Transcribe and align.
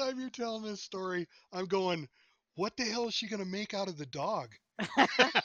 time 0.00 0.18
you're 0.20 0.30
telling 0.30 0.64
this 0.64 0.82
story, 0.82 1.28
I'm 1.52 1.66
going, 1.66 2.08
what 2.56 2.76
the 2.76 2.84
hell 2.84 3.08
is 3.08 3.14
she 3.14 3.28
going 3.28 3.42
to 3.42 3.48
make 3.50 3.74
out 3.74 3.88
of 3.88 3.98
the 3.98 4.06
dog? 4.06 4.54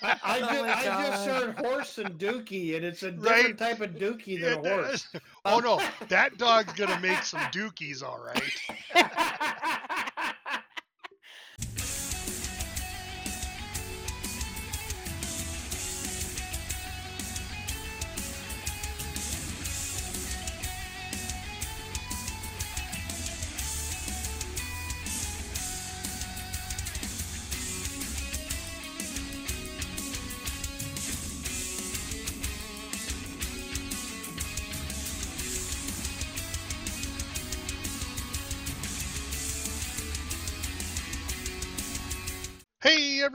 I, 0.02 0.16
I, 0.24 0.42
Oh 0.42 0.44
just, 0.44 0.66
my 0.66 0.70
I 0.70 0.90
just 0.90 1.26
heard 1.26 1.56
horse 1.56 1.98
and 1.98 2.18
dookie, 2.20 2.76
and 2.76 2.86
it's 2.86 3.04
a 3.04 3.12
different 3.12 3.58
Right. 3.58 3.58
type 3.58 3.82
of 3.82 3.92
dookie 3.98 4.40
than 4.40 4.54
a 4.54 4.58
Yeah, 4.60 4.60
horse. 4.60 5.08
oh 5.46 5.60
no, 5.60 5.84
that 6.10 6.38
dog's 6.38 6.74
going 6.74 6.90
to 6.90 6.96
make 6.98 7.24
some 7.24 7.48
dookies, 7.50 8.04
all 8.04 8.20
right. 8.20 8.62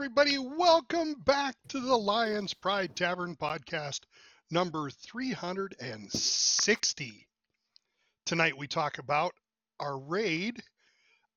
Everybody, 0.01 0.39
welcome 0.39 1.13
back 1.13 1.53
to 1.67 1.79
the 1.79 1.95
Lion's 1.95 2.55
Pride 2.55 2.95
Tavern 2.95 3.35
podcast, 3.35 3.99
number 4.49 4.89
360. 4.89 7.27
Tonight 8.25 8.57
we 8.57 8.65
talk 8.65 8.97
about 8.97 9.35
our 9.79 9.99
raid, 9.99 10.63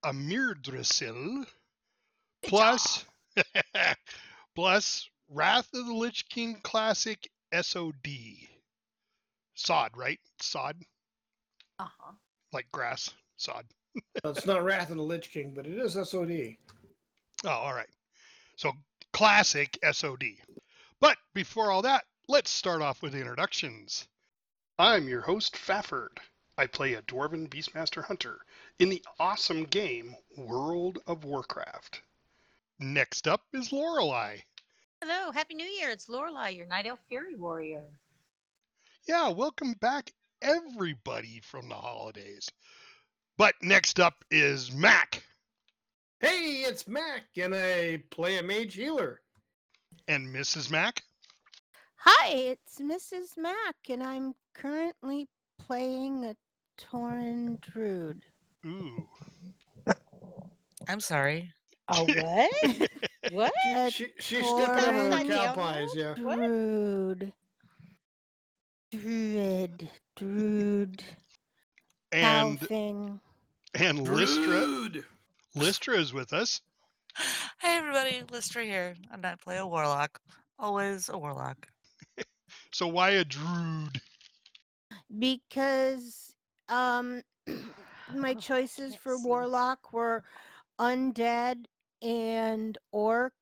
Amirdrassil, 0.03 1.45
plus, 2.43 3.05
plus 4.57 5.11
Wrath 5.29 5.69
of 5.75 5.85
the 5.85 5.93
Lich 5.93 6.27
King 6.31 6.59
Classic 6.63 7.19
SOD. 7.53 8.09
Sod, 9.53 9.91
right? 9.95 10.21
Sod, 10.41 10.77
Uh-huh. 11.79 12.13
like 12.51 12.73
grass, 12.73 13.11
sod. 13.37 13.67
Well, 14.25 14.33
it's 14.33 14.47
not 14.47 14.65
Wrath 14.65 14.89
of 14.89 14.97
the 14.97 15.03
Lich 15.03 15.31
King, 15.31 15.53
but 15.55 15.67
it 15.67 15.77
is 15.79 15.99
SOD. 16.03 16.57
Oh, 17.45 17.51
all 17.51 17.75
right. 17.75 17.91
So 18.57 18.73
classic 19.13 19.79
SOD. 19.91 20.25
But 21.01 21.19
before 21.35 21.71
all 21.71 21.83
that, 21.83 22.05
let's 22.29 22.51
start 22.51 22.83
off 22.83 23.03
with 23.03 23.15
introductions. 23.15 24.07
I'm 24.79 25.09
your 25.09 25.23
host, 25.23 25.55
Fafford. 25.57 26.19
I 26.57 26.67
play 26.69 26.95
a 26.95 27.03
Dwarven 27.03 27.49
Beastmaster 27.49 28.05
Hunter 28.05 28.39
in 28.79 28.89
the 28.89 29.05
awesome 29.19 29.65
game 29.65 30.15
World 30.37 31.01
of 31.07 31.25
Warcraft. 31.25 32.03
Next 32.79 33.27
up 33.27 33.43
is 33.53 33.73
Lorelei. 33.73 34.39
Hello, 35.03 35.33
Happy 35.33 35.55
New 35.55 35.67
Year. 35.67 35.91
It's 35.91 36.07
Lorelai, 36.07 36.57
your 36.57 36.67
Night 36.67 36.87
Elf 36.87 37.01
Fury 37.09 37.35
Warrior. 37.35 37.85
Yeah, 39.09 39.31
welcome 39.31 39.75
back, 39.81 40.13
everybody 40.41 41.41
from 41.43 41.69
the 41.69 41.75
holidays. 41.75 42.49
But 43.37 43.55
next 43.63 43.99
up 43.99 44.25
is 44.31 44.73
Mac 44.73 45.25
Hey, 46.25 46.65
it's 46.67 46.89
Mac, 46.89 47.25
and 47.37 47.55
I 47.55 48.03
play 48.09 48.39
a 48.39 48.43
mage 48.43 48.77
healer. 48.77 49.21
and 50.09 50.27
Mrs. 50.35 50.71
Mac. 50.71 51.03
Hi, 51.97 52.29
it's 52.31 52.81
Mrs. 52.81 53.37
Mac, 53.37 53.75
and 53.91 54.03
I'm 54.03 54.35
currently 54.55 55.29
playing 55.59 56.25
a 56.25 56.35
Tauren 56.83 57.61
Druid. 57.61 58.23
Ooh. 58.65 59.07
I'm 60.89 61.01
sorry. 61.01 61.53
Oh, 61.89 62.07
what? 62.07 62.91
what? 63.33 63.53
A 63.77 63.91
She, 63.91 64.07
she's 64.19 64.45
Tauren 64.45 64.63
stepping 64.65 64.95
over 65.01 65.09
That's 65.11 65.29
the 65.29 65.35
cow 65.35 65.53
pies, 65.53 65.89
yeah. 65.95 66.15
What? 66.23 66.37
Druid. 66.39 67.33
Druid. 68.93 69.91
Druid. 70.17 71.05
And 72.13 72.61
Halfing. 72.61 73.21
and 73.75 74.09
Lystra. 74.09 74.47
Brood. 74.47 75.05
Lystra 75.55 75.99
is 75.99 76.13
with 76.13 76.33
us. 76.33 76.61
Hey 77.61 77.77
everybody, 77.79 78.23
Lystra 78.31 78.65
here, 78.65 78.97
and 79.13 79.25
I 79.25 79.37
play 79.37 79.59
a 79.59 79.67
warlock. 79.67 80.21
Always 80.59 81.09
a 81.09 81.19
warlock. 81.19 81.69
So 82.73 82.89
why 82.89 83.11
a 83.11 83.25
druid? 83.25 84.01
Because 85.17 86.35
um 86.69 87.23
my 88.15 88.35
choices 88.35 88.91
Can't 88.93 89.01
for 89.01 89.17
see. 89.17 89.23
Warlock 89.29 89.93
were 89.93 90.25
undead 90.81 91.67
and 92.03 92.77
orc. 92.93 93.33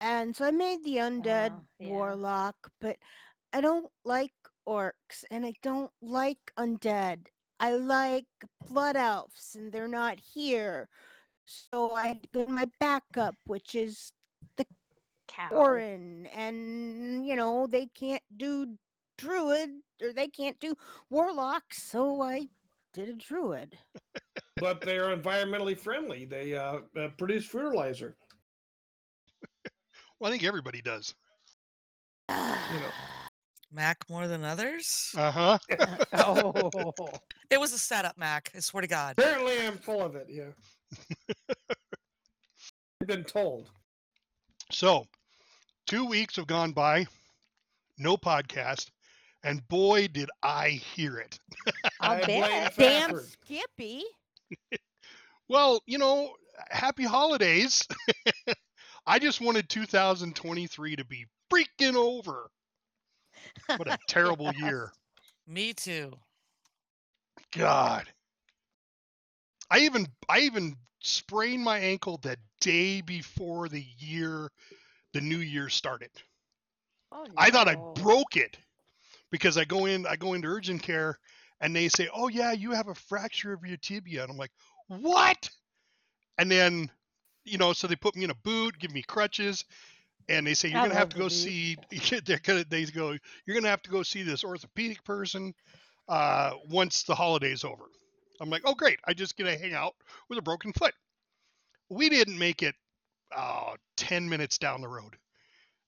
And 0.00 0.34
so 0.36 0.44
I 0.44 0.50
made 0.50 0.84
the 0.84 0.96
undead 0.96 1.52
Ah, 1.52 1.60
yeah. 1.78 1.88
warlock, 1.88 2.56
but 2.80 2.96
I 3.52 3.60
don't 3.60 3.88
like 4.04 4.32
orcs 4.68 5.24
and 5.30 5.46
I 5.46 5.54
don't 5.62 5.90
like 6.02 6.52
undead. 6.58 7.26
I 7.58 7.72
like 7.72 8.26
blood 8.68 8.96
elves 8.96 9.54
and 9.54 9.72
they're 9.72 9.88
not 9.88 10.18
here. 10.18 10.88
So 11.44 11.94
I 11.94 12.18
go 12.34 12.44
to 12.44 12.50
my 12.50 12.68
backup, 12.80 13.34
which 13.46 13.74
is 13.74 14.12
Cow. 15.28 15.48
Orin, 15.50 16.26
and 16.34 17.26
you 17.26 17.36
know, 17.36 17.66
they 17.66 17.86
can't 17.86 18.22
do 18.36 18.76
druid 19.18 19.70
or 20.02 20.12
they 20.12 20.28
can't 20.28 20.58
do 20.60 20.74
warlock, 21.10 21.62
so 21.72 22.22
I 22.22 22.48
did 22.94 23.08
a 23.08 23.14
druid. 23.14 23.76
But 24.56 24.80
they 24.80 24.98
are 24.98 25.14
environmentally 25.14 25.78
friendly. 25.78 26.24
They 26.24 26.56
uh, 26.56 26.78
uh, 26.98 27.08
produce 27.18 27.44
fertilizer. 27.46 28.16
Well, 30.18 30.28
I 30.28 30.32
think 30.32 30.44
everybody 30.44 30.80
does. 30.80 31.14
You 32.30 32.80
know. 32.80 33.15
Mac 33.72 34.08
more 34.08 34.28
than 34.28 34.44
others? 34.44 35.12
Uh 35.18 35.30
huh. 35.30 35.58
oh. 36.12 37.08
It 37.50 37.60
was 37.60 37.72
a 37.72 37.78
setup, 37.78 38.18
Mac. 38.18 38.50
I 38.56 38.60
swear 38.60 38.80
to 38.80 38.88
God. 38.88 39.14
Apparently, 39.18 39.64
I'm 39.64 39.78
full 39.78 40.02
of 40.02 40.16
it, 40.16 40.26
yeah. 40.28 40.50
I've 43.00 43.06
been 43.06 43.22
told. 43.22 43.70
So, 44.72 45.06
two 45.86 46.04
weeks 46.06 46.34
have 46.36 46.48
gone 46.48 46.72
by, 46.72 47.06
no 47.98 48.16
podcast, 48.16 48.90
and 49.44 49.66
boy, 49.68 50.08
did 50.08 50.28
I 50.42 50.70
hear 50.70 51.18
it. 51.18 51.38
I'll 52.00 52.20
I 52.20 52.24
blame 52.24 52.40
bet. 52.40 52.76
Damn 52.76 53.10
Fafford. 53.10 53.36
Skippy. 53.44 54.02
Well, 55.48 55.80
you 55.86 55.98
know, 55.98 56.32
happy 56.70 57.04
holidays. 57.04 57.86
I 59.06 59.20
just 59.20 59.40
wanted 59.40 59.68
2023 59.68 60.96
to 60.96 61.04
be 61.04 61.26
freaking 61.52 61.94
over. 61.94 62.50
What 63.76 63.88
a 63.88 63.96
terrible 64.06 64.52
Yes. 64.62 64.74
year. 64.74 64.92
Me 65.46 65.72
too. 65.74 66.18
God. 67.52 68.12
I 69.70 69.80
even 69.80 70.06
I 70.28 70.40
even 70.40 70.76
sprained 71.00 71.62
my 71.64 71.78
ankle 71.78 72.18
the 72.18 72.38
day 72.60 73.00
before 73.00 73.68
the 73.68 73.82
year 73.82 74.50
the 75.12 75.20
new 75.20 75.38
year 75.38 75.68
started. 75.68 76.10
Oh, 77.12 77.26
no. 77.26 77.34
I 77.36 77.50
thought 77.50 77.68
I 77.68 77.76
broke 77.76 78.36
it 78.36 78.58
because 79.30 79.56
I 79.56 79.64
go 79.64 79.86
in, 79.86 80.06
I 80.06 80.16
go 80.16 80.34
into 80.34 80.48
urgent 80.48 80.82
care, 80.82 81.18
and 81.60 81.74
they 81.74 81.88
say, 81.88 82.08
"Oh 82.12 82.28
yeah, 82.28 82.52
you 82.52 82.72
have 82.72 82.88
a 82.88 82.94
fracture 82.94 83.52
of 83.52 83.64
your 83.64 83.76
tibia," 83.78 84.22
and 84.22 84.30
I'm 84.30 84.36
like, 84.38 84.52
"What?" 84.88 85.50
And 86.38 86.50
then, 86.50 86.90
you 87.44 87.58
know, 87.58 87.72
so 87.72 87.86
they 87.86 87.96
put 87.96 88.16
me 88.16 88.24
in 88.24 88.30
a 88.30 88.34
boot, 88.34 88.78
give 88.78 88.92
me 88.92 89.02
crutches, 89.02 89.64
and 90.28 90.46
they 90.46 90.54
say 90.54 90.68
you're 90.68 90.78
I 90.78 90.82
gonna 90.84 90.98
have 90.98 91.08
to 91.10 91.16
go 91.16 91.24
boot. 91.24 91.32
see. 91.32 91.76
They're 92.24 92.40
gonna, 92.42 92.64
they 92.68 92.84
go, 92.86 93.16
you're 93.46 93.56
gonna 93.56 93.68
have 93.68 93.82
to 93.82 93.90
go 93.90 94.02
see 94.02 94.22
this 94.22 94.44
orthopedic 94.44 95.04
person 95.04 95.54
uh, 96.08 96.52
once 96.68 97.04
the 97.04 97.14
holiday's 97.14 97.64
over. 97.64 97.84
I'm 98.40 98.50
like, 98.50 98.62
oh 98.64 98.74
great, 98.74 98.98
I 99.06 99.14
just 99.14 99.36
get 99.36 99.44
to 99.44 99.58
hang 99.58 99.74
out 99.74 99.94
with 100.28 100.38
a 100.38 100.42
broken 100.42 100.72
foot. 100.72 100.94
We 101.88 102.08
didn't 102.08 102.38
make 102.38 102.62
it 102.62 102.74
uh, 103.34 103.74
10 103.96 104.28
minutes 104.28 104.58
down 104.58 104.80
the 104.80 104.88
road. 104.88 105.16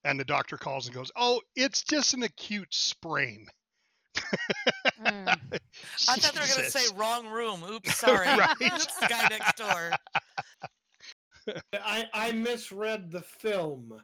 And 0.04 0.18
the 0.18 0.24
doctor 0.24 0.56
calls 0.56 0.86
and 0.86 0.94
goes, 0.94 1.10
Oh, 1.16 1.40
it's 1.56 1.82
just 1.82 2.14
an 2.14 2.22
acute 2.22 2.72
sprain. 2.72 3.46
Mm. 4.16 4.24
I 6.08 6.16
thought 6.16 6.34
they 6.34 6.40
were 6.40 6.46
going 6.46 6.64
to 6.64 6.70
say 6.70 6.94
wrong 6.96 7.26
room. 7.26 7.62
Oops, 7.70 7.96
sorry. 7.96 8.26
Right. 8.26 8.56
Oops, 8.62 9.06
guy 9.08 9.28
next 9.28 9.56
door. 9.56 9.90
I, 11.74 12.06
I 12.12 12.32
misread 12.32 13.10
the 13.10 13.22
film. 13.22 14.00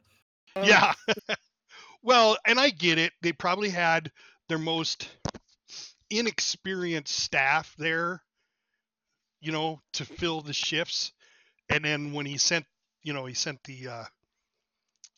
Um, 0.57 0.65
Yeah. 0.65 0.95
well, 2.03 2.37
and 2.47 2.59
I 2.59 2.71
get 2.71 2.99
it. 2.99 3.13
They 3.23 3.33
probably 3.33 3.71
had 3.71 4.11
their 4.49 4.59
most 4.59 5.09
inexperienced 6.11 7.15
staff 7.15 7.75
there, 7.79 8.23
you 9.41 9.53
know, 9.53 9.81
to 9.95 10.05
fill 10.05 10.41
the 10.41 10.53
shifts. 10.53 11.13
And 11.71 11.85
then 11.85 12.13
when 12.13 12.27
he 12.27 12.39
sent, 12.39 12.67
you 13.03 13.13
know, 13.13 13.25
he 13.27 13.35
sent 13.35 13.63
the 13.65 13.89
uh, 13.89 14.05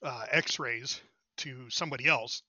uh, 0.03 0.25
x-rays 0.31 1.01
to 1.39 1.69
somebody 1.71 2.07
else, 2.07 2.43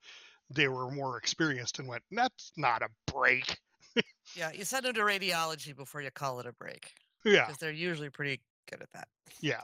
they 0.50 0.68
were 0.68 0.90
more 0.92 1.18
experienced 1.18 1.80
and 1.80 1.88
went, 1.88 2.04
that's 2.12 2.52
not 2.58 2.82
a 2.82 2.90
break. 3.12 3.58
Yeah, 4.36 4.52
you 4.52 4.66
send 4.66 4.86
them 4.86 4.94
to 4.94 5.02
radiology 5.02 5.76
before 5.76 6.02
you 6.02 6.12
call 6.12 6.40
it 6.42 6.46
a 6.46 6.52
break. 6.52 6.94
Yeah, 7.24 7.46
because 7.46 7.58
they're 7.58 7.72
usually 7.72 8.10
pretty 8.10 8.42
good 8.70 8.82
at 8.82 8.92
that. 8.92 9.08
yeah. 9.42 9.62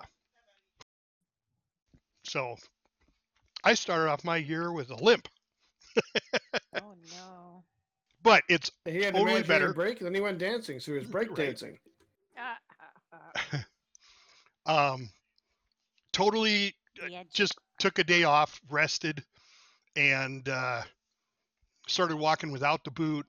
So 2.23 2.55
I 3.63 3.73
started 3.75 4.09
off 4.09 4.23
my 4.23 4.37
year 4.37 4.71
with 4.71 4.89
a 4.89 4.95
limp, 4.95 5.27
Oh 6.73 6.95
no. 7.09 7.65
but 8.21 8.43
it's 8.49 8.71
He 8.85 9.01
had 9.01 9.15
Totally 9.15 9.43
an 9.43 9.43
better. 9.43 9.73
break, 9.73 9.99
and 9.99 10.07
then 10.07 10.13
he 10.15 10.21
went 10.21 10.39
dancing, 10.39 10.79
so 10.79 10.91
he 10.91 10.97
was 10.97 11.05
break 11.05 11.33
Right. 11.33 11.35
dancing. 11.35 11.79
um 14.65 15.09
totally 16.13 16.73
uh, 17.03 17.07
Yeah, 17.07 17.23
just 17.33 17.55
took 17.79 17.99
a 17.99 18.03
day 18.03 18.23
off, 18.23 18.59
rested, 18.69 19.23
and 19.95 20.47
uh, 20.49 20.81
started 21.87 22.17
walking 22.17 22.51
without 22.51 22.83
the 22.83 22.91
boot 22.91 23.25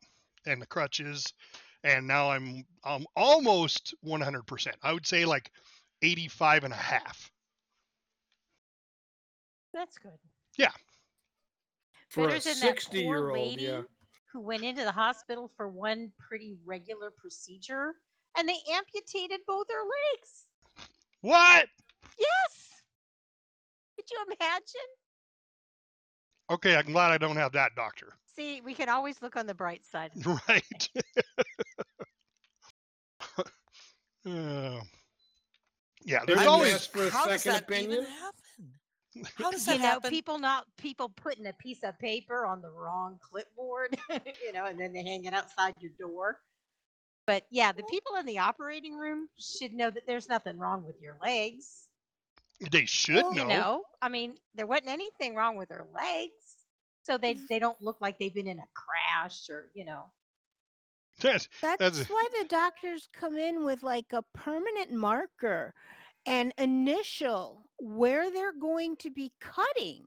and 0.47 0.61
the 0.63 0.67
crutches. 0.67 1.33
And 1.85 2.07
now 2.07 2.31
I'm 2.31 2.65
um, 2.85 3.07
almost 3.17 3.95
100%. 4.03 4.77
I 4.83 4.93
would 4.93 5.07
say 5.07 5.25
like 5.25 5.51
85 6.03 6.65
and 6.65 6.73
a 6.75 6.77
half. 6.79 7.31
That's 9.75 9.99
good. 9.99 10.13
Yeah. 10.57 10.71
For 12.09 12.29
Better 12.29 12.37
a 12.37 12.41
than 12.41 12.61
that 12.61 12.69
60 12.69 13.03
poor 13.05 13.17
year 13.17 13.31
old, 13.31 13.49
lady 13.51 13.65
yeah. 13.65 13.83
who 14.33 14.41
went 14.41 14.63
into 14.63 14.85
the 14.85 14.93
hospital 14.93 15.51
for 15.57 15.69
one 15.69 16.13
pretty 16.19 16.55
regular 16.65 17.11
procedure 17.11 17.95
and 18.39 18.49
they 18.49 18.57
amputated 18.73 19.41
both 19.47 19.67
her 19.69 19.83
legs. 19.83 20.87
What? 21.23 21.67
Yes. 22.19 22.69
Could 23.97 24.05
you 24.11 24.19
imagine? 24.41 24.63
Okay, 26.51 26.77
I'm 26.77 26.93
glad 26.93 27.11
I 27.11 27.19
don't 27.19 27.37
have 27.37 27.53
that 27.53 27.73
doctor. 27.75 28.13
See, 28.37 28.61
we 28.65 28.75
can 28.75 28.89
always 28.89 29.21
look 29.23 29.37
on 29.37 29.47
the 29.47 29.55
bright 29.55 29.85
side. 29.85 30.13
Right. 30.49 30.89
Uh, 34.27 34.81
yeah, 36.03 36.21
there's 36.27 36.39
Didn't 36.39 36.49
always 36.49 36.73
ask 36.75 36.91
for 36.91 37.09
a 37.09 37.11
How 37.11 37.27
does 37.27 37.43
second 37.43 37.67
that 37.69 37.75
even 37.79 37.93
opinion. 37.93 38.05
happen? 38.11 38.44
How 39.37 39.51
does 39.51 39.67
you 39.69 39.79
know, 39.79 39.85
happen? 39.85 40.11
people 40.11 40.39
not 40.39 40.67
people 40.77 41.09
putting 41.09 41.47
a 41.47 41.53
piece 41.53 41.83
of 41.85 41.99
paper 41.99 42.47
on 42.47 42.61
the 42.63 42.71
wrong 42.71 43.19
clipboard, 43.21 43.97
you 44.45 44.53
know, 44.53 44.67
and 44.67 44.79
then 44.79 44.93
they 44.93 45.03
hang 45.03 45.25
it 45.25 45.35
outside 45.35 45.75
your 45.81 45.93
door. 45.99 46.41
But 47.27 47.47
yeah, 47.51 47.73
the 47.73 47.85
people 47.85 48.17
in 48.17 48.27
the 48.27 48.39
operating 48.39 48.97
room 48.97 49.29
should 49.39 49.73
know 49.73 49.91
that 49.91 50.07
there's 50.07 50.29
nothing 50.29 50.59
wrong 50.59 50.85
with 50.85 51.01
your 51.01 51.17
legs. 51.23 51.89
they 52.71 52.85
should 52.85 53.17
Well, 53.17 53.33
You 53.35 53.45
know. 53.45 53.49
know, 53.49 53.83
I 54.03 54.09
mean, 54.09 54.35
there 54.55 54.67
wasn't 54.67 54.89
anything 54.89 55.35
wrong 55.35 55.57
with 55.57 55.71
her 55.71 55.87
legs, 55.95 56.67
so 57.03 57.17
they 57.17 57.35
mm. 57.35 57.41
they 57.49 57.59
don't 57.59 57.81
look 57.81 58.01
like 58.01 58.19
they've 58.19 58.35
been 58.35 58.47
in 58.49 58.59
a 58.59 58.69
crash 58.75 59.49
or 59.49 59.71
you 59.75 59.85
know. 59.85 60.05
That's- 61.21 61.49
That's, 61.63 61.79
That's- 61.79 62.09
why 62.11 62.27
the 62.41 62.49
doctors 62.49 63.09
come 63.13 63.37
in 63.39 63.65
with 63.65 63.83
like 63.85 64.13
a 64.13 64.23
permanent 64.35 64.91
marker 64.93 65.73
and 66.27 66.53
initial 66.59 67.67
where 67.79 68.31
they're 68.31 68.53
going 68.59 68.97
to 68.99 69.11
be 69.11 69.33
cutting. 69.41 70.05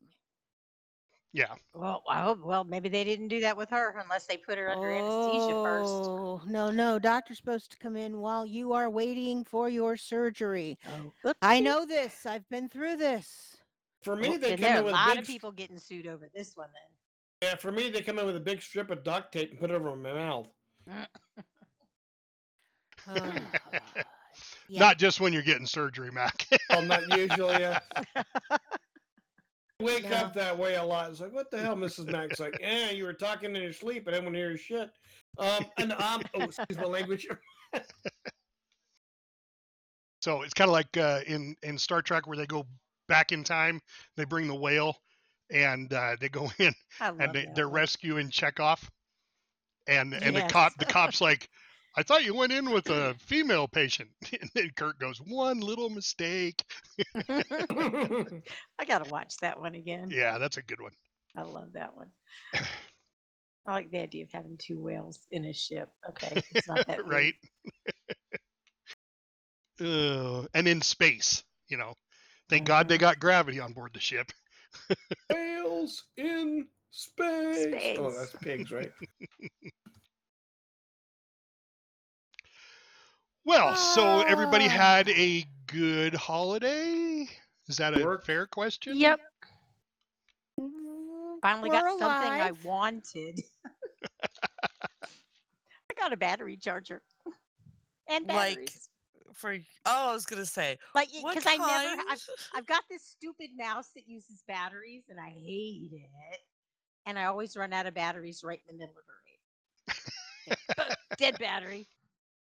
yeah. 1.34 1.54
Well, 1.74 2.04
I 2.10 2.22
hope. 2.22 2.40
Well, 2.44 2.64
maybe 2.64 2.90
they 2.90 3.04
didn't 3.04 3.28
do 3.28 3.40
that 3.42 3.56
with 3.58 3.70
her 3.70 3.96
unless 4.02 4.26
they 4.26 4.38
put 4.38 4.58
her 4.58 4.70
under 4.70 4.90
anesthesia 4.90 5.54
first. 5.64 5.92
Oh, 5.92 6.42
no, 6.48 6.72
no. 6.72 6.98
Doctor's 6.98 7.38
supposed 7.38 7.72
to 7.72 7.78
come 7.78 7.96
in 7.96 8.18
while 8.20 8.46
you 8.46 8.74
are 8.74 8.90
waiting 8.90 9.44
for 9.44 9.70
your 9.70 9.98
surgery. 9.98 10.78
Oh, 11.24 11.34
I 11.42 11.60
know 11.60 11.86
this. 11.86 12.26
I've 12.26 12.48
been 12.50 12.70
through 12.70 12.96
this. 12.98 13.58
For 14.04 14.16
me, 14.16 14.38
they 14.38 14.54
And 14.54 14.62
come 14.62 14.70
there 14.70 14.76
are 14.76 14.78
in 14.78 14.82
a 14.82 14.86
with 14.86 14.94
lot 14.94 15.10
big, 15.16 15.20
of 15.20 15.28
people 15.28 15.52
getting 15.52 15.78
sued 15.78 16.08
over 16.08 16.28
this 16.34 16.56
one. 16.56 16.70
Then. 16.74 17.50
Yeah, 17.50 17.56
for 17.58 17.72
me, 17.72 17.90
they 17.90 18.02
come 18.02 18.18
in 18.20 18.26
with 18.26 18.36
a 18.38 18.40
big 18.40 18.62
strip 18.62 18.90
of 18.90 19.04
duct 19.04 19.32
tape 19.34 19.52
and 19.52 19.60
put 19.60 19.70
it 19.70 19.76
over 19.76 19.96
my 19.96 20.14
mouth. 20.14 20.48
Mm. 20.90 21.06
Oh, 23.10 23.14
Ugh. 23.16 24.06
Yeah. 24.70 24.80
Not 24.82 24.98
just 24.98 25.20
when 25.22 25.34
you're 25.34 25.42
getting 25.44 25.66
surgery, 25.66 26.12
Mac. 26.12 26.46
Well, 26.70 26.82
not 26.82 27.18
usually. 27.18 27.64
Uh, 27.66 27.80
wake 29.82 30.10
No. 30.10 30.16
up 30.18 30.34
that 30.34 30.58
way 30.58 30.76
a 30.76 30.84
lot. 30.84 31.10
It's 31.12 31.22
like, 31.22 31.34
what 31.34 31.50
the 31.52 31.60
hell, 31.60 31.76
Mrs. 31.76 32.12
Max? 32.12 32.40
Like, 32.40 32.58
yeah, 32.60 32.92
you 32.92 33.06
were 33.06 33.14
talking 33.14 33.56
in 33.56 33.62
your 33.62 33.74
sleep, 33.74 34.08
and 34.08 34.16
I 34.16 34.20
didn't 34.20 34.26
want 34.26 34.36
to 34.36 34.40
hear 34.40 34.50
your 34.50 34.58
shit. 34.58 34.90
Um, 35.40 35.66
and 35.78 35.94
um, 35.94 36.22
oh, 36.36 36.42
excuse 36.42 36.78
my 36.78 36.84
language. 36.86 37.28
So 40.22 40.42
it's 40.42 40.54
kind 40.54 40.68
of 40.68 40.74
like 40.74 40.98
uh, 40.98 41.22
in 41.28 41.56
in 41.64 41.78
Star 41.78 42.02
Trek 42.02 42.28
where 42.28 42.36
they 42.38 42.48
go 42.48 42.66
back 43.08 43.32
in 43.32 43.44
time. 43.44 43.80
They 44.18 44.26
bring 44.26 44.48
the 44.48 44.56
whale, 44.56 44.98
and 45.52 45.94
uh, 45.94 46.16
they 46.20 46.28
go 46.28 46.52
in 46.58 46.74
and 47.00 47.34
they, 47.34 47.48
they're 47.56 47.68
one. 47.70 47.76
rescuing 47.76 48.30
Chekov, 48.30 48.80
and 49.88 50.14
and 50.14 50.36
the 50.36 50.42
cop 50.42 50.74
the 50.80 50.86
cop's 50.86 51.22
like, 51.22 51.48
I 51.98 52.04
thought 52.04 52.24
you 52.24 52.36
went 52.36 52.54
in 52.54 52.70
with 52.70 52.90
a 52.92 53.16
female 53.20 53.68
patient, 53.68 54.12
and 54.42 54.50
then 54.54 54.70
Kirk 54.76 55.00
goes, 55.00 55.20
one 55.20 55.60
little 55.60 55.90
mistake. 55.90 56.64
I 57.30 58.86
gotta 58.88 59.10
watch 59.10 59.38
that 59.42 59.60
one 59.60 59.74
again. 59.74 60.12
Yeah, 60.12 60.38
that's 60.38 60.58
a 60.58 60.62
good 60.62 60.80
one. 60.80 60.92
I 61.36 61.42
love 61.42 61.74
that 61.74 61.96
one. 61.96 62.12
I 62.54 63.74
like 63.74 63.90
the 63.92 64.00
idea 64.00 64.24
of 64.24 64.32
having 64.32 64.58
two 64.58 64.80
whales 64.80 65.20
in 65.32 65.46
a 65.46 65.54
ship. 65.54 65.90
Okay, 66.08 66.42
it's 66.52 66.68
not 66.68 66.86
that 66.88 67.04
right? 67.08 67.34
uh, 69.82 70.46
and 70.54 70.68
in 70.68 70.82
space, 70.82 71.44
you 71.68 71.78
know. 71.78 71.96
Thank 72.50 72.66
God 72.68 72.88
they 72.88 72.98
Mhm. 72.98 73.02
got 73.02 73.20
gravity 73.20 73.60
on 73.60 73.74
board 73.74 73.92
the 73.94 74.00
ship. 74.00 74.32
Whales 75.32 76.04
in 76.16 76.68
space. 76.92 77.98
Oh, 77.98 78.12
that's 78.12 78.32
pigs, 78.42 78.72
right? 78.72 78.92
Well, 83.48 83.76
so 83.78 84.24
everybody 84.24 84.66
Ah. 84.66 84.72
had 84.72 85.08
a 85.08 85.46
good 85.68 86.14
holiday. 86.14 87.30
Is 87.70 87.78
that 87.78 87.98
a 87.98 88.04
Work. 88.04 88.26
fair 88.26 88.46
question? 88.46 88.98
Yep. 88.98 89.22
Mm, 90.60 91.40
Finally 91.42 91.70
we're 91.70 91.76
got 91.82 91.98
something 91.98 92.34
I 92.34 92.48
alive. 92.50 92.66
wanted. 92.66 93.40
I 94.94 95.94
got 95.98 96.12
a 96.12 96.18
battery 96.18 96.58
charger 96.58 97.02
and 98.10 98.28
Like, 98.28 98.56
batteries. 98.56 98.90
For 99.34 99.54
oh, 99.86 100.10
I 100.10 100.14
was 100.14 100.26
gonna 100.26 100.46
say, 100.46 100.78
Like, 100.94 101.08
what 101.22 101.34
because 101.36 101.50
I 101.50 101.56
kind? 101.58 101.98
never, 101.98 102.10
I've, 102.10 102.22
I've 102.54 102.66
got 102.68 102.84
this 102.90 103.04
stupid 103.04 103.52
mouse 103.58 103.92
that 103.96 104.10
uses 104.10 104.44
batteries, 104.46 105.04
and 105.08 105.22
I 105.22 105.30
hate 105.30 105.92
it. 105.94 106.40
And 107.06 107.18
I 107.18 107.26
always 107.26 107.56
run 107.56 107.72
out 107.72 107.86
of 107.86 107.94
batteries 107.94 108.44
right 108.44 108.60
in 108.68 108.76
the 108.76 108.80
middle 108.86 108.96
of 108.98 109.06
a 109.08 109.94
race. 109.96 110.04
Yeah, 110.48 110.56
boom, 110.86 110.96
Dead 111.18 111.38
battery. 111.40 111.88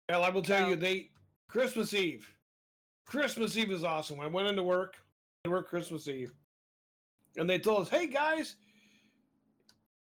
Well, 0.10 0.24
I 0.24 0.30
will 0.30 0.42
tell 0.42 0.68
you, 0.68 0.76
So- 0.76 0.80
they 0.82 1.10
Christmas 1.48 1.94
Eve. 1.94 2.28
Christmas 3.06 3.58
Eve 3.58 3.72
is 3.72 3.84
awesome. 3.84 4.20
I 4.20 4.28
went 4.28 4.48
into 4.48 4.64
work, 4.64 4.96
I 5.46 5.50
work 5.50 5.68
Christmas 5.70 6.08
Eve, 6.08 6.32
and 7.38 7.50
they 7.50 7.60
told 7.60 7.84
us, 7.84 7.90
"Hey 7.90 8.08
guys, 8.08 8.56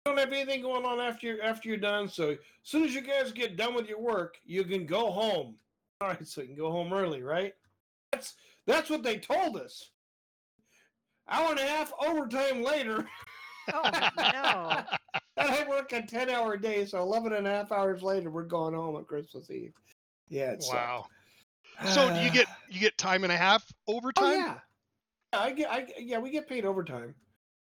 don't 0.05 0.19
have 0.19 0.33
anything 0.33 0.63
going 0.63 0.85
on 0.85 1.01
after 1.01 1.27
you're 1.27 1.43
after 1.43 1.69
you're 1.69 1.79
done. 1.79 2.09
So 2.09 2.31
as 2.31 2.39
soon 2.63 2.85
as 2.85 2.95
you 2.95 3.03
guys 3.03 3.31
get 3.33 3.57
done 3.57 3.75
with 3.75 3.89
your 3.89 4.01
work, 4.01 4.41
you 4.45 4.65
can 4.65 4.87
go 4.87 5.11
home. 5.11 5.59
All 6.01 6.09
right, 6.09 6.27
so 6.27 6.41
you 6.41 6.49
can 6.49 6.57
go 6.57 6.71
home 6.71 6.93
early, 6.93 7.23
right? 7.23 7.55
That's 8.13 8.35
that's 8.67 8.91
what 8.91 9.03
they 9.03 9.19
told 9.19 9.57
us. 9.57 9.91
Hour 11.29 11.51
and 11.51 11.61
a 11.61 11.67
half 11.67 11.93
overtime 12.01 12.63
later, 12.63 13.07
Oh 13.73 13.91
no! 14.17 14.85
and 15.39 15.51
I 15.51 15.69
work 15.69 15.93
a 15.93 16.03
10 16.03 16.31
hour 16.31 16.57
day, 16.57 16.85
so 16.85 16.99
11 16.99 17.33
and 17.33 17.47
a 17.47 17.51
half 17.51 17.73
hours 17.73 18.03
later, 18.03 18.31
we're 18.31 18.45
going 18.45 18.75
home 18.75 18.97
on 18.97 19.05
Christmas 19.05 19.51
Eve. 19.51 19.73
Yeah, 20.29 20.51
it's 20.53 20.69
Wow. 20.69 21.07
So 21.87 22.13
do 22.13 22.21
you 22.21 22.31
get 22.33 22.47
you 22.69 22.81
get 22.81 22.97
time 22.99 23.25
and 23.25 23.33
a 23.33 23.37
half 23.37 23.71
oh, 23.87 23.97
overtime? 23.97 24.25
Oh 24.25 24.33
yeah, 24.33 24.59
Yeah, 25.33 25.41
I 25.41 25.53
get. 25.53 25.71
I 25.71 25.87
yeah, 25.99 26.19
we 26.19 26.31
get 26.31 26.49
paid 26.49 26.65
overtime. 26.65 27.15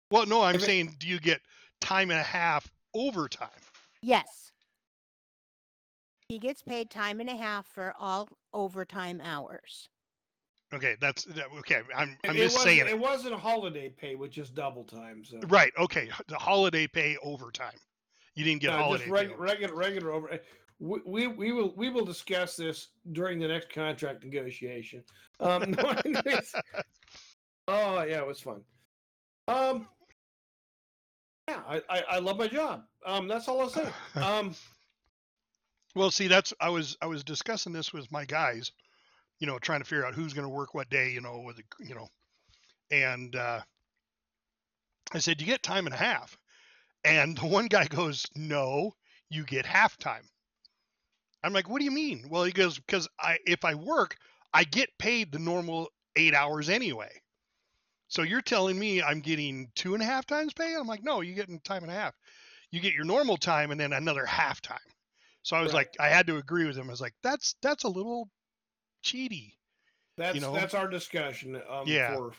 Well, 0.09 0.25
no, 0.25 0.41
I'm 0.41 0.55
If 0.55 0.63
it- 0.63 0.65
saying 0.65 0.95
do 0.99 1.07
you 1.07 1.19
get 1.19 1.41
time 1.79 2.11
and 2.11 2.19
a 2.19 2.23
half 2.23 2.71
overtime? 2.93 3.49
Yes. 4.01 4.51
He 6.27 6.39
gets 6.39 6.61
paid 6.61 6.89
time 6.89 7.19
and 7.19 7.29
a 7.29 7.35
half 7.35 7.67
for 7.67 7.93
all 7.99 8.29
overtime 8.53 9.21
hours. 9.21 9.89
Okay, 10.73 10.95
that's 11.01 11.25
that- 11.25 11.47
okay. 11.59 11.81
I'm 11.95 12.17
I'm 12.23 12.35
it 12.35 12.39
just 12.39 12.59
saying 12.61 12.79
it 12.79 12.87
it. 12.87 12.99
wasn't 12.99 13.35
holiday 13.35 13.89
pay, 13.89 14.15
which 14.15 14.37
is 14.37 14.49
double 14.49 14.83
time. 14.83 15.23
So 15.25 15.39
Right. 15.47 15.73
Okay. 15.77 16.09
The 16.27 16.37
holiday 16.37 16.87
pay 16.87 17.17
overtime. 17.21 17.75
You 18.35 18.45
didn't 18.45 18.61
get 18.61 18.69
No, 18.71 18.77
holiday 18.77 19.03
just 19.03 19.11
reg- 19.11 19.37
regular, 19.39 19.75
regular 19.75 20.11
over. 20.11 20.39
We, 20.79 20.99
we 21.05 21.27
we 21.27 21.51
will 21.51 21.73
we 21.75 21.89
will 21.89 22.05
discuss 22.05 22.55
this 22.55 22.87
during 23.11 23.37
the 23.39 23.47
next 23.47 23.69
contract 23.71 24.23
negotiation. 24.23 25.03
Um, 25.39 25.75
oh 27.67 28.03
yeah, 28.03 28.19
it 28.19 28.27
was 28.27 28.39
fun. 28.39 28.61
Um, 29.47 29.87
yeah, 31.47 31.61
I, 31.67 31.81
I 31.89 32.03
I 32.11 32.19
love 32.19 32.37
my 32.37 32.47
job. 32.47 32.83
Um, 33.05 33.27
that's 33.27 33.47
all 33.47 33.61
I'll 33.61 33.69
say. 33.69 33.87
Um, 34.15 34.55
Well, 35.95 36.09
see, 36.11 36.27
that's 36.27 36.53
I 36.61 36.69
was 36.69 36.97
I 37.01 37.05
was 37.07 37.23
discussing 37.23 37.73
this 37.73 37.91
with 37.93 38.09
my 38.11 38.23
guys, 38.25 38.71
you 39.41 39.47
know, 39.47 39.59
trying 39.59 39.81
to 39.81 39.85
figure 39.85 40.05
out 40.05 40.15
who's 40.15 40.33
going 40.33 40.45
to 40.47 40.49
work 40.49 40.75
what 40.75 40.89
day, 40.89 41.11
you 41.11 41.21
know, 41.21 41.41
with 41.41 41.57
the, 41.57 41.63
you 41.81 41.95
know, 41.95 42.07
and 42.91 43.35
uh, 43.35 43.61
I 45.13 45.19
said, 45.19 45.41
you 45.41 45.47
get 45.47 45.63
time 45.63 45.87
and 45.87 45.95
a 45.95 45.97
half, 45.97 46.37
and 47.03 47.37
the 47.37 47.47
one 47.47 47.67
guy 47.67 47.87
goes, 47.89 48.27
no, 48.35 48.95
you 49.29 49.45
get 49.45 49.65
half 49.65 49.97
time. 49.97 50.29
I'm 51.43 51.53
like, 51.53 51.69
what 51.69 51.79
do 51.79 51.85
you 51.85 51.91
mean? 51.91 52.27
Well, 52.29 52.43
he 52.43 52.51
goes, 52.51 52.77
because 52.79 53.07
I 53.19 53.39
if 53.45 53.65
I 53.65 53.75
work, 53.75 54.17
I 54.53 54.63
get 54.63 54.97
paid 54.99 55.31
the 55.31 55.39
normal 55.39 55.89
eight 56.15 56.33
hours 56.35 56.69
anyway. 56.69 57.21
So 58.09 58.23
you're 58.23 58.41
telling 58.41 58.77
me 58.79 59.01
I'm 59.01 59.21
getting 59.21 59.71
two 59.75 59.93
and 59.95 60.03
a 60.03 60.05
half 60.05 60.25
times 60.27 60.53
pay? 60.53 60.75
I'm 60.75 60.87
like, 60.87 61.03
no, 61.03 61.21
you're 61.21 61.35
getting 61.35 61.61
time 61.61 61.83
and 61.83 61.91
a 61.91 61.95
half. 61.95 62.15
You 62.71 62.81
get 62.81 62.93
your 62.95 63.05
normal 63.05 63.37
time 63.37 63.71
and 63.71 63.79
then 63.79 63.93
another 63.93 64.25
half 64.25 64.61
time. 64.61 64.79
So 65.43 65.57
I 65.57 65.61
was 65.61 65.73
Right. 65.73 65.73
like, 65.73 65.89
I 65.99 66.09
had 66.09 66.27
to 66.27 66.37
agree 66.37 66.65
with 66.67 66.77
him. 66.77 66.89
I 66.89 66.91
was 66.91 67.01
like, 67.01 67.15
that's 67.23 67.55
that's 67.61 67.85
a 67.85 67.89
little 67.89 68.29
cheaty. 69.03 69.53
That's 70.17 70.39
know? 70.39 70.53
that's 70.53 70.73
our 70.73 70.87
discussion 70.87 71.61
um, 71.69 71.83
Yeah. 71.87 72.15
for 72.15 72.31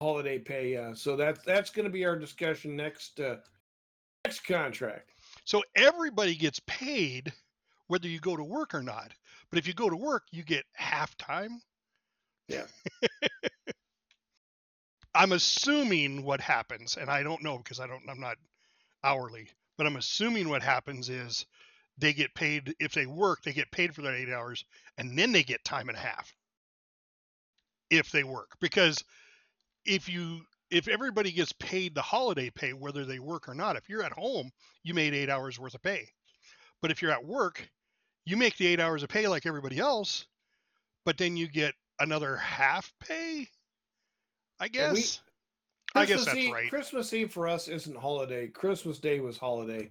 holiday 0.00 0.38
pay. 0.38 0.72
Yeah, 0.72 0.94
so 0.94 1.16
that's 1.16 1.42
that's 1.44 1.70
going 1.70 1.84
to 1.84 1.90
be 1.90 2.04
our 2.04 2.16
discussion 2.16 2.76
next 2.76 3.20
uh, 3.20 3.36
next 4.24 4.40
contract. 4.40 5.10
So 5.44 5.62
everybody 5.74 6.34
gets 6.34 6.60
paid 6.66 7.32
whether 7.88 8.08
you 8.08 8.18
go 8.18 8.36
to 8.36 8.44
work 8.44 8.74
or 8.74 8.82
not. 8.82 9.12
But 9.50 9.58
if 9.58 9.66
you 9.66 9.74
go 9.74 9.88
to 9.88 9.96
work, 9.96 10.24
you 10.32 10.42
get 10.42 10.64
half 10.74 11.16
time. 11.16 11.60
Yeah. 12.48 12.66
I'm 15.14 15.32
assuming 15.32 16.24
what 16.24 16.40
happens, 16.40 16.96
and 16.96 17.08
I 17.08 17.22
don't 17.22 17.42
know 17.42 17.58
because 17.58 17.80
I 17.80 17.86
don't 17.86 18.02
I'm 18.08 18.20
not 18.20 18.36
hourly, 19.02 19.48
but 19.78 19.86
I'm 19.86 19.96
assuming 19.96 20.48
what 20.48 20.62
happens 20.62 21.08
is 21.08 21.46
they 21.98 22.12
get 22.12 22.34
paid 22.34 22.74
if 22.78 22.92
they 22.92 23.06
work, 23.06 23.42
they 23.42 23.52
get 23.52 23.70
paid 23.70 23.94
for 23.94 24.02
their 24.02 24.14
eight 24.14 24.28
hours, 24.30 24.64
and 24.98 25.18
then 25.18 25.32
they 25.32 25.42
get 25.42 25.64
time 25.64 25.88
and 25.88 25.96
a 25.96 26.00
half 26.00 26.34
if 27.90 28.10
they 28.10 28.24
work. 28.24 28.50
Because 28.60 29.02
if 29.84 30.08
you 30.08 30.40
if 30.70 30.88
everybody 30.88 31.30
gets 31.30 31.52
paid 31.52 31.94
the 31.94 32.02
holiday 32.02 32.50
pay 32.50 32.72
whether 32.72 33.04
they 33.04 33.18
work 33.20 33.48
or 33.48 33.54
not, 33.54 33.76
if 33.76 33.88
you're 33.88 34.02
at 34.02 34.12
home, 34.12 34.50
you 34.82 34.94
made 34.94 35.14
eight 35.14 35.30
hours 35.30 35.58
worth 35.58 35.74
of 35.74 35.82
pay. 35.82 36.06
But 36.82 36.90
if 36.90 37.00
you're 37.00 37.12
at 37.12 37.24
work, 37.24 37.68
you 38.24 38.36
make 38.36 38.56
the 38.56 38.66
eight 38.66 38.80
hours 38.80 39.02
of 39.02 39.08
pay 39.08 39.28
like 39.28 39.46
everybody 39.46 39.78
else, 39.78 40.26
but 41.04 41.16
then 41.16 41.36
you 41.36 41.46
get 41.48 41.74
another 42.00 42.36
half 42.36 42.92
pay. 43.00 43.48
I 44.60 44.68
Yeah, 44.72 44.92
we- 44.92 45.00
guess. 45.00 45.20
I 45.94 46.04
guess 46.04 46.26
that's 46.26 46.36
Eve, 46.36 46.52
right. 46.52 46.68
Christmas 46.68 47.14
Eve 47.14 47.32
for 47.32 47.48
us 47.48 47.68
isn't 47.68 47.96
holiday. 47.96 48.48
Christmas 48.48 48.98
Day 48.98 49.20
was 49.20 49.38
holiday. 49.38 49.90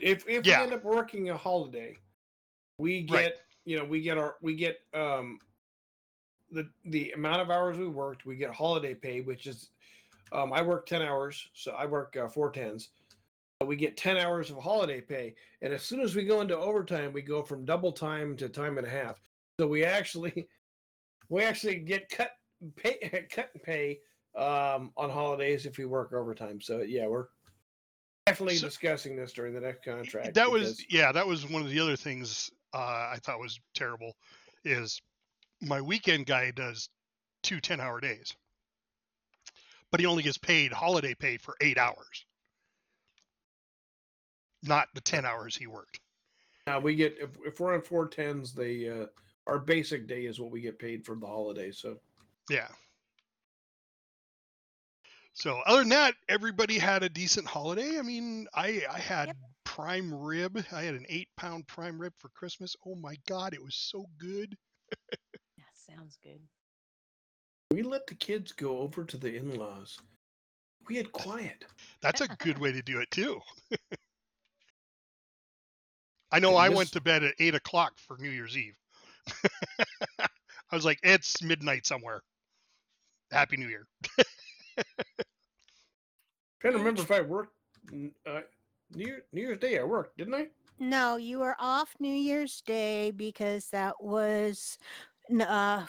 If 0.00 0.28
if 0.28 0.46
Yeah. 0.46 0.58
we 0.58 0.64
end 0.64 0.74
up 0.74 0.84
working 0.84 1.30
a 1.30 1.36
holiday, 1.36 1.96
we 2.78 3.02
get 3.02 3.14
Right. 3.14 3.32
you 3.64 3.78
know 3.78 3.84
we 3.84 4.00
get 4.02 4.18
our 4.18 4.36
we 4.40 4.54
get 4.54 4.80
um 4.94 5.40
the 6.50 6.70
the 6.84 7.12
amount 7.12 7.40
of 7.42 7.50
hours 7.50 7.78
we 7.78 7.88
worked. 7.88 8.26
We 8.26 8.36
get 8.36 8.50
holiday 8.54 8.94
pay, 8.94 9.22
which 9.22 9.46
is 9.46 9.70
um 10.32 10.52
I 10.52 10.62
work 10.62 10.86
ten 10.86 11.02
hours, 11.02 11.48
so 11.54 11.72
I 11.72 11.86
work 11.86 12.16
uh, 12.16 12.28
four 12.28 12.50
tens. 12.50 12.90
We 13.64 13.76
get 13.76 13.96
ten 13.96 14.16
hours 14.18 14.50
of 14.50 14.58
holiday 14.58 15.00
pay, 15.00 15.34
and 15.62 15.72
as 15.72 15.82
soon 15.82 16.00
as 16.00 16.14
we 16.14 16.24
go 16.24 16.42
into 16.42 16.56
overtime, 16.56 17.12
we 17.12 17.22
go 17.22 17.42
from 17.42 17.64
double 17.64 17.90
time 17.92 18.36
to 18.36 18.48
time 18.48 18.78
and 18.78 18.86
a 18.86 18.90
half. 18.90 19.20
So 19.58 19.66
we 19.66 19.84
actually 19.84 20.48
we 21.30 21.42
actually 21.42 21.76
get 21.76 22.08
cut 22.10 22.32
pay 22.76 23.26
cut 23.30 23.50
pay 23.62 24.00
um, 24.36 24.92
on 24.96 25.10
holidays 25.10 25.64
if 25.66 25.78
we 25.78 25.86
work 25.86 26.12
overtime. 26.12 26.60
So 26.60 26.82
yeah, 26.82 27.06
we're 27.06 27.28
definitely 28.30 28.56
So- 28.56 28.66
discussing 28.68 29.16
this 29.16 29.32
during 29.32 29.54
the 29.54 29.60
next 29.60 29.84
contract. 29.84 30.34
that 30.34 30.50
was 30.50 30.84
yeah 30.90 31.12
that 31.12 31.26
was 31.26 31.48
one 31.48 31.62
of 31.62 31.70
the 31.70 31.80
other 31.80 31.96
things 31.96 32.50
uh, 32.74 33.10
i 33.12 33.18
thought 33.22 33.38
was 33.40 33.58
terrible 33.74 34.14
is 34.64 35.00
my 35.60 35.80
weekend 35.80 36.26
guy 36.26 36.50
does 36.50 36.88
two 37.42 37.60
10 37.60 37.80
hour 37.80 38.00
days 38.00 38.34
but 39.90 40.00
he 40.00 40.06
only 40.06 40.22
gets 40.22 40.38
paid 40.38 40.72
holiday 40.72 41.14
pay 41.14 41.36
for 41.36 41.56
eight 41.60 41.78
hours 41.78 42.26
not 44.62 44.88
the 44.94 45.00
10 45.00 45.24
hours 45.24 45.56
he 45.56 45.66
worked 45.66 46.00
now 46.66 46.78
we 46.78 46.94
get 46.94 47.16
if, 47.18 47.30
if 47.46 47.60
we're 47.60 47.72
on 47.72 47.80
four 47.80 48.06
tens, 48.06 48.52
the 48.52 48.90
uh, 48.90 49.06
our 49.46 49.58
basic 49.58 50.06
day 50.06 50.26
is 50.26 50.38
what 50.38 50.50
we 50.50 50.60
get 50.60 50.78
paid 50.78 51.02
for 51.02 51.14
the 51.14 51.26
holiday. 51.26 51.70
So 51.70 51.96
yeah 52.50 52.68
so 55.38 55.60
other 55.66 55.80
than 55.80 55.88
that 55.90 56.14
everybody 56.28 56.78
had 56.78 57.02
a 57.02 57.08
decent 57.08 57.46
holiday 57.46 57.98
i 57.98 58.02
mean 58.02 58.46
i 58.54 58.82
i 58.92 58.98
had 58.98 59.28
Yep. 59.28 59.36
prime 59.64 60.12
rib 60.14 60.64
i 60.72 60.82
had 60.82 60.94
an 60.94 61.06
eight 61.08 61.28
pound 61.36 61.66
prime 61.66 62.00
rib 62.00 62.12
for 62.18 62.28
christmas 62.30 62.74
oh 62.86 62.94
my 62.96 63.14
god 63.28 63.54
it 63.54 63.62
was 63.62 63.74
so 63.76 64.04
good 64.18 64.56
That 64.90 65.94
sounds 65.96 66.18
good. 66.22 66.40
we 67.70 67.82
let 67.82 68.06
the 68.06 68.14
kids 68.14 68.52
go 68.52 68.78
over 68.78 69.04
to 69.04 69.16
the 69.18 69.34
in-laws. 69.36 69.98
We 70.88 70.96
had 70.96 71.12
quiet. 71.12 71.64
That's 72.00 72.22
a 72.22 72.28
good 72.38 72.58
way 72.58 72.72
to 72.72 72.80
do 72.82 72.98
it 73.00 73.10
too. 73.10 73.40
I 76.32 76.38
know 76.38 76.50
And 76.50 76.58
I 76.58 76.68
this- 76.68 76.76
went 76.78 76.92
to 76.92 77.00
bed 77.02 77.22
at 77.24 77.34
eight 77.38 77.54
o'clock 77.54 77.92
for 77.98 78.16
New 78.18 78.30
Year's 78.30 78.56
Eve. 78.56 78.76
I 80.18 80.28
was 80.76 80.84
like, 80.86 80.98
it's 81.02 81.42
midnight 81.42 81.86
somewhere. 81.86 82.22
Happy 83.30 83.56
New 83.58 83.68
Year. 83.68 83.86
trying 86.60 86.72
to 86.74 86.78
remember 86.78 87.02
if 87.02 87.10
I 87.10 87.20
worked 87.20 87.54
uh, 88.26 88.40
New 88.94 89.06
Year, 89.06 89.22
New 89.32 89.40
Year's 89.42 89.58
Day. 89.58 89.78
I 89.78 89.84
worked, 89.84 90.16
didn't 90.18 90.34
I? 90.34 90.48
No, 90.80 91.16
you 91.16 91.40
were 91.40 91.56
off 91.58 91.94
New 91.98 92.12
Year's 92.12 92.60
Day 92.62 93.10
because 93.10 93.68
that 93.70 94.00
was 94.02 94.78
uh 95.40 95.84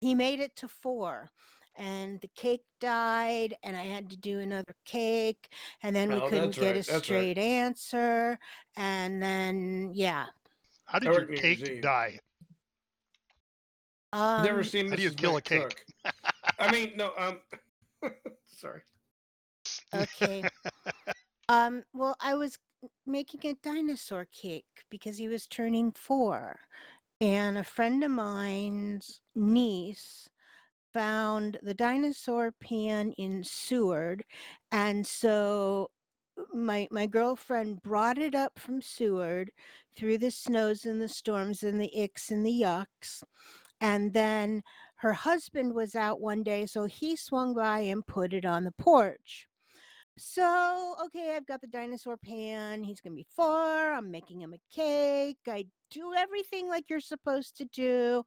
he 0.00 0.14
made 0.14 0.40
it 0.40 0.56
to 0.56 0.66
4 0.68 1.30
and 1.76 2.20
the 2.20 2.28
cake 2.34 2.64
died 2.80 3.54
and 3.62 3.76
I 3.76 3.84
had 3.84 4.10
to 4.10 4.16
do 4.16 4.40
another 4.40 4.74
cake 4.84 5.48
and 5.82 5.94
then 5.94 6.08
we 6.10 6.16
Oh, 6.16 6.28
couldn't 6.28 6.54
get 6.56 6.62
right, 6.62 6.70
a 6.70 6.82
that's 6.82 6.90
right. 6.90 7.04
straight 7.04 7.38
answer 7.38 8.38
and 8.76 9.22
then 9.22 9.90
yeah. 9.94 10.26
How 10.86 10.98
did 10.98 11.12
your 11.12 11.26
New 11.26 11.36
cake 11.36 11.68
Eve. 11.68 11.80
die? 11.82 12.18
Um, 14.12 14.42
Never 14.44 14.64
seen 14.64 14.88
how 14.90 14.96
do 14.96 15.02
you 15.02 15.10
kill 15.10 15.36
a 15.36 15.42
cake? 15.42 15.84
I 16.58 16.70
mean, 16.72 16.92
no. 16.96 17.12
Um, 17.16 17.38
sorry. 18.46 18.82
Okay. 19.94 20.44
um, 21.48 21.82
well, 21.92 22.16
I 22.20 22.34
was 22.34 22.58
making 23.06 23.50
a 23.50 23.54
dinosaur 23.62 24.26
cake 24.32 24.84
because 24.90 25.16
he 25.18 25.28
was 25.28 25.46
turning 25.46 25.92
four. 25.92 26.58
And 27.20 27.56
a 27.58 27.64
friend 27.64 28.02
of 28.04 28.10
mine's 28.10 29.20
niece 29.34 30.28
found 30.92 31.58
the 31.62 31.74
dinosaur 31.74 32.52
pan 32.60 33.12
in 33.12 33.42
Seward. 33.44 34.24
And 34.72 35.06
so 35.06 35.90
my 36.52 36.88
my 36.90 37.06
girlfriend 37.06 37.82
brought 37.82 38.18
it 38.18 38.34
up 38.34 38.58
from 38.58 38.82
Seward 38.82 39.50
through 39.96 40.18
the 40.18 40.30
snows 40.30 40.84
and 40.84 41.00
the 41.00 41.08
storms 41.08 41.62
and 41.62 41.80
the 41.80 41.90
icks 41.96 42.30
and 42.30 42.44
the 42.44 42.50
yucks. 42.62 43.22
And 43.80 44.12
then 44.12 44.62
her 44.96 45.12
husband 45.12 45.74
was 45.74 45.94
out 45.94 46.20
one 46.20 46.42
day, 46.42 46.66
so 46.66 46.86
he 46.86 47.16
swung 47.16 47.54
by 47.54 47.80
and 47.80 48.06
put 48.06 48.32
it 48.32 48.44
on 48.44 48.64
the 48.64 48.72
porch. 48.72 49.46
So, 50.16 50.94
okay, 51.06 51.34
I've 51.36 51.46
got 51.46 51.60
the 51.60 51.66
dinosaur 51.66 52.16
pan. 52.16 52.84
He's 52.84 53.00
going 53.00 53.12
to 53.12 53.16
be 53.16 53.26
four. 53.34 53.92
I'm 53.92 54.10
making 54.10 54.40
him 54.40 54.54
a 54.54 54.74
cake. 54.74 55.38
I 55.48 55.66
do 55.90 56.14
everything 56.14 56.68
like 56.68 56.84
you're 56.88 57.00
supposed 57.00 57.56
to 57.58 57.64
do. 57.66 58.24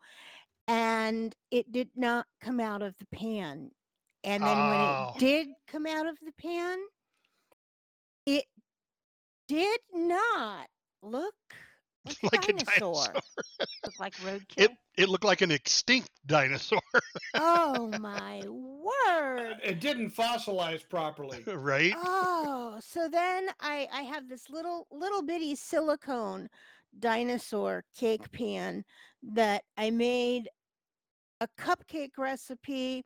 And 0.67 1.33
it 1.49 1.71
did 1.71 1.89
not 1.95 2.25
come 2.41 2.59
out 2.59 2.81
of 2.81 2.93
the 2.99 3.07
pan. 3.17 3.71
And 4.23 4.43
then 4.43 4.57
when 4.57 4.79
Oh. 4.81 5.13
it 5.15 5.19
did 5.19 5.47
come 5.67 5.85
out 5.85 6.07
of 6.07 6.17
the 6.21 6.33
pan, 6.33 6.77
it 8.25 8.45
did 9.47 9.79
not 9.93 10.67
look 11.01 11.35
like, 12.23 12.33
Like 12.33 12.49
a 12.49 12.51
a 12.51 12.53
dinosaur. 12.53 13.05
dinosaur. 13.05 13.21
Look 13.85 13.99
like 13.99 14.15
roadkill. 14.17 14.57
It 14.57 14.71
it 14.97 15.09
looked 15.09 15.23
like 15.23 15.41
an 15.41 15.51
extinct 15.51 16.09
dinosaur, 16.25 16.81
oh 17.35 17.87
my 17.99 18.41
uh, 18.41 18.51
word. 18.51 19.57
It 19.63 19.79
didn't 19.79 20.15
fossilize 20.15 20.87
properly. 20.89 21.43
right? 21.47 21.93
Oh, 21.95 22.79
so 22.81 23.07
then 23.07 23.49
I 23.61 23.87
I 23.93 24.01
have 24.01 24.27
this 24.27 24.49
little 24.49 24.87
little 24.91 25.21
bitty 25.21 25.55
silicone 25.55 26.49
dinosaur 26.99 27.83
cake 27.95 28.31
pan 28.31 28.83
that 29.21 29.63
I 29.77 29.91
made 29.91 30.49
a 31.41 31.47
cupcake 31.59 32.17
recipe 32.17 33.05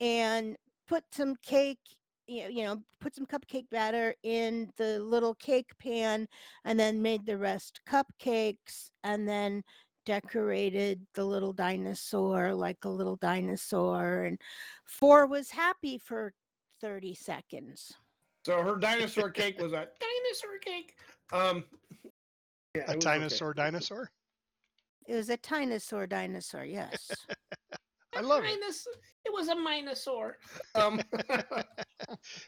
and 0.00 0.56
put 0.88 1.04
some 1.12 1.36
cake 1.42 1.78
you 2.26 2.42
know, 2.42 2.48
you 2.48 2.64
know 2.64 2.82
put 3.00 3.14
some 3.14 3.26
cupcake 3.26 3.68
batter 3.70 4.14
in 4.22 4.68
the 4.76 4.98
little 5.00 5.34
cake 5.34 5.70
pan 5.78 6.26
and 6.64 6.78
then 6.78 7.00
made 7.02 7.24
the 7.26 7.36
rest 7.36 7.80
cupcakes 7.88 8.90
and 9.04 9.28
then 9.28 9.62
decorated 10.04 11.00
the 11.14 11.24
little 11.24 11.52
dinosaur 11.52 12.54
like 12.54 12.78
a 12.84 12.88
little 12.88 13.16
dinosaur 13.16 14.24
and 14.24 14.40
four 14.84 15.26
was 15.26 15.50
happy 15.50 15.98
for 15.98 16.32
30 16.80 17.14
seconds 17.14 17.92
So 18.44 18.62
her 18.62 18.76
dinosaur 18.76 19.30
cake 19.30 19.60
was 19.60 19.72
a 19.72 19.88
dinosaur 19.98 20.58
cake. 20.60 20.94
Um, 21.32 21.64
yeah, 22.76 22.82
A 22.82 22.96
was 22.96 23.04
okay. 23.06 23.18
dinosaur 23.18 23.54
dinosaur? 23.54 24.10
It 25.08 25.14
was 25.14 25.30
a 25.30 25.36
dinosaur 25.38 26.06
dinosaur, 26.06 26.64
yes. 26.64 27.10
I 28.16 28.20
love 28.20 28.44
it. 28.44 28.58
Minus, 28.60 28.86
it 29.24 29.32
was 29.32 29.48
a 29.48 29.56
minosaur. 29.56 30.36
Um, 30.74 31.00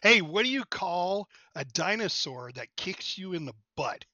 Hey, 0.02 0.22
what 0.22 0.44
do 0.44 0.50
you 0.50 0.64
call 0.64 1.28
a 1.54 1.64
dinosaur 1.64 2.50
that 2.54 2.68
kicks 2.76 3.18
you 3.18 3.32
in 3.32 3.44
the 3.44 3.54
butt? 3.76 4.04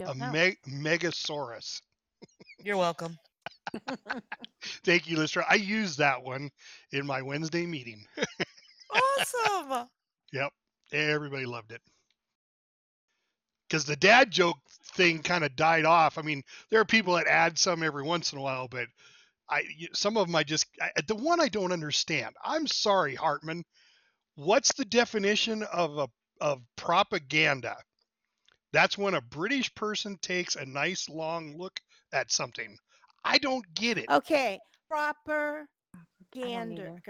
a 0.00 0.04
Don't 0.04 0.18
know. 0.18 0.32
meg- 0.32 0.58
Megasaurus. 0.68 1.80
You're 2.62 2.76
welcome. 2.76 3.16
Thank 4.84 5.08
you, 5.08 5.16
Lystra. 5.16 5.44
I 5.48 5.54
used 5.54 5.98
that 5.98 6.22
one 6.22 6.50
in 6.92 7.06
my 7.06 7.22
Wednesday 7.22 7.66
meeting. 7.66 8.04
Awesome. 8.90 9.88
Yep. 10.32 10.52
Everybody 10.92 11.46
loved 11.46 11.72
it. 11.72 11.80
Because 13.68 13.84
the 13.84 13.96
dad 13.96 14.30
joke 14.30 14.58
thing 14.94 15.22
kind 15.22 15.44
of 15.44 15.54
died 15.56 15.84
off. 15.84 16.18
I 16.18 16.22
mean, 16.22 16.42
there 16.70 16.80
are 16.80 16.84
people 16.84 17.14
that 17.14 17.26
add 17.26 17.58
some 17.58 17.82
every 17.82 18.02
once 18.02 18.32
in 18.32 18.38
a 18.38 18.42
while, 18.42 18.68
but 18.68 18.86
I 19.50 19.62
y- 19.80 19.88
some 19.92 20.16
of 20.16 20.26
them 20.26 20.36
I 20.36 20.42
just 20.42 20.66
I, 20.80 20.90
the 21.06 21.14
one 21.14 21.40
I 21.40 21.48
don't 21.48 21.72
understand. 21.72 22.34
I'm 22.44 22.66
sorry, 22.66 23.14
Hartman. 23.14 23.64
What's 24.36 24.72
the 24.74 24.84
definition 24.84 25.62
of 25.64 25.98
a 25.98 26.08
of 26.40 26.62
propaganda? 26.76 27.76
That's 28.72 28.98
when 28.98 29.14
a 29.14 29.20
British 29.20 29.74
person 29.74 30.18
takes 30.20 30.56
a 30.56 30.66
nice 30.66 31.08
long 31.08 31.56
look 31.56 31.80
at 32.12 32.30
something. 32.30 32.76
I 33.24 33.38
don't 33.38 33.64
get 33.74 33.98
it. 33.98 34.10
Okay, 34.10 34.58
proper 34.88 35.66
either. 36.44 36.48
gander. 36.48 37.02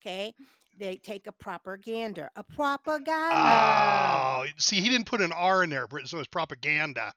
Okay, 0.00 0.32
they 0.78 0.96
take 0.96 1.26
a 1.26 1.32
propaganda. 1.32 2.30
A 2.36 2.42
propaganda. 2.42 3.34
Oh, 3.34 4.44
see, 4.56 4.80
he 4.80 4.88
didn't 4.88 5.06
put 5.06 5.20
an 5.20 5.32
R 5.32 5.62
in 5.64 5.70
there, 5.70 5.86
but- 5.86 6.08
so 6.08 6.18
it's 6.18 6.28
propaganda. 6.28 7.12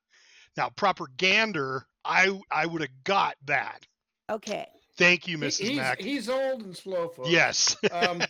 Now, 0.57 0.69
propagander, 0.69 1.81
I 2.03 2.39
I 2.51 2.65
would 2.65 2.81
have 2.81 3.03
got 3.03 3.35
that. 3.45 3.85
okay, 4.29 4.67
Thank 4.97 5.27
you, 5.27 5.37
He- 5.37 5.43
Mrs. 5.43 5.67
he's, 5.67 5.77
Mac. 5.77 5.99
he's 6.01 6.29
old 6.29 6.61
and 6.63 6.75
slow, 6.77 7.09
folks. 7.09 7.29
Yes. 7.29 7.75
Um, 7.91 8.21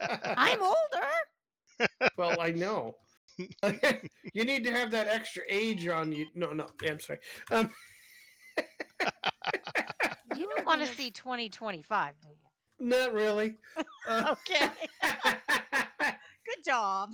I'm 0.00 0.60
older. 0.60 1.88
well, 2.18 2.40
I 2.40 2.50
know. 2.50 2.96
you 3.38 4.44
need 4.44 4.64
to 4.64 4.70
have 4.72 4.90
that 4.92 5.06
extra 5.08 5.42
age 5.48 5.86
on 5.88 6.10
you. 6.12 6.26
No, 6.34 6.52
no, 6.52 6.66
I'm 6.88 6.98
sorry. 7.00 7.18
Um, 7.52 7.70
You 10.36 10.48
don't 10.56 10.66
want 10.66 10.80
to 10.80 10.86
see 10.88 11.10
2025, 11.12 12.14
do 12.20 12.28
you? 12.28 12.34
Not 12.78 13.12
really. 13.12 13.56
Uh, 14.06 14.34
Okay. 14.34 14.68
Good 16.46 16.64
job. 16.64 17.10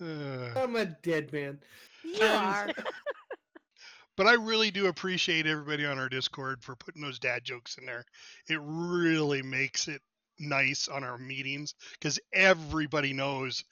Uh, 0.00 0.50
I'm 0.56 0.76
a 0.76 0.86
dead 0.86 1.32
man. 1.32 1.60
You 2.02 2.22
Um, 2.24 2.30
are. 2.30 2.70
but 4.16 4.26
I 4.26 4.34
really 4.34 4.70
do 4.70 4.86
appreciate 4.86 5.46
everybody 5.46 5.84
on 5.86 5.98
our 5.98 6.08
Discord 6.08 6.62
for 6.62 6.76
putting 6.76 7.02
those 7.02 7.18
dad 7.18 7.44
jokes 7.44 7.76
in 7.78 7.86
there. 7.86 8.04
It 8.48 8.60
really 8.62 9.42
makes 9.42 9.88
it 9.88 10.02
nice 10.38 10.88
on 10.88 11.04
our 11.04 11.18
meetings 11.18 11.74
because 11.92 12.18
everybody 12.32 13.12
knows 13.12 13.64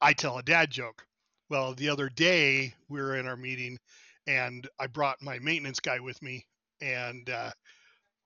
I 0.00 0.12
tell 0.12 0.38
a 0.38 0.42
dad 0.42 0.70
joke. 0.70 1.06
Well, 1.48 1.74
the 1.74 1.88
other 1.88 2.08
day 2.08 2.74
we 2.88 3.00
were 3.00 3.16
in 3.16 3.26
our 3.26 3.36
meeting 3.36 3.78
and 4.26 4.68
I 4.78 4.86
brought 4.86 5.22
my 5.22 5.38
maintenance 5.40 5.80
guy 5.80 5.98
with 6.00 6.20
me 6.22 6.46
and 6.80 7.28
uh, 7.28 7.50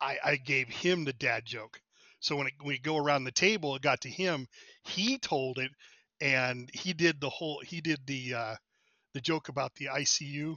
I, 0.00 0.18
I 0.24 0.36
gave 0.36 0.68
him 0.68 1.04
the 1.04 1.12
dad 1.12 1.44
joke. 1.44 1.80
So 2.20 2.36
when 2.36 2.46
it, 2.46 2.54
we 2.64 2.78
go 2.78 2.96
around 2.96 3.24
the 3.24 3.32
table, 3.32 3.76
it 3.76 3.82
got 3.82 4.00
to 4.02 4.08
him. 4.08 4.48
He 4.82 5.18
told 5.18 5.58
it, 5.58 5.70
and 6.20 6.70
he 6.72 6.92
did 6.92 7.20
the 7.20 7.28
whole. 7.28 7.60
He 7.64 7.80
did 7.80 8.00
the 8.06 8.34
uh, 8.34 8.54
the 9.12 9.20
joke 9.20 9.48
about 9.48 9.74
the 9.74 9.86
ICU. 9.86 10.56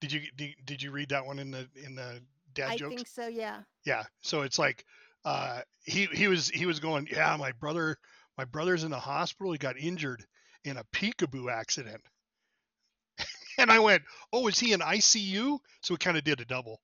Did 0.00 0.12
you 0.12 0.20
did, 0.36 0.54
did 0.64 0.82
you 0.82 0.90
read 0.90 1.10
that 1.10 1.26
one 1.26 1.38
in 1.38 1.50
the 1.50 1.68
in 1.74 1.94
the 1.94 2.20
dad 2.54 2.64
joke? 2.64 2.70
I 2.70 2.76
jokes? 2.76 2.94
think 2.94 3.08
so. 3.08 3.28
Yeah. 3.28 3.60
Yeah. 3.84 4.04
So 4.22 4.42
it's 4.42 4.58
like 4.58 4.84
uh, 5.24 5.60
he 5.84 6.06
he 6.06 6.28
was 6.28 6.48
he 6.48 6.66
was 6.66 6.80
going. 6.80 7.08
Yeah, 7.10 7.36
my 7.36 7.52
brother 7.52 7.98
my 8.38 8.44
brother's 8.44 8.84
in 8.84 8.90
the 8.90 8.98
hospital. 8.98 9.52
He 9.52 9.58
got 9.58 9.78
injured 9.78 10.24
in 10.64 10.76
a 10.76 10.84
peekaboo 10.84 11.52
accident. 11.52 12.00
and 13.58 13.70
I 13.70 13.78
went, 13.78 14.02
oh, 14.32 14.48
is 14.48 14.58
he 14.58 14.72
in 14.72 14.80
ICU? 14.80 15.58
So 15.82 15.94
we 15.94 15.98
kind 15.98 16.16
of 16.16 16.24
did 16.24 16.40
a 16.40 16.44
double. 16.44 16.80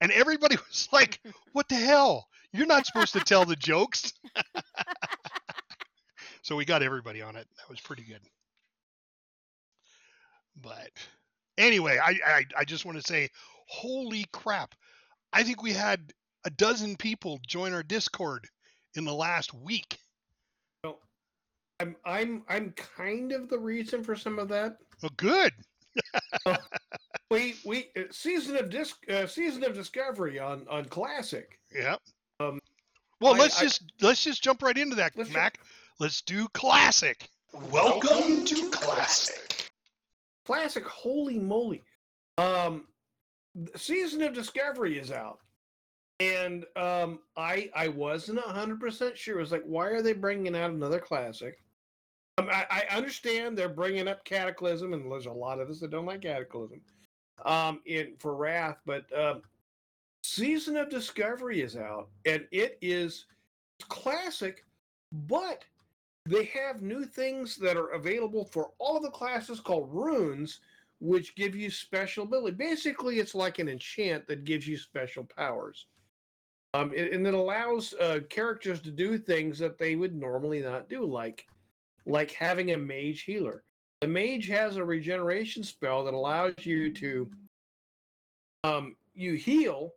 And 0.00 0.12
everybody 0.12 0.56
was 0.68 0.88
like, 0.92 1.20
what 1.52 1.68
the 1.68 1.76
hell? 1.76 2.26
You're 2.52 2.66
not 2.66 2.86
supposed 2.86 3.12
to 3.14 3.20
tell 3.20 3.44
the 3.44 3.56
jokes. 3.56 4.12
so 6.42 6.56
we 6.56 6.64
got 6.64 6.82
everybody 6.82 7.22
on 7.22 7.36
it. 7.36 7.46
That 7.58 7.68
was 7.68 7.80
pretty 7.80 8.02
good. 8.02 8.20
But 10.60 10.90
anyway, 11.58 11.98
I, 12.02 12.18
I, 12.26 12.44
I 12.58 12.64
just 12.64 12.84
want 12.84 12.98
to 12.98 13.06
say, 13.06 13.28
holy 13.68 14.26
crap. 14.32 14.74
I 15.32 15.42
think 15.42 15.62
we 15.62 15.72
had 15.72 16.12
a 16.44 16.50
dozen 16.50 16.96
people 16.96 17.40
join 17.46 17.74
our 17.74 17.82
Discord 17.82 18.46
in 18.94 19.04
the 19.04 19.12
last 19.12 19.52
week. 19.52 19.98
Well, 20.82 21.00
I'm 21.80 21.96
I'm 22.06 22.42
I'm 22.48 22.72
kind 22.72 23.32
of 23.32 23.48
the 23.48 23.58
reason 23.58 24.02
for 24.02 24.16
some 24.16 24.38
of 24.38 24.48
that. 24.48 24.78
Oh, 25.02 25.08
good. 25.16 25.52
We 27.30 27.56
we 27.64 27.88
uh, 27.96 28.02
season 28.10 28.56
of 28.56 28.70
disc 28.70 28.96
uh, 29.10 29.26
season 29.26 29.64
of 29.64 29.74
discovery 29.74 30.38
on 30.38 30.66
on 30.70 30.84
classic. 30.86 31.58
Yeah. 31.74 31.96
Um, 32.40 32.60
well, 33.20 33.34
I- 33.34 33.38
let's 33.38 33.58
I- 33.60 33.64
just 33.64 33.82
let's 34.00 34.22
just 34.22 34.42
jump 34.42 34.62
right 34.62 34.76
into 34.76 34.96
that, 34.96 35.12
Let's 35.16 35.30
ju- 35.30 35.36
Mac. 35.36 35.58
Let's 35.98 36.22
do 36.22 36.46
classic. 36.48 37.28
Welcome 37.70 38.44
to 38.44 38.70
classic. 38.70 39.70
Classic, 40.44 40.84
holy 40.84 41.38
moly! 41.38 41.82
Um, 42.38 42.86
season 43.74 44.22
of 44.22 44.32
discovery 44.34 44.98
is 44.98 45.10
out, 45.10 45.40
and 46.20 46.64
um, 46.76 47.20
I 47.36 47.70
I 47.74 47.88
wasn't 47.88 48.38
hundred 48.40 48.78
percent 48.78 49.18
sure. 49.18 49.38
It 49.38 49.40
was 49.40 49.52
like, 49.52 49.64
why 49.64 49.86
are 49.88 50.02
they 50.02 50.12
bringing 50.12 50.54
out 50.54 50.70
another 50.70 51.00
classic? 51.00 51.58
Um, 52.38 52.48
I, 52.52 52.84
I 52.90 52.96
understand 52.96 53.56
they're 53.56 53.68
bringing 53.70 54.06
up 54.06 54.24
Cataclysm, 54.24 54.92
and 54.92 55.10
there's 55.10 55.26
a 55.26 55.32
lot 55.32 55.58
of 55.58 55.70
us 55.70 55.80
that 55.80 55.90
don't 55.90 56.04
like 56.06 56.20
Cataclysm. 56.20 56.80
Um, 57.44 57.80
in 57.84 58.14
for 58.18 58.34
Wrath, 58.34 58.78
but 58.86 59.04
um, 59.16 59.42
season 60.22 60.76
of 60.76 60.88
discovery 60.88 61.60
is 61.60 61.76
out, 61.76 62.08
and 62.24 62.46
it 62.50 62.78
is 62.80 63.26
classic, 63.88 64.64
but 65.12 65.64
they 66.26 66.44
have 66.46 66.82
new 66.82 67.04
things 67.04 67.56
that 67.56 67.76
are 67.76 67.92
available 67.92 68.44
for 68.44 68.70
all 68.78 68.96
of 68.96 69.02
the 69.02 69.10
classes 69.10 69.60
called 69.60 69.88
runes, 69.92 70.60
which 71.00 71.36
give 71.36 71.54
you 71.54 71.70
special 71.70 72.24
ability. 72.24 72.56
Basically, 72.56 73.18
it's 73.18 73.34
like 73.34 73.58
an 73.58 73.68
enchant 73.68 74.26
that 74.26 74.44
gives 74.44 74.66
you 74.66 74.76
special 74.76 75.24
powers. 75.24 75.86
Um, 76.74 76.92
and 76.96 77.26
it 77.26 77.34
allows 77.34 77.94
uh, 77.94 78.20
characters 78.28 78.80
to 78.80 78.90
do 78.90 79.16
things 79.16 79.58
that 79.58 79.78
they 79.78 79.94
would 79.94 80.14
normally 80.14 80.60
not 80.60 80.88
do, 80.88 81.04
like 81.04 81.46
like 82.06 82.30
having 82.32 82.72
a 82.72 82.76
mage 82.76 83.22
healer. 83.22 83.64
The 84.00 84.08
mage 84.08 84.46
has 84.48 84.76
a 84.76 84.84
regeneration 84.84 85.62
spell 85.62 86.04
that 86.04 86.14
allows 86.14 86.54
you 86.60 86.92
to 86.94 87.30
um, 88.64 88.96
you 89.14 89.34
heal 89.34 89.92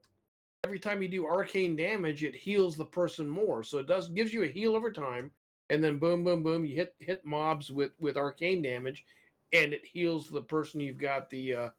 every 0.64 0.80
time 0.80 1.02
you 1.02 1.10
do 1.10 1.26
arcane 1.26 1.76
damage. 1.76 2.24
It 2.24 2.36
heals 2.36 2.78
the 2.78 2.86
person 2.86 3.28
more, 3.28 3.64
so 3.64 3.80
it 3.80 3.88
does 3.88 4.08
gives 4.10 4.34
you 4.34 4.44
a 4.44 4.48
heal 4.48 4.76
over 4.76 4.92
time 4.92 5.32
and 5.70 5.84
then 5.84 5.98
boom, 5.98 6.24
boom, 6.24 6.44
boom, 6.44 6.66
you 6.66 6.76
hit 6.76 6.96
hit 7.00 7.26
mobs 7.26 7.72
with 7.72 7.92
with 8.00 8.18
arcane 8.18 8.62
damage, 8.62 9.06
and 9.54 9.74
it 9.74 9.86
heals 9.86 10.30
the 10.30 10.42
person 10.42 10.80
you've 10.80 10.98
got 10.98 11.30
the 11.30 11.56
uh, 11.56 11.70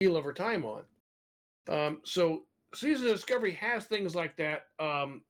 heal 0.00 0.16
over 0.16 0.32
time 0.32 0.64
on. 0.64 0.82
Um, 1.68 2.00
so 2.04 2.44
season 2.74 3.06
of 3.06 3.12
discovery 3.14 3.52
has 3.52 3.84
things 3.84 4.14
like 4.14 4.36
that. 4.36 4.66
Um, 4.78 5.22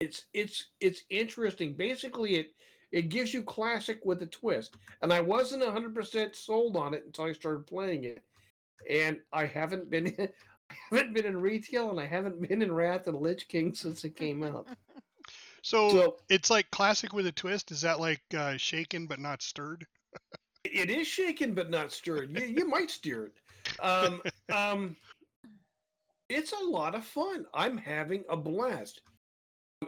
it's 0.00 0.24
it's 0.34 0.66
it's 0.80 1.02
interesting. 1.10 1.74
Basically, 1.74 2.36
it 2.36 2.54
it 2.92 3.08
gives 3.08 3.34
you 3.34 3.42
classic 3.42 4.04
with 4.04 4.22
a 4.22 4.26
twist, 4.26 4.76
and 5.02 5.12
I 5.12 5.20
wasn't 5.20 5.64
hundred 5.64 5.94
percent 5.94 6.36
sold 6.36 6.76
on 6.76 6.94
it 6.94 7.04
until 7.06 7.26
I 7.26 7.32
started 7.32 7.66
playing 7.66 8.04
it, 8.04 8.22
and 8.88 9.18
I 9.32 9.46
haven't 9.46 9.90
been. 9.90 10.14
I 10.68 10.74
haven't 10.90 11.14
been 11.14 11.26
in 11.26 11.40
retail 11.40 11.90
and 11.90 12.00
I 12.00 12.06
haven't 12.06 12.42
been 12.42 12.60
in 12.60 12.72
Wrath 12.72 13.06
and 13.06 13.20
Lich 13.20 13.46
King 13.46 13.72
since 13.72 14.02
it 14.04 14.16
came 14.16 14.42
out. 14.42 14.66
So, 15.62 15.90
So 15.90 16.16
it's 16.28 16.48
like 16.48 16.70
classic 16.70 17.12
with 17.12 17.26
a 17.26 17.32
twist. 17.32 17.72
Is 17.72 17.80
that 17.80 17.98
like 17.98 18.22
uh, 18.36 18.56
shaken 18.56 19.08
but 19.08 19.18
not 19.18 19.42
stirred? 19.42 19.84
It 20.64 20.90
is 20.90 21.06
shaken 21.06 21.54
but 21.54 21.70
not 21.70 21.92
stirred. 21.92 22.36
You, 22.36 22.46
you 22.46 22.68
might 22.68 22.90
steer 22.90 23.26
it. 23.26 23.80
Um, 23.80 24.22
um, 24.52 24.96
it's 26.28 26.52
a 26.52 26.64
lot 26.64 26.94
of 26.94 27.04
fun. 27.04 27.46
I'm 27.54 27.76
having 27.76 28.24
a 28.28 28.36
blast. 28.36 29.00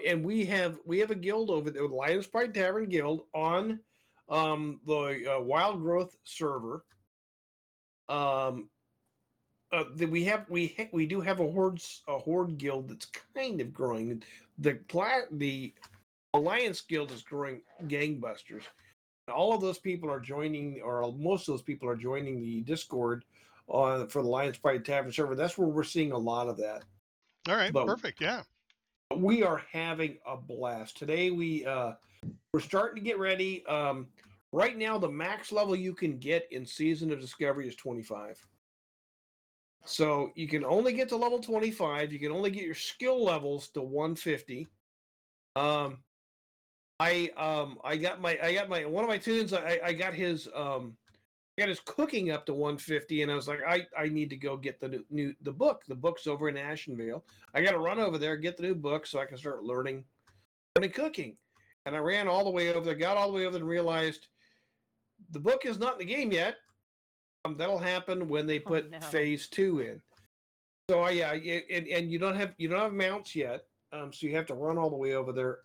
And 0.07 0.25
we 0.25 0.45
have 0.47 0.79
we 0.85 0.99
have 0.99 1.11
a 1.11 1.15
guild 1.15 1.51
over 1.51 1.71
there, 1.71 1.87
Lions 1.89 2.27
Pride 2.27 2.55
Tavern 2.55 2.89
Guild 2.89 3.23
on 3.35 3.81
um, 4.29 4.81
the 4.87 5.37
uh, 5.37 5.41
Wild 5.41 5.81
Growth 5.81 6.15
server. 6.25 6.85
Um, 8.09 8.69
uh, 9.73 9.85
the, 9.95 10.07
we 10.07 10.25
have 10.25 10.45
we 10.49 10.75
ha- 10.77 10.89
we 10.93 11.07
do 11.07 11.21
have 11.21 11.41
a 11.41 11.51
horde 11.51 11.81
a 12.07 12.19
horde 12.19 12.59
guild 12.59 12.89
that's 12.89 13.07
kind 13.35 13.61
of 13.61 13.73
growing. 13.73 14.23
The 14.59 14.75
pla- 14.89 15.27
the 15.31 15.73
Alliance 16.35 16.83
Guild 16.83 17.11
is 17.11 17.23
growing 17.23 17.63
gangbusters 17.87 18.65
all 19.29 19.55
of 19.55 19.61
those 19.61 19.79
people 19.79 20.11
are 20.11 20.21
joining, 20.21 20.81
or 20.83 21.13
most 21.19 21.49
of 21.49 21.53
those 21.53 21.63
people 21.63 21.89
are 21.89 21.97
joining 21.97 22.41
the 22.41 22.61
Discord 22.63 23.25
on 23.67 24.09
for 24.09 24.23
the 24.23 24.29
Lions 24.29 24.59
Pride 24.59 24.85
Tavern 24.85 25.13
server. 25.13 25.35
That's 25.35 25.59
where 25.59 25.69
we're 25.69 25.85
seeing 25.85 26.13
a 26.13 26.19
lot 26.19 26.49
of 26.49 26.57
that. 26.59 26.85
All 27.49 27.57
right, 27.57 27.73
But- 27.73 27.87
perfect. 27.87 28.21
Yeah. 28.21 28.43
We 29.17 29.43
are 29.43 29.63
having 29.73 30.19
a 30.27 30.37
blast 30.37 30.97
today. 30.97 31.31
We 31.31 31.65
uh, 31.67 31.93
we're 32.53 32.61
starting 32.61 33.03
to 33.03 33.09
get 33.09 33.19
ready. 33.19 33.65
Um, 33.67 34.09
Right 34.53 34.79
now, 34.79 34.97
the 34.99 35.09
max 35.09 35.53
level 35.53 35.77
you 35.77 35.95
can 35.95 36.19
get 36.19 36.49
in 36.51 36.65
Season 36.65 37.13
of 37.13 37.21
Discovery 37.21 37.69
is 37.69 37.77
25. 37.77 38.39
So 39.85 40.33
you 40.35 40.49
can 40.49 40.65
only 40.65 40.95
get 40.95 41.09
to 41.11 41.17
level 41.17 41.39
25. 41.39 42.13
You 42.13 42.19
can 42.19 42.33
only 42.33 42.51
get 42.51 42.65
your 42.65 42.75
skill 42.75 43.23
levels 43.23 43.69
to 43.69 43.83
150. 43.83 44.67
Um, 45.57 45.99
I 47.01 47.31
um 47.37 47.79
I 47.85 47.97
got 47.97 48.21
my 48.21 48.39
I 48.43 48.55
got 48.55 48.69
my 48.69 48.85
one 48.85 49.05
of 49.05 49.09
my 49.09 49.19
toons. 49.19 49.53
I 49.53 49.79
I 49.85 49.93
got 49.93 50.15
his 50.15 50.49
um 50.55 50.97
got 51.59 51.69
his 51.69 51.81
cooking 51.81 52.31
up 52.31 52.47
to 52.47 52.55
150, 52.55 53.23
and 53.23 53.31
I 53.33 53.35
was 53.35 53.49
like, 53.49 53.61
I 53.67 53.87
I 53.99 54.09
need 54.09 54.31
to 54.31 54.37
go 54.37 54.57
get 54.57 54.81
the 54.81 54.89
new, 54.89 55.05
new 55.11 55.35
the 55.43 55.53
book. 55.53 55.83
The 55.89 55.95
book's 55.95 56.27
over 56.27 56.49
in 56.49 56.55
Ashenvale. 56.55 57.23
I 57.55 57.63
got 57.63 57.73
to 57.73 57.79
run 57.79 57.99
over 57.99 58.17
there 58.17 58.37
get 58.37 58.57
the 58.57 58.63
new 58.63 58.75
book 58.75 59.07
so 59.07 59.19
I 59.19 59.27
can 59.27 59.37
start 59.37 59.65
learning 59.65 60.05
learning 60.77 60.93
cooking. 60.93 61.37
And 61.87 61.97
I 61.97 61.99
ran 62.01 62.29
all 62.29 62.45
the 62.45 62.51
way 62.51 62.73
over 62.73 62.85
there, 62.85 62.95
got 62.95 63.17
all 63.17 63.29
the 63.29 63.35
way 63.35 63.43
over 63.47 63.53
there, 63.53 63.61
and 63.63 63.69
realized 63.69 64.29
the 65.31 65.41
book 65.41 65.65
is 65.65 65.79
not 65.79 65.95
in 65.95 66.07
the 66.07 66.15
game 66.15 66.31
yet. 66.33 66.57
Um, 67.45 67.57
that'll 67.57 67.79
happen 67.79 68.29
when 68.29 68.47
they 68.47 68.59
Oh, 68.61 68.69
put 68.69 68.91
no. 68.91 69.01
phase 69.01 69.49
two 69.49 69.81
in. 69.81 70.01
So 70.91 71.01
I 71.01 71.11
yeah, 71.11 71.33
and, 71.33 71.87
and 71.89 72.11
you 72.13 72.19
don't 72.19 72.37
have 72.37 72.55
you 72.59 72.69
don't 72.69 72.81
have 72.81 72.93
mounts 72.93 73.35
yet, 73.35 73.65
um, 73.93 74.13
so 74.13 74.27
you 74.27 74.35
have 74.37 74.47
to 74.47 74.55
run 74.55 74.79
all 74.79 74.91
the 74.91 74.97
way 74.97 75.15
over 75.15 75.33
there. 75.33 75.59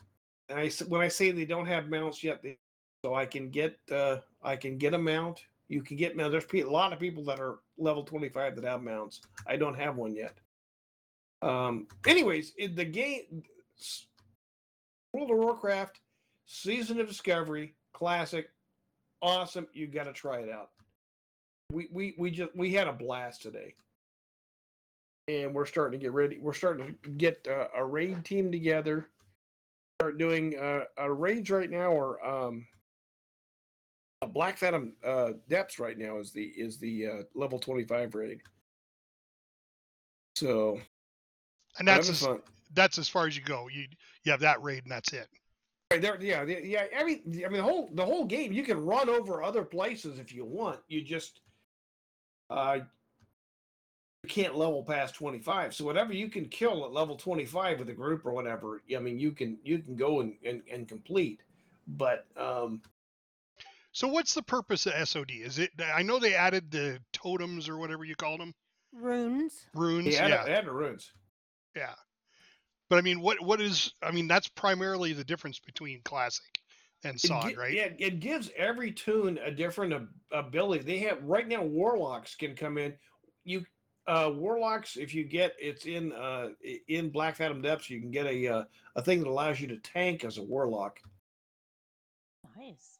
And 0.49 0.59
I 0.59 0.69
when 0.87 1.01
I 1.01 1.07
say 1.07 1.31
they 1.31 1.45
don't 1.45 1.65
have 1.65 1.89
mounts 1.89 2.23
yet, 2.23 2.41
they, 2.41 2.57
so 3.05 3.13
I 3.15 3.25
can 3.25 3.49
get 3.49 3.77
uh, 3.91 4.17
I 4.41 4.55
can 4.55 4.77
get 4.77 4.93
a 4.93 4.97
mount. 4.97 5.39
You 5.69 5.81
can 5.81 5.97
get 5.97 6.15
now. 6.15 6.29
There's 6.29 6.45
a 6.53 6.63
lot 6.63 6.93
of 6.93 6.99
people 6.99 7.23
that 7.25 7.39
are 7.39 7.59
level 7.77 8.03
25 8.03 8.55
that 8.55 8.65
have 8.65 8.83
mounts. 8.83 9.21
I 9.47 9.55
don't 9.55 9.79
have 9.79 9.95
one 9.95 10.15
yet. 10.15 10.37
Um. 11.41 11.87
Anyways, 12.05 12.53
the 12.57 12.85
game, 12.85 13.43
World 15.13 15.31
of 15.31 15.37
Warcraft, 15.37 15.99
Season 16.45 16.99
of 16.99 17.07
Discovery, 17.07 17.75
classic, 17.93 18.49
awesome. 19.21 19.67
You 19.73 19.87
got 19.87 20.03
to 20.03 20.13
try 20.13 20.39
it 20.39 20.49
out. 20.49 20.69
We 21.71 21.87
we 21.91 22.15
we 22.17 22.31
just 22.31 22.55
we 22.55 22.73
had 22.73 22.87
a 22.87 22.93
blast 22.93 23.41
today, 23.41 23.73
and 25.27 25.53
we're 25.53 25.65
starting 25.65 25.99
to 25.99 26.03
get 26.03 26.13
ready. 26.13 26.37
We're 26.39 26.53
starting 26.53 26.95
to 27.03 27.09
get 27.09 27.47
uh, 27.49 27.67
a 27.75 27.83
raid 27.83 28.23
team 28.25 28.51
together. 28.51 29.09
Start 29.99 30.17
doing 30.17 30.57
uh, 30.59 30.83
a 30.97 31.11
raids 31.11 31.49
right 31.49 31.69
now, 31.69 31.91
or 31.91 32.25
um, 32.25 32.65
Blackfathom 34.27 34.91
uh, 35.03 35.31
Depths 35.49 35.79
right 35.79 35.97
now 35.97 36.19
is 36.19 36.31
the 36.31 36.43
is 36.43 36.77
the 36.77 37.07
uh, 37.07 37.23
level 37.35 37.59
twenty 37.59 37.83
five 37.83 38.13
raid. 38.15 38.41
So 40.35 40.79
And 41.79 41.87
that's 41.87 42.09
as, 42.09 42.21
fun. 42.21 42.41
that's 42.73 42.97
as 42.97 43.07
far 43.07 43.27
as 43.27 43.37
you 43.37 43.43
go. 43.43 43.67
You 43.71 43.85
you 44.23 44.31
have 44.31 44.41
that 44.41 44.61
raid 44.61 44.83
and 44.83 44.91
that's 44.91 45.13
it. 45.13 45.27
Right 45.91 46.01
there, 46.01 46.17
yeah, 46.19 46.43
yeah. 46.43 46.85
I 46.97 47.03
mean, 47.03 47.21
I 47.45 47.49
mean, 47.49 47.57
the 47.57 47.61
whole 47.63 47.89
the 47.93 48.05
whole 48.05 48.25
game. 48.25 48.51
You 48.51 48.63
can 48.63 48.83
run 48.83 49.09
over 49.09 49.43
other 49.43 49.63
places 49.63 50.17
if 50.19 50.33
you 50.33 50.43
want. 50.43 50.79
You 50.87 51.03
just 51.03 51.41
uh, 52.49 52.79
you 54.23 54.29
can't 54.29 54.55
level 54.55 54.83
past 54.83 55.13
twenty 55.13 55.39
five. 55.39 55.75
So 55.75 55.85
whatever 55.85 56.13
you 56.13 56.29
can 56.29 56.47
kill 56.47 56.83
at 56.85 56.93
level 56.93 57.15
twenty 57.15 57.45
five 57.45 57.77
with 57.77 57.89
a 57.89 57.93
group 57.93 58.25
or 58.25 58.31
whatever, 58.31 58.81
I 58.95 58.99
mean, 58.99 59.19
you 59.19 59.31
can 59.33 59.59
you 59.63 59.79
can 59.79 59.95
go 59.95 60.21
and 60.21 60.33
and, 60.43 60.63
and 60.71 60.87
complete. 60.87 61.41
But 61.85 62.25
um, 62.37 62.81
So 63.93 64.07
what's 64.07 64.33
the 64.33 64.41
purpose 64.41 64.87
of 64.87 65.07
SOD? 65.07 65.31
Is 65.31 65.59
it? 65.59 65.69
I 65.93 66.01
know 66.01 66.17
they 66.19 66.33
added 66.33 66.71
the 66.71 66.99
totems 67.13 67.69
or 67.69 67.77
whatever 67.77 68.03
you 68.03 68.15
called 68.15 68.39
them, 68.41 68.53
Runes. 68.91 69.67
runes. 69.75 70.07
yeah, 70.07 70.27
Yeah, 70.27 70.41
add, 70.41 70.49
add 70.49 70.65
the 70.65 70.71
runes. 70.71 71.11
yeah. 71.75 71.93
But 72.89 72.97
I 72.97 73.01
mean, 73.01 73.21
what 73.21 73.39
what 73.41 73.61
is? 73.61 73.93
I 74.01 74.11
mean, 74.11 74.27
that's 74.27 74.47
primarily 74.47 75.13
the 75.13 75.23
difference 75.23 75.59
between 75.59 76.01
classic 76.03 76.59
and 77.03 77.15
It 77.15 77.19
SOD, 77.27 77.49
gi- 77.49 77.55
right? 77.55 77.73
Yeah, 77.73 77.89
it 77.99 78.19
gives 78.19 78.49
every 78.57 78.91
toon 78.91 79.37
a 79.37 79.51
different 79.51 79.93
ab- 79.93 80.09
ability. 80.31 80.83
They 80.83 80.99
have 80.99 81.23
right 81.23 81.47
now. 81.47 81.63
Warlocks 81.63 82.35
can 82.35 82.55
come 82.55 82.77
in. 82.79 82.95
You 83.43 83.63
uh 84.07 84.31
warlocks, 84.33 84.97
if 84.97 85.13
you 85.13 85.23
get 85.23 85.53
it's 85.59 85.85
in 85.85 86.13
uh 86.13 86.49
in 86.87 87.11
Blackfathom 87.11 87.61
Depths, 87.61 87.91
you 87.91 88.01
can 88.01 88.09
get 88.11 88.25
a 88.25 88.47
uh, 88.47 88.63
a 88.95 89.01
thing 89.03 89.19
that 89.19 89.27
allows 89.29 89.61
you 89.61 89.67
to 89.67 89.77
tank 89.77 90.23
as 90.23 90.39
a 90.39 90.43
warlock. 90.43 90.99
Nice. 92.57 92.99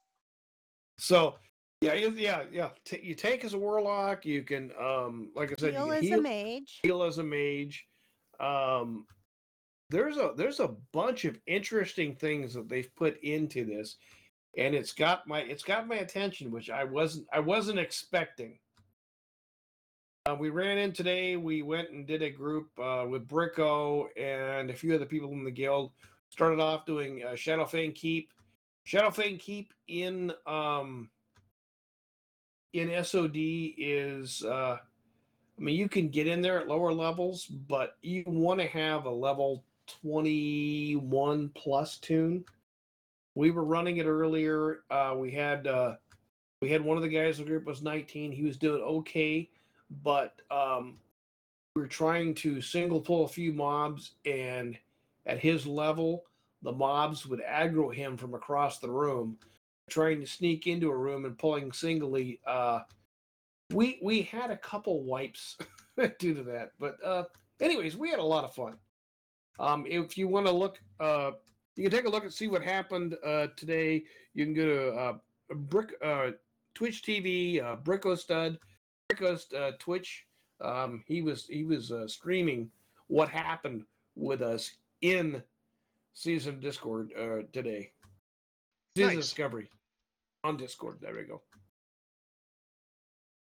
So 1.03 1.35
yeah, 1.81 1.95
yeah, 1.95 2.43
yeah. 2.49 2.69
T- 2.85 3.01
you 3.03 3.13
tank 3.13 3.43
as 3.43 3.53
a 3.53 3.57
warlock. 3.57 4.25
You 4.25 4.41
can 4.41 4.71
um 4.79 5.31
like 5.35 5.51
I 5.51 5.55
said, 5.59 5.73
Heal 5.73 5.87
you 5.87 5.91
can 5.91 5.97
as 5.97 6.03
heal, 6.05 6.19
a 6.19 6.21
mage. 6.21 6.79
heal 6.81 7.03
as 7.03 7.17
a 7.17 7.23
mage. 7.23 7.85
Um, 8.39 9.05
there's 9.89 10.15
a 10.15 10.31
there's 10.37 10.61
a 10.61 10.75
bunch 10.93 11.25
of 11.25 11.37
interesting 11.45 12.15
things 12.15 12.53
that 12.53 12.69
they've 12.69 12.89
put 12.95 13.21
into 13.21 13.65
this, 13.65 13.97
and 14.57 14.73
it's 14.73 14.93
got 14.93 15.27
my 15.27 15.39
it's 15.39 15.63
got 15.63 15.89
my 15.89 15.95
attention, 15.95 16.51
which 16.51 16.69
I 16.69 16.85
wasn't 16.85 17.27
I 17.33 17.41
wasn't 17.41 17.79
expecting. 17.79 18.57
Uh, 20.25 20.37
we 20.39 20.51
ran 20.51 20.77
in 20.77 20.93
today. 20.93 21.35
We 21.35 21.63
went 21.63 21.89
and 21.89 22.07
did 22.07 22.21
a 22.21 22.29
group 22.29 22.69
uh, 22.81 23.05
with 23.09 23.27
Bricko 23.27 24.05
and 24.15 24.69
a 24.69 24.73
few 24.73 24.95
other 24.95 25.05
people 25.05 25.31
in 25.31 25.43
the 25.43 25.51
guild. 25.51 25.91
Started 26.29 26.61
off 26.61 26.85
doing 26.85 27.23
uh, 27.27 27.31
Shadowfang 27.31 27.93
Keep. 27.93 28.31
Shadowfang 28.87 29.39
Keep 29.39 29.73
in 29.87 30.33
um, 30.45 31.09
in 32.73 33.03
SOD 33.03 33.35
is 33.35 34.43
uh, 34.43 34.77
I 35.57 35.61
mean, 35.61 35.75
you 35.75 35.87
can 35.87 36.09
get 36.09 36.27
in 36.27 36.41
there 36.41 36.59
at 36.59 36.67
lower 36.67 36.91
levels, 36.91 37.45
but 37.45 37.97
you 38.01 38.23
want 38.25 38.59
to 38.59 38.67
have 38.67 39.05
a 39.05 39.09
level 39.11 39.63
21 40.01 41.49
plus 41.49 41.97
toon. 41.97 42.43
We 43.35 43.51
were 43.51 43.63
running 43.63 43.97
it 43.97 44.05
earlier. 44.05 44.79
Uh, 44.89 45.13
we 45.17 45.31
had 45.31 45.67
uh, 45.67 45.95
we 46.61 46.69
had 46.69 46.81
one 46.81 46.97
of 46.97 47.03
the 47.03 47.09
guys 47.09 47.39
in 47.39 47.45
the 47.45 47.51
group 47.51 47.65
was 47.65 47.81
19. 47.81 48.31
He 48.31 48.43
was 48.43 48.57
doing 48.57 48.81
okay, 48.81 49.49
but 50.03 50.35
um, 50.49 50.97
we 51.75 51.81
were 51.81 51.87
trying 51.87 52.33
to 52.35 52.61
single 52.61 53.01
pull 53.01 53.25
a 53.25 53.29
few 53.29 53.53
mobs, 53.53 54.13
and 54.25 54.77
at 55.25 55.39
his 55.39 55.67
level, 55.67 56.25
the 56.63 56.71
mobs 56.71 57.25
would 57.25 57.41
aggro 57.41 57.93
him 57.93 58.17
from 58.17 58.33
across 58.33 58.79
the 58.79 58.89
room, 58.89 59.37
trying 59.89 60.19
to 60.21 60.25
sneak 60.25 60.65
into 60.65 60.89
a 60.89 60.97
room 60.97 61.25
and 61.25 61.37
pulling 61.37 61.71
singly. 61.71 62.39
Uh, 62.47 62.79
we 63.71 63.99
we 64.01 64.21
had 64.23 64.49
a 64.49 64.57
couple 64.57 65.03
wipes 65.03 65.57
due 66.19 66.33
to 66.33 66.43
that, 66.43 66.71
but 66.79 66.97
uh, 67.05 67.23
anyways, 67.59 67.97
we 67.97 68.09
had 68.09 68.19
a 68.19 68.23
lot 68.23 68.43
of 68.43 68.55
fun. 68.55 68.75
Um, 69.59 69.85
if 69.87 70.17
you 70.17 70.27
want 70.27 70.47
to 70.47 70.51
look, 70.51 70.79
uh, 70.99 71.31
you 71.75 71.83
can 71.83 71.91
take 71.91 72.05
a 72.05 72.09
look 72.09 72.23
and 72.23 72.33
see 72.33 72.47
what 72.47 72.63
happened 72.63 73.15
uh, 73.25 73.47
today. 73.55 74.03
You 74.33 74.45
can 74.45 74.53
go 74.53 74.65
to 74.65 74.95
uh, 74.95 75.13
Brick 75.53 75.93
uh, 76.03 76.31
Twitch 76.73 77.03
TV, 77.03 77.63
uh, 77.63 77.75
Bricko 77.77 78.17
Stud, 78.17 78.57
Bricko 79.11 79.39
uh, 79.55 79.71
Twitch. 79.79 80.25
Um, 80.61 81.03
he 81.07 81.21
was 81.21 81.45
he 81.47 81.63
was 81.63 81.91
uh, 81.91 82.07
streaming 82.07 82.69
what 83.07 83.29
happened 83.29 83.83
with 84.15 84.41
us 84.41 84.71
in 85.01 85.43
Season 86.13 86.59
Discord 86.59 87.11
uh, 87.19 87.43
today. 87.51 87.91
Season 88.95 89.15
Nice. 89.15 89.25
Discovery 89.25 89.69
on 90.43 90.57
Discord. 90.57 90.97
There 91.01 91.15
we 91.15 91.23
go. 91.23 91.41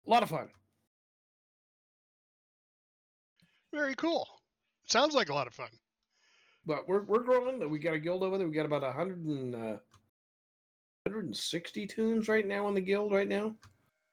A 0.05 0.09
lot 0.09 0.23
of 0.23 0.29
fun. 0.29 0.49
Very 3.73 3.95
cool. 3.95 4.27
Sounds 4.87 5.13
like 5.13 5.29
a 5.29 5.33
lot 5.33 5.47
of 5.47 5.53
fun. 5.53 5.69
but 6.65 6.87
we're 6.87 7.03
we're 7.03 7.23
growing. 7.23 7.67
We 7.69 7.79
got 7.79 7.93
a 7.93 7.99
guild 7.99 8.23
over 8.23 8.37
there. 8.37 8.47
We 8.47 8.53
got 8.53 8.65
about 8.65 8.83
a 8.83 8.91
hundred 8.91 9.23
and 9.25 9.55
uh, 9.55 9.77
160 11.05 11.87
toons 11.87 12.27
right 12.27 12.47
now 12.47 12.65
on 12.65 12.73
the 12.73 12.81
guild 12.81 13.11
right 13.11 13.27
now, 13.27 13.55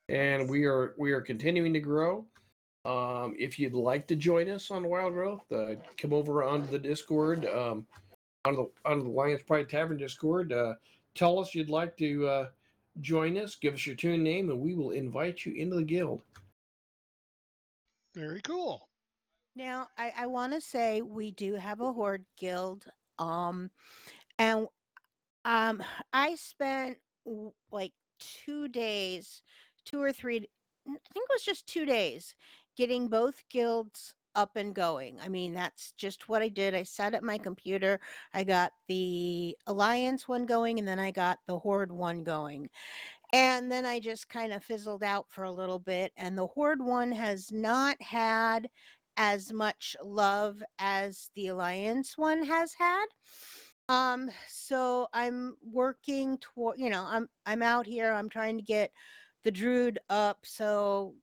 and 0.09 0.49
we 0.49 0.65
are 0.65 0.95
we 0.99 1.13
are 1.13 1.21
continuing 1.21 1.73
to 1.73 1.81
grow. 1.81 2.27
Um, 2.85 3.35
if 3.39 3.59
you'd 3.59 3.73
like 3.73 4.07
to 4.09 4.17
join 4.17 4.49
us 4.49 4.71
on 4.71 4.89
Wild 4.89 5.13
Growth, 5.15 5.51
uh, 5.53 5.75
come 5.99 6.13
over 6.13 6.45
onto 6.45 6.71
the 6.71 6.79
Discord, 6.79 7.45
um, 7.47 7.85
onto 8.47 8.69
the 8.85 8.91
onto 8.91 9.05
the 9.05 9.11
Lions 9.11 9.43
Pride 9.47 9.69
Tavern 9.69 9.97
Discord. 9.97 10.53
Uh, 10.53 10.75
tell 11.15 11.39
us 11.39 11.55
you'd 11.55 11.71
like 11.71 11.97
to 11.99 12.29
uh, 12.29 12.47
join 13.01 13.37
us. 13.37 13.57
Give 13.57 13.75
us 13.75 13.87
your 13.87 13.97
toon 13.97 14.23
name, 14.23 14.51
and 14.51 14.61
we 14.61 14.75
will 14.75 14.91
invite 14.91 15.45
you 15.45 15.53
into 15.55 15.77
the 15.77 15.83
guild. 15.83 16.23
Very 18.15 18.41
cool. 18.41 18.89
Now, 19.55 19.89
I, 19.99 20.13
I 20.19 20.27
want 20.27 20.53
to 20.53 20.61
say 20.61 21.03
we 21.03 21.31
do 21.33 21.55
have 21.55 21.81
a 21.81 21.93
horde 21.93 22.25
guild, 22.39 22.85
um, 23.19 23.71
and 24.39 24.69
um, 25.45 25.83
I 26.13 26.35
spent 26.37 26.99
like 27.73 27.93
two 28.19 28.69
days, 28.69 29.43
two 29.85 30.01
or 30.01 30.13
three, 30.13 30.37
I 30.37 30.91
think 30.91 30.99
it 31.17 31.31
was 31.31 31.43
just 31.43 31.67
two 31.67 31.85
days, 31.85 32.35
getting 32.77 33.09
both 33.09 33.43
guilds 33.51 34.15
up 34.37 34.55
and 34.55 34.75
going. 34.75 35.19
I 35.21 35.29
mean, 35.29 35.53
that's 35.53 35.93
just 35.97 36.29
what 36.29 36.43
I 36.43 36.49
did. 36.49 36.75
I 36.75 36.85
sat 36.85 37.15
at 37.15 37.25
my 37.25 37.39
computer, 37.39 37.99
I 38.33 38.45
got 38.45 38.71
the 38.87 39.57
Alliance 39.67 40.29
one 40.29 40.47
going, 40.47 40.79
and 40.79 40.87
then 40.87 41.01
I 41.01 41.11
got 41.11 41.39
the 41.49 41.59
Horde 41.59 41.91
one 41.91 42.23
going. 42.23 42.69
And 43.33 43.73
then 43.73 43.85
I 43.85 43.99
just 43.99 44.29
kind 44.29 44.53
of 44.53 44.63
fizzled 44.63 45.03
out 45.03 45.27
for 45.31 45.45
a 45.45 45.51
little 45.51 45.81
bit, 45.81 46.13
and 46.17 46.39
the 46.39 46.47
Horde 46.47 46.81
one 46.81 47.11
has 47.11 47.51
not 47.51 48.01
had 48.01 48.69
as 49.17 49.53
much 49.53 49.97
love 50.05 50.63
as 50.79 51.31
the 51.35 51.49
Alliance 51.49 52.17
one 52.17 52.45
has 52.45 52.73
had. 52.79 53.07
Um, 53.89 54.31
so 54.49 55.09
I'm 55.13 55.57
working 55.63 56.39
toward, 56.39 56.79
you 56.79 56.91
know, 56.91 57.05
I'm 57.09 57.29
I'm 57.47 57.63
out 57.63 57.87
here. 57.87 58.13
I'm 58.13 58.29
trying 58.29 58.59
to 58.59 58.65
get 58.65 58.91
the 59.45 59.51
Druid 59.51 59.99
up. 60.11 60.39
So 60.45 61.15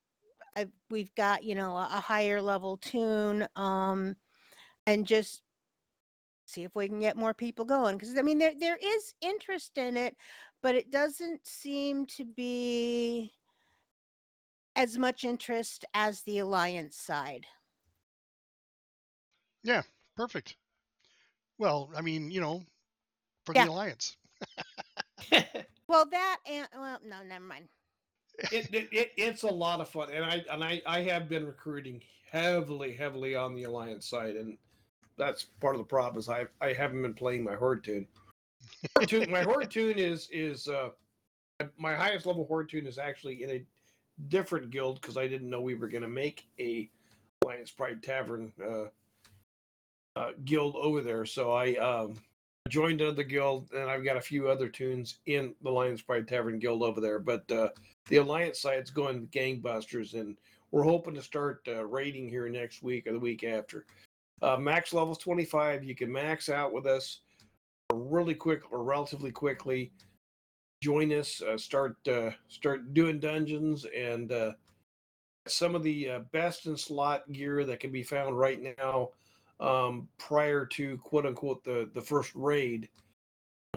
I 0.55 0.67
we've 0.89 1.13
got, 1.15 1.43
you 1.43 1.55
know, 1.55 1.75
a, 1.77 1.85
a 1.93 1.99
higher 2.01 2.41
level 2.41 2.77
toon. 2.77 3.47
Um, 3.55 4.15
and 4.87 5.07
just 5.07 5.43
see 6.45 6.63
if 6.63 6.75
we 6.75 6.87
can 6.87 6.99
get 6.99 7.17
more 7.17 7.33
people 7.33 7.65
going. 7.65 7.97
Because 7.97 8.17
I 8.17 8.21
mean, 8.21 8.37
there 8.37 8.53
there 8.57 8.77
is 8.81 9.13
interest 9.21 9.77
in 9.77 9.97
it, 9.97 10.15
but 10.61 10.75
it 10.75 10.91
doesn't 10.91 11.45
seem 11.45 12.05
to 12.07 12.25
be 12.25 13.33
as 14.75 14.97
much 14.99 15.23
interest 15.23 15.83
as 15.95 16.21
the 16.21 16.37
alliance 16.39 16.95
side. 16.97 17.47
Yeah, 19.63 19.81
perfect. 20.15 20.57
Well, 21.57 21.91
I 21.95 22.01
mean, 22.01 22.29
you 22.31 22.41
know, 22.41 22.65
for 23.45 23.53
Yeah. 23.53 23.65
the 23.65 23.67
alliance. 23.67 24.17
Well, 25.87 26.05
that 26.07 26.39
and 26.45 26.67
well, 26.73 26.99
no, 27.03 27.23
never 27.23 27.43
mind. 27.45 27.69
It, 28.51 28.73
it, 28.73 28.89
it 28.91 29.11
it's 29.17 29.43
a 29.43 29.47
lot 29.47 29.79
of 29.79 29.89
fun, 29.89 30.09
and 30.11 30.25
I 30.25 30.43
and 30.51 30.63
I 30.63 30.81
I 30.85 31.01
have 31.03 31.29
been 31.29 31.45
recruiting 31.45 32.01
heavily, 32.31 32.93
heavily 32.93 33.35
on 33.35 33.55
the 33.55 33.63
alliance 33.63 34.07
side, 34.07 34.35
and 34.35 34.57
that's 35.17 35.43
part 35.61 35.75
of 35.75 35.79
the 35.79 35.85
problem 35.85 36.19
is 36.19 36.29
I 36.29 36.45
I 36.61 36.73
haven't 36.73 37.01
been 37.01 37.13
playing 37.13 37.43
my 37.43 37.55
horde 37.55 37.83
toon. 37.83 38.07
My 39.29 39.43
horde 39.43 39.69
toon 39.69 39.97
is 39.97 40.29
is 40.31 40.67
uh 40.67 40.89
my 41.77 41.93
highest 41.95 42.25
level 42.25 42.45
horde 42.45 42.69
toon 42.69 42.87
is 42.87 42.97
actually 42.97 43.43
in 43.43 43.49
a 43.51 43.65
different 44.29 44.71
guild 44.71 44.99
because 45.01 45.17
I 45.17 45.27
didn't 45.27 45.49
know 45.49 45.61
we 45.61 45.75
were 45.75 45.87
going 45.87 46.03
to 46.03 46.09
make 46.09 46.47
a 46.59 46.89
Alliance 47.43 47.71
Pride 47.71 48.01
Tavern 48.01 48.51
uh, 48.63 48.85
uh, 50.15 50.31
guild 50.45 50.75
over 50.75 51.01
there, 51.01 51.25
so 51.25 51.51
I 51.51 51.75
um 51.75 52.15
joined 52.69 53.01
another 53.01 53.23
guild, 53.23 53.69
and 53.73 53.89
I've 53.89 54.05
got 54.05 54.17
a 54.17 54.21
few 54.21 54.49
other 54.49 54.69
toons 54.69 55.19
in 55.25 55.53
the 55.63 55.69
Lions 55.69 56.01
Pride 56.01 56.27
Tavern 56.27 56.59
Guild 56.59 56.81
over 56.81 57.01
there. 57.01 57.19
But 57.19 57.49
uh, 57.51 57.69
the 58.07 58.17
Alliance 58.17 58.59
side's 58.59 58.89
going 58.89 59.27
gangbusters, 59.27 60.13
and 60.13 60.37
we're 60.71 60.83
hoping 60.83 61.13
to 61.15 61.21
start 61.21 61.61
uh, 61.67 61.85
raiding 61.85 62.29
here 62.29 62.47
next 62.49 62.81
week 62.81 63.07
or 63.07 63.13
the 63.13 63.19
week 63.19 63.43
after. 63.43 63.85
Uh, 64.41 64.57
max 64.57 64.93
level's 64.93 65.17
25. 65.19 65.83
You 65.83 65.95
can 65.95 66.11
max 66.11 66.49
out 66.49 66.73
with 66.73 66.85
us 66.85 67.19
really 67.93 68.33
quick 68.33 68.71
or 68.71 68.83
relatively 68.83 69.31
quickly. 69.31 69.91
Join 70.81 71.11
us. 71.13 71.41
Uh, 71.41 71.57
start 71.57 71.95
uh, 72.07 72.31
start 72.47 72.93
doing 72.93 73.19
dungeons 73.19 73.85
and 73.95 74.31
uh, 74.31 74.51
some 75.47 75.75
of 75.75 75.83
the 75.83 76.09
uh, 76.09 76.19
best 76.31 76.65
in 76.65 76.75
slot 76.75 77.29
gear 77.31 77.65
that 77.65 77.79
can 77.79 77.91
be 77.91 78.03
found 78.03 78.37
right 78.37 78.61
now 78.77 79.09
um, 79.59 80.07
prior 80.17 80.65
to 80.65 80.97
quote 80.97 81.25
unquote 81.25 81.63
the 81.63 81.89
the 81.93 82.01
first 82.01 82.31
raid. 82.35 82.89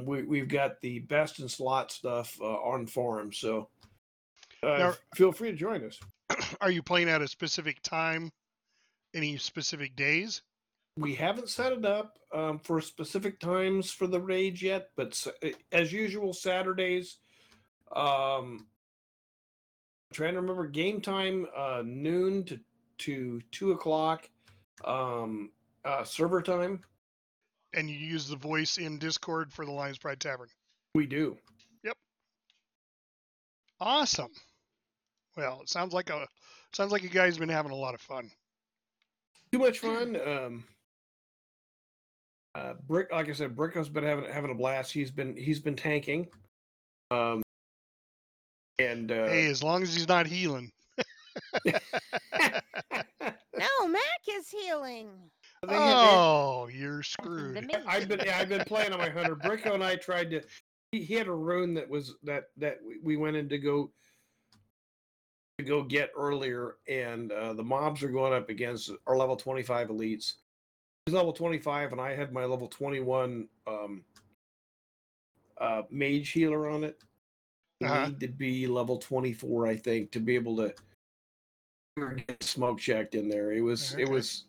We 0.03 0.23
we've 0.23 0.49
got 0.49 0.81
the 0.81 1.01
best 1.01 1.41
in 1.41 1.49
slot 1.49 1.91
stuff 1.91 2.39
uh, 2.41 2.45
on 2.45 2.87
farm, 2.87 3.33
so 3.33 3.69
uh, 4.63 4.79
Now- 4.79 4.95
feel 5.15 5.33
free 5.33 5.51
to 5.53 5.57
join 5.57 5.85
us. 5.85 5.99
Are 6.61 6.71
you 6.71 6.83
playing 6.83 7.09
at 7.09 7.23
a 7.23 7.29
specific 7.29 7.83
time? 7.83 8.31
Any 9.15 9.37
specific 9.39 9.97
days? 9.97 10.43
We 10.99 11.15
haven't 11.15 11.49
set 11.49 11.73
it 11.73 11.85
up 11.85 12.19
um, 12.33 12.59
for 12.59 12.81
specific 12.81 13.39
times 13.39 13.91
for 13.91 14.07
the 14.07 14.21
raid 14.21 14.61
yet, 14.61 14.91
but 14.97 15.27
uh, 15.43 15.49
as 15.73 15.93
usual, 15.93 16.33
Saturdays. 16.33 17.19
Um, 17.95 18.67
trying 20.13 20.35
to 20.35 20.41
remember 20.41 20.67
game 20.67 21.01
time 21.01 21.47
uh, 21.57 21.83
noon 21.85 22.45
to 22.45 22.59
to 22.99 23.41
two 23.53 23.73
o'clock. 23.73 24.29
Um, 24.85 25.51
uh, 25.87 26.05
server 26.05 26.43
time. 26.43 26.81
And 27.73 27.89
you 27.89 27.97
use 27.97 28.29
the 28.29 28.37
voice 28.37 28.79
in 28.79 28.99
Discord 28.99 29.53
for 29.53 29.65
the 29.65 29.71
Lions 29.71 29.99
Pride 29.99 30.21
Tavern. 30.21 30.49
We 30.95 31.07
do. 31.07 31.37
Yep. 31.85 31.97
Awesome. 33.81 34.33
Well, 35.37 35.61
it 35.63 35.69
sounds 35.69 35.93
like 35.93 36.11
a 36.11 36.27
sounds 36.73 36.93
like 36.93 37.03
you 37.03 37.09
guys 37.09 37.39
been 37.39 37.49
having 37.49 37.73
a 37.73 37.77
lot 37.77 37.95
of 37.95 38.01
fun. 38.01 38.31
too 39.53 39.59
much 39.59 39.79
fun. 39.81 40.19
Um, 40.27 40.65
uh, 42.55 42.75
Brick, 42.87 43.13
like 43.13 43.29
I 43.29 43.33
said, 43.33 43.55
Bricko's 43.55 43.91
been 43.91 44.05
having 44.05 44.31
having 44.31 44.51
a 44.51 44.55
blast. 44.55 44.93
He's 44.93 45.11
been 45.11 45.37
he's 45.37 45.61
been 45.61 45.77
tanking. 45.77 46.29
Um, 47.11 47.43
and 48.79 49.13
uh, 49.13 49.27
hey, 49.27 49.47
as 49.47 49.63
long 49.63 49.83
as 49.83 49.95
he's 49.95 50.09
not 50.09 50.27
healing. 50.27 50.73
No, 53.59 53.89
Mac 53.89 54.03
is 54.31 54.51
healing. 54.51 55.09
They 55.69 55.75
had- 55.75 55.81
they- 55.83 56.17
Oh, 56.17 56.69
you're 56.73 57.03
screwed. 57.03 57.71
I've 57.87 58.09
been 58.09 58.21
yeah, 58.25 58.39
I've 58.39 58.49
been 58.49 58.65
playing 58.65 58.93
on 58.93 58.99
my 58.99 59.11
hunter. 59.11 59.37
Bricko 59.37 59.75
and 59.75 59.85
I 59.85 59.97
tried 59.97 60.31
to. 60.31 60.43
He, 60.93 61.03
he 61.03 61.15
had 61.15 61.27
a 61.29 61.33
rune 61.35 61.75
that 61.75 61.89
was 61.89 62.15
that 62.23 62.51
that 62.57 62.79
we- 62.85 62.99
we 63.03 63.17
went 63.17 63.37
in 63.37 63.49
to 63.49 63.59
go 63.59 63.91
to 65.59 65.65
go 65.65 65.83
get 65.83 66.11
earlier, 66.17 66.77
and 66.89 67.33
uh, 67.33 67.53
the 67.55 67.65
mobs 67.65 68.03
are 68.03 68.09
going 68.09 68.33
up 68.35 68.49
against 68.51 68.91
our 69.07 69.17
level 69.17 69.37
twenty 69.37 69.63
five 69.63 69.89
elites. 69.89 70.35
He's 71.07 71.15
level 71.15 71.33
twenty 71.33 71.59
five, 71.59 71.93
and 71.93 72.01
I 72.01 72.15
had 72.15 72.33
my 72.33 72.45
level 72.45 72.69
twenty 72.69 73.01
one 73.01 73.49
um, 73.67 74.05
uh, 75.59 75.83
mage 75.91 76.31
healer 76.31 76.69
on 76.69 76.85
it. 76.85 76.99
You 77.81 77.87
Uh-huh. 77.89 78.07
Need 78.09 78.21
to 78.21 78.29
be 78.29 78.67
level 78.67 78.99
twenty 78.99 79.33
four, 79.33 79.67
I 79.67 79.77
think, 79.77 80.11
to 80.13 80.21
be 80.21 80.35
able 80.35 80.57
to 80.57 80.75
get 82.27 82.43
smoke 82.43 82.79
checked 82.79 83.15
in 83.15 83.29
there. 83.29 83.53
It 83.53 83.61
was 83.63 83.95
it 83.95 84.09
was 84.09 84.45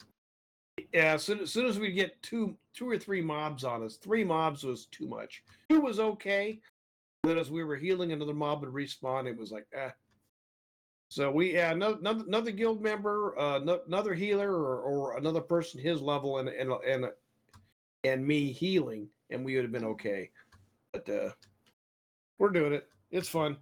yeah, 0.93 1.13
as 1.13 1.23
soon, 1.23 1.39
as 1.39 1.51
soon 1.51 1.65
as 1.65 1.79
we 1.79 1.91
get 1.91 2.21
two 2.21 2.55
two 2.73 2.89
or 2.89 2.97
three 2.97 3.21
mobs 3.21 3.63
on 3.63 3.83
us, 3.83 3.97
three 3.97 4.23
mobs 4.23 4.63
was 4.63 4.85
too 4.87 5.07
much. 5.07 5.43
Two 5.69 5.81
was 5.81 5.99
okay. 5.99 6.59
Then 7.23 7.37
as 7.37 7.49
we 7.49 7.63
were 7.63 7.75
healing, 7.75 8.11
another 8.11 8.33
mob 8.33 8.61
would 8.61 8.71
respawn. 8.71 9.27
It 9.27 9.37
was 9.37 9.51
like, 9.51 9.65
eh. 9.73 9.89
So 11.09 11.31
we, 11.31 11.53
yeah, 11.53 11.71
another, 11.71 11.97
another 12.03 12.51
guild 12.51 12.81
member, 12.81 13.37
uh, 13.39 13.59
another 13.87 14.13
healer, 14.13 14.51
or, 14.51 14.81
or 14.81 15.17
another 15.17 15.41
person 15.41 15.79
his 15.79 16.01
level, 16.01 16.39
and 16.39 16.49
and 16.49 16.71
and 16.85 17.05
and 18.03 18.25
me 18.25 18.51
healing, 18.51 19.07
and 19.29 19.43
we 19.43 19.55
would 19.55 19.63
have 19.63 19.71
been 19.71 19.85
okay. 19.85 20.29
But 20.91 21.09
uh, 21.09 21.29
we're 22.37 22.49
doing 22.49 22.73
it. 22.73 22.87
It's 23.09 23.29
fun. 23.29 23.57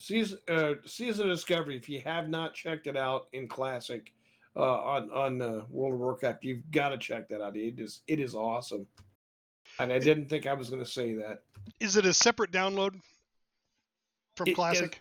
Season 0.00 0.38
uh, 0.48 0.74
season 0.86 1.28
of 1.28 1.36
discovery. 1.36 1.76
If 1.76 1.88
you 1.88 2.00
have 2.04 2.28
not 2.28 2.54
checked 2.54 2.86
it 2.86 2.96
out 2.96 3.26
in 3.32 3.48
classic, 3.48 4.12
uh, 4.58 4.62
on 4.62 5.10
on 5.10 5.40
uh, 5.40 5.62
World 5.70 5.94
of 5.94 6.00
Warcraft. 6.00 6.44
You've 6.44 6.70
got 6.70 6.90
to 6.90 6.98
check 6.98 7.28
that 7.28 7.40
out. 7.40 7.56
It 7.56 7.78
is 7.78 8.02
it 8.06 8.20
is 8.20 8.34
awesome. 8.34 8.86
And 9.78 9.92
I 9.92 9.98
didn't 9.98 10.28
think 10.28 10.46
I 10.46 10.54
was 10.54 10.70
going 10.70 10.82
to 10.82 10.90
say 10.90 11.14
that. 11.14 11.42
Is 11.78 11.96
it 11.96 12.04
a 12.04 12.12
separate 12.12 12.50
download 12.50 13.00
from 14.36 14.48
It 14.48 14.54
Classic? 14.54 15.00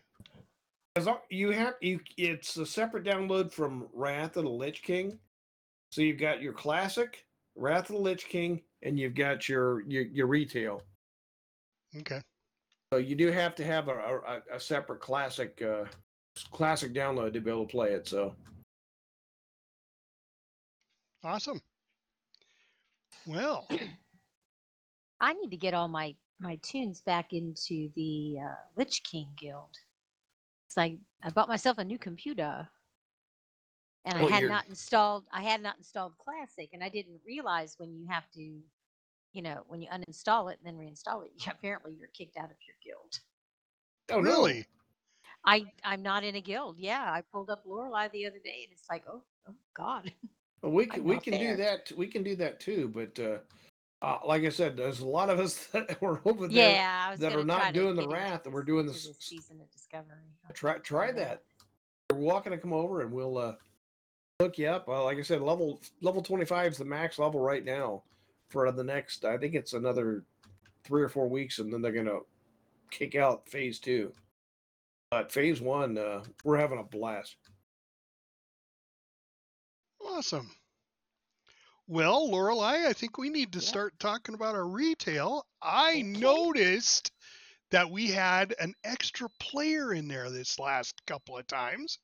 As 0.95 1.05
long, 1.05 1.19
you 1.29 1.51
have 1.51 1.75
you, 1.81 1.99
it's 2.17 2.57
a 2.57 2.65
separate 2.65 3.03
download 3.03 3.51
from 3.51 3.87
Wrath 3.93 4.37
of 4.37 4.43
the 4.43 4.49
Lich 4.49 4.83
King. 4.83 5.17
So 5.91 6.01
you've 6.01 6.19
got 6.19 6.41
your 6.41 6.53
classic 6.53 7.25
Wrath 7.55 7.89
of 7.89 7.95
the 7.95 8.01
Lich 8.01 8.25
King, 8.25 8.61
and 8.83 8.99
you've 8.99 9.15
got 9.15 9.47
your 9.49 9.81
your, 9.81 10.03
your 10.03 10.27
retail. 10.27 10.83
Okay. 11.97 12.21
So 12.93 12.99
you 12.99 13.15
do 13.15 13.31
have 13.31 13.55
to 13.55 13.65
have 13.65 13.87
a, 13.87 13.91
a, 13.91 14.55
a 14.55 14.59
separate 14.59 14.99
classic 14.99 15.61
uh, 15.61 15.85
classic 16.51 16.93
download 16.93 17.33
to 17.33 17.41
be 17.41 17.49
able 17.49 17.65
to 17.65 17.71
play 17.71 17.91
it. 17.91 18.07
So 18.07 18.35
Awesome. 21.23 21.61
Well, 23.25 23.67
I 25.19 25.33
need 25.33 25.51
to 25.51 25.57
get 25.57 25.73
all 25.73 25.87
my 25.87 26.15
my 26.39 26.57
toons 26.61 27.01
back 27.01 27.33
into 27.33 27.89
the 27.95 28.37
uh, 28.43 28.55
Lich 28.75 29.01
King 29.03 29.27
Guild. 29.37 29.75
It's 30.67 30.77
like 30.77 30.97
I 31.23 31.29
bought 31.31 31.47
myself 31.47 31.77
a 31.79 31.83
new 31.83 31.97
computer, 31.97 32.67
and 34.05 34.17
I 34.17 34.23
Oh, 34.23 34.27
had 34.27 34.41
you're- 34.41 34.53
not 34.53 34.67
installed. 34.67 35.25
I 35.31 35.41
had 35.41 35.61
not 35.61 35.77
installed 35.77 36.17
Classic, 36.17 36.69
and 36.73 36.83
I 36.83 36.89
didn't 36.89 37.19
realize 37.25 37.75
when 37.79 37.93
you 37.95 38.05
have 38.07 38.29
to, 38.31 38.41
you 39.33 39.41
know, 39.41 39.63
when 39.67 39.81
you 39.81 39.89
uninstall 39.89 40.51
it 40.51 40.59
and 40.63 40.67
then 40.67 40.77
reinstall 40.79 41.25
it, 41.25 41.31
you, 41.45 41.51
apparently 41.51 41.93
you're 41.93 42.09
kicked 42.09 42.37
out 42.37 42.51
of 42.51 42.57
your 42.67 42.75
guild. 42.83 43.19
oh 44.11 44.21
no. 44.21 44.29
really? 44.29 44.65
I 45.43 45.65
I'm 45.83 46.03
not 46.03 46.23
in 46.23 46.35
a 46.35 46.41
guild. 46.41 46.77
Yeah, 46.77 47.11
I 47.11 47.21
pulled 47.21 47.49
up 47.49 47.63
Lorelei 47.65 48.09
the 48.09 48.27
other 48.27 48.39
day, 48.43 48.61
and 48.63 48.71
it's 48.71 48.87
like, 48.89 49.03
oh, 49.09 49.23
oh 49.49 49.55
God. 49.75 50.13
Well, 50.61 50.71
we 50.71 50.83
I'm 50.83 50.89
can 50.89 51.03
we 51.03 51.19
can 51.19 51.37
do 51.37 51.55
that. 51.57 51.91
We 51.95 52.07
can 52.07 52.23
do 52.23 52.35
that 52.37 52.59
too. 52.59 52.91
But 52.93 53.19
uh, 53.19 53.37
uh, 54.01 54.19
like 54.25 54.43
I 54.43 54.49
said, 54.49 54.77
there's 54.77 54.99
a 54.99 55.07
lot 55.07 55.29
of 55.29 55.39
us 55.39 55.67
that 55.73 56.01
were 56.01 56.21
over 56.25 56.47
there. 56.47 56.71
Yeah, 56.71 57.15
that 57.15 57.35
are 57.35 57.43
not 57.43 57.73
doing 57.73 57.95
the 57.95 58.07
wrath, 58.07 58.45
and 58.45 58.53
we're 58.53 58.63
doing 58.63 58.85
this 58.85 59.09
season 59.19 59.59
of 59.61 59.71
Discovery. 59.71 60.17
Try 60.53 60.77
try 60.79 61.11
that. 61.13 61.43
We're 62.11 62.19
walking 62.19 62.51
to 62.51 62.57
come 62.57 62.73
over, 62.73 63.01
and 63.01 63.11
we'll 63.11 63.37
uh, 63.37 63.55
look 64.39 64.57
you 64.57 64.67
up. 64.67 64.87
Uh, 64.87 65.03
like 65.03 65.17
I 65.17 65.23
said, 65.23 65.41
level 65.41 65.81
level 66.01 66.21
25 66.21 66.73
is 66.73 66.77
the 66.77 66.85
max 66.85 67.19
level 67.19 67.39
right 67.39 67.63
now 67.63 68.03
for 68.49 68.71
the 68.71 68.83
next. 68.83 69.25
I 69.25 69.37
think 69.37 69.55
it's 69.55 69.73
another 69.73 70.23
three 70.83 71.03
or 71.03 71.09
four 71.09 71.27
weeks, 71.27 71.59
and 71.59 71.71
then 71.71 71.81
they're 71.81 71.91
gonna 71.91 72.19
kick 72.91 73.15
out 73.15 73.47
phase 73.49 73.79
two. 73.79 74.13
But 75.11 75.31
phase 75.31 75.61
one, 75.61 75.97
uh, 75.97 76.23
we're 76.43 76.57
having 76.57 76.79
a 76.79 76.83
blast. 76.83 77.35
Awesome. 80.17 80.51
Well, 81.87 82.29
Lorelei, 82.31 82.87
I 82.87 82.93
think 82.93 83.17
we 83.17 83.29
need 83.29 83.53
to 83.53 83.61
Yeah. 83.61 83.69
start 83.69 83.99
talking 83.99 84.35
about 84.35 84.55
our 84.55 84.67
retail. 84.67 85.45
I 85.61 86.01
Okay. 86.01 86.03
noticed 86.03 87.11
that 87.71 87.89
we 87.89 88.07
had 88.11 88.55
an 88.59 88.73
extra 88.83 89.29
player 89.39 89.93
in 89.93 90.07
there 90.07 90.29
this 90.29 90.59
last 90.59 91.05
couple 91.05 91.37
of 91.37 91.47
times. 91.47 91.99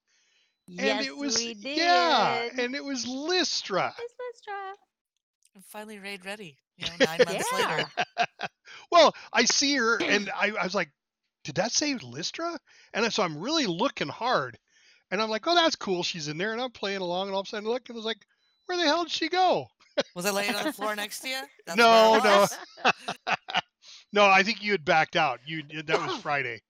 And 0.78 1.02
it 1.02 1.16
was 1.16 1.46
we 1.46 1.54
did. 1.56 1.76
yeah, 1.76 2.44
and 2.58 2.76
it 2.76 2.84
was 2.84 3.08
Lystra. 3.08 3.96
Miss 3.98 4.14
Lystra. 4.20 4.74
I'm 5.56 5.62
finally 5.64 6.00
raid 6.00 6.26
ready. 6.26 6.58
You 6.78 6.86
know, 6.86 6.98
nine 6.98 7.24
months 7.24 7.52
later. 7.52 7.92
well, 8.92 9.14
I 9.34 9.46
see 9.46 9.76
her 9.76 10.00
and 10.04 10.30
I, 10.36 10.52
I 10.60 10.64
was 10.64 10.76
like, 10.76 10.92
did 11.44 11.56
that 11.56 11.72
say 11.72 11.96
Lystra? 11.96 12.58
And 12.94 13.12
so 13.14 13.24
I'm 13.24 13.38
really 13.38 13.66
looking 13.66 14.10
hard. 14.10 14.58
And 15.14 15.22
I'm 15.22 15.30
like, 15.30 15.46
oh, 15.46 15.54
that's 15.54 15.76
cool. 15.76 16.02
She's 16.02 16.28
in 16.28 16.40
there. 16.40 16.54
And 16.54 16.62
I'm 16.62 16.72
playing 16.72 17.02
along. 17.02 17.28
And 17.28 17.36
all 17.36 17.42
of 17.42 17.46
a 17.46 17.50
sudden, 17.52 17.68
I 17.68 17.72
look 17.72 17.88
and 17.88 17.96
I 17.96 17.98
was 17.98 18.06
like, 18.06 18.26
where 18.66 18.80
the 18.80 18.84
hell 18.86 19.04
did 19.04 19.12
she 19.12 19.30
go? 19.30 19.68
Was 20.16 20.26
I 20.26 20.32
laying 20.32 20.56
on 20.56 20.64
the 20.64 20.74
floor 20.74 20.96
next 20.96 21.20
to 21.20 21.30
you? 21.30 21.38
That's 21.68 21.78
No, 21.78 22.20
no. 22.24 22.48
No, 24.12 24.26
I 24.26 24.42
think 24.42 24.64
you 24.64 24.72
had 24.72 24.84
backed 24.86 25.16
out. 25.16 25.40
You 25.46 25.62
that 25.86 26.02
was 26.08 26.18
Friday. 26.22 26.62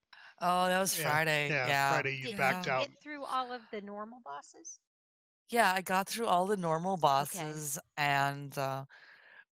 Oh, 0.42 0.68
that 0.68 0.80
was 0.82 1.00
Yeah, 1.00 1.10
Friday. 1.10 1.50
Yeah, 1.50 1.68
Yeah. 1.68 1.92
Friday 1.94 2.22
you 2.22 2.36
backed 2.36 2.36
out. 2.36 2.38
Did 2.38 2.38
backed 2.38 2.66
you 2.68 2.72
out. 2.74 2.88
get 2.90 3.02
through 3.02 3.24
all 3.24 3.54
of 3.54 3.62
the 3.72 3.80
normal 3.80 4.20
bosses? 4.26 4.80
Yeah, 5.50 5.72
I 5.74 5.82
got 5.82 6.08
through 6.10 6.26
all 6.28 6.46
the 6.46 6.58
normal 6.58 6.98
bosses 6.98 7.80
and 7.98 8.58
uh, 8.58 8.84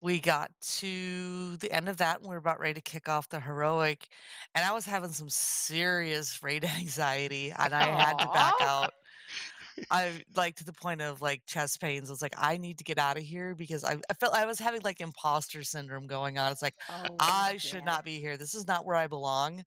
we 0.03 0.19
got 0.21 0.51
to 0.61 1.57
the 1.59 1.71
end 1.73 1.89
of 1.89 1.99
that 1.99 2.21
and 2.21 2.29
we 2.29 2.35
are 2.35 2.39
about 2.39 2.61
ready 2.61 2.75
to 2.75 2.81
kick 2.81 3.09
off 3.09 3.29
the 3.29 3.41
heroic. 3.41 4.07
And 4.55 4.65
I 4.65 4.73
was 4.73 4.87
having 4.87 5.11
some 5.13 5.29
serious 5.29 6.43
raid 6.43 6.65
anxiety 6.65 7.53
and 7.57 7.75
I 7.75 7.85
had 7.85 8.19
to 8.19 8.29
back 8.29 8.57
Aw. 8.61 8.65
out. 8.65 8.93
I 9.91 10.23
like 10.37 10.57
to 10.57 10.65
the 10.65 10.73
point 10.73 11.01
of 11.01 11.23
like 11.23 11.43
chest 11.47 11.81
pains. 11.81 12.11
I 12.11 12.13
was 12.13 12.23
like, 12.23 12.35
I 12.37 12.57
need 12.57 12.79
to 12.79 12.85
get 12.85 12.99
out 12.99 13.17
of 13.17 13.23
here 13.23 13.55
because 13.55 13.85
I, 13.85 13.97
I 14.11 14.15
felt 14.15 14.35
I 14.35 14.47
was 14.47 14.59
having 14.59 14.83
like 14.83 15.01
imposter 15.01 15.63
syndrome 15.63 16.07
going 16.07 16.39
on. 16.39 16.53
It's 16.53 16.63
like, 16.63 16.75
Oh, 16.89 17.17
I 17.19 17.57
should 17.59 17.85
yeah. 17.85 17.85
not 17.85 18.05
be 18.05 18.21
here. 18.21 18.37
This 18.37 18.55
is 18.55 18.67
not 18.67 18.85
where 18.85 18.97
I 18.97 19.07
belong. 19.07 19.63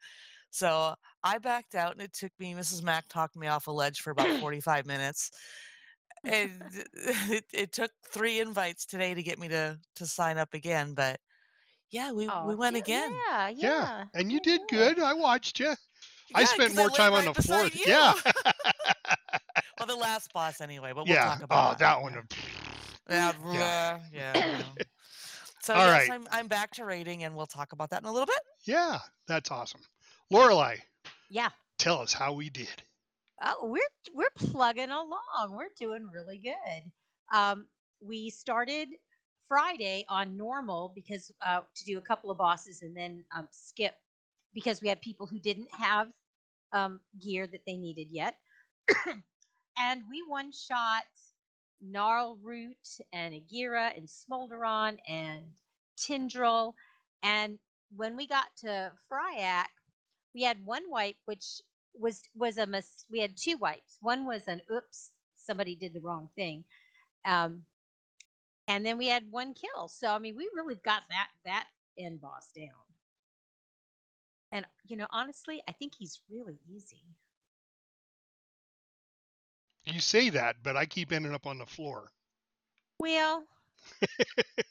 So 0.49 0.93
I 1.23 1.39
backed 1.39 1.75
out 1.75 1.93
and 1.93 2.01
it 2.01 2.13
took 2.13 2.31
me, 2.39 2.53
Mrs. 2.53 2.83
Mac 2.83 3.07
talked 3.07 3.35
me 3.35 3.47
off 3.47 3.67
a 3.67 3.71
ledge 3.71 4.01
for 4.01 4.11
about 4.11 4.29
45 4.39 4.85
minutes. 4.85 5.31
And 6.23 6.51
it, 6.93 7.45
it 7.53 7.71
took 7.73 7.91
three 8.11 8.39
invites 8.39 8.85
today 8.85 9.13
to 9.13 9.21
get 9.23 9.39
me 9.39 9.47
to 9.49 9.77
to 9.95 10.05
sign 10.05 10.37
up 10.37 10.53
again. 10.53 10.93
But 10.93 11.19
yeah, 11.91 12.11
we, 12.11 12.27
Oh, 12.29 12.47
we 12.47 12.55
went 12.55 12.75
yeah, 12.75 12.81
again. 12.81 13.11
Yeah, 13.29 13.49
Yeah, 13.49 13.55
yeah. 13.57 14.03
and 14.13 14.31
you 14.31 14.39
did 14.39 14.61
good. 14.69 14.99
I 14.99 15.13
watched 15.13 15.59
you. 15.59 15.75
I 16.35 16.45
spent 16.45 16.75
more 16.75 16.87
laid 16.87 16.95
time 16.95 17.13
on 17.13 17.25
the 17.25 17.33
floor. 17.41 17.65
beside 17.65 17.87
Yeah, 17.87 18.13
well, 19.77 19.87
the 19.87 19.95
last 19.95 20.33
boss 20.33 20.61
anyway, 20.61 20.91
but 20.95 21.05
we'll 21.05 21.13
yeah. 21.15 21.25
talk 21.25 21.43
about 21.43 21.73
Oh, 21.73 21.77
that 21.79 22.01
one. 22.01 22.15
Yeah, 23.09 23.33
Yeah. 23.51 23.99
yeah, 24.13 24.33
yeah. 24.33 24.61
So 25.61 25.73
All 25.73 25.85
yes, 25.85 25.91
right. 26.09 26.11
I'm 26.11 26.25
I'm 26.31 26.47
back 26.47 26.71
to 26.75 26.85
rating, 26.85 27.23
and 27.25 27.35
we'll 27.35 27.45
talk 27.45 27.73
about 27.73 27.89
that 27.91 28.01
in 28.01 28.07
a 28.07 28.11
little 28.11 28.25
bit. 28.25 28.39
Yeah, 28.65 28.99
that's 29.27 29.51
awesome. 29.51 29.81
Lorelei, 30.31 30.77
Yeah. 31.29 31.49
tell 31.77 31.99
us 31.99 32.13
how 32.13 32.31
we 32.33 32.49
did. 32.49 32.81
Oh, 33.43 33.67
we're 33.67 33.81
we're 34.13 34.51
plugging 34.51 34.89
along. 34.91 35.51
We're 35.51 35.69
doing 35.77 36.09
really 36.13 36.37
good. 36.39 36.91
Um, 37.33 37.67
we 38.01 38.29
started 38.29 38.89
Friday 39.49 40.05
on 40.09 40.37
normal 40.37 40.91
because 40.95 41.31
uh, 41.45 41.61
to 41.75 41.85
do 41.85 41.97
a 41.97 42.01
couple 42.01 42.31
of 42.31 42.37
bosses 42.37 42.81
and 42.83 42.95
then 42.95 43.25
um, 43.35 43.47
skip 43.51 43.95
because 44.53 44.81
we 44.81 44.87
had 44.87 45.01
people 45.01 45.27
who 45.27 45.39
didn't 45.39 45.69
have 45.71 46.07
um, 46.71 47.01
gear 47.21 47.47
that 47.47 47.61
they 47.65 47.75
needed 47.75 48.07
yet, 48.11 48.35
and 49.77 50.03
we 50.09 50.23
one 50.27 50.51
shot 50.51 51.03
Gnarlroot 51.85 53.01
and 53.11 53.33
Agira 53.33 53.95
and 53.97 54.07
Smolderon 54.07 54.97
and 55.07 55.43
Tindral, 55.97 56.73
and 57.23 57.59
when 57.95 58.15
we 58.15 58.25
got 58.25 58.47
to 58.59 58.91
Fyrakk, 59.11 59.65
we 60.33 60.43
had 60.43 60.65
one 60.65 60.83
wipe 60.89 61.17
which 61.25 61.61
was 61.95 62.23
was 62.35 62.57
a 62.57 62.65
mis- 62.67 63.05
we 63.09 63.19
had 63.19 63.37
two 63.37 63.57
wipes. 63.57 63.97
One 64.01 64.25
was 64.25 64.47
an 64.47 64.61
oops 64.71 65.11
somebody 65.35 65.75
did 65.75 65.93
the 65.93 66.01
wrong 66.01 66.29
thing. 66.35 66.65
Um 67.25 67.65
and 68.67 68.85
then 68.85 68.97
we 68.97 69.07
had 69.07 69.31
one 69.31 69.53
kill. 69.53 69.87
So 69.87 70.09
i 70.09 70.19
mean 70.19 70.35
we 70.35 70.49
really 70.55 70.75
got 70.75 71.03
that 71.09 71.29
that 71.45 71.67
end 71.97 72.21
boss 72.21 72.49
down. 72.55 72.85
And 74.51 74.65
you 74.85 74.95
know 74.95 75.07
honestly 75.11 75.61
i 75.67 75.71
think 75.73 75.95
he's 75.95 76.21
really 76.29 76.59
easy. 76.67 77.17
You 79.85 79.99
say 80.01 80.29
that, 80.29 80.61
but 80.61 80.75
I 80.75 80.85
keep 80.85 81.11
ending 81.11 81.33
up 81.33 81.45
on 81.47 81.57
the 81.57 81.65
floor. 81.65 82.11
well 82.99 83.47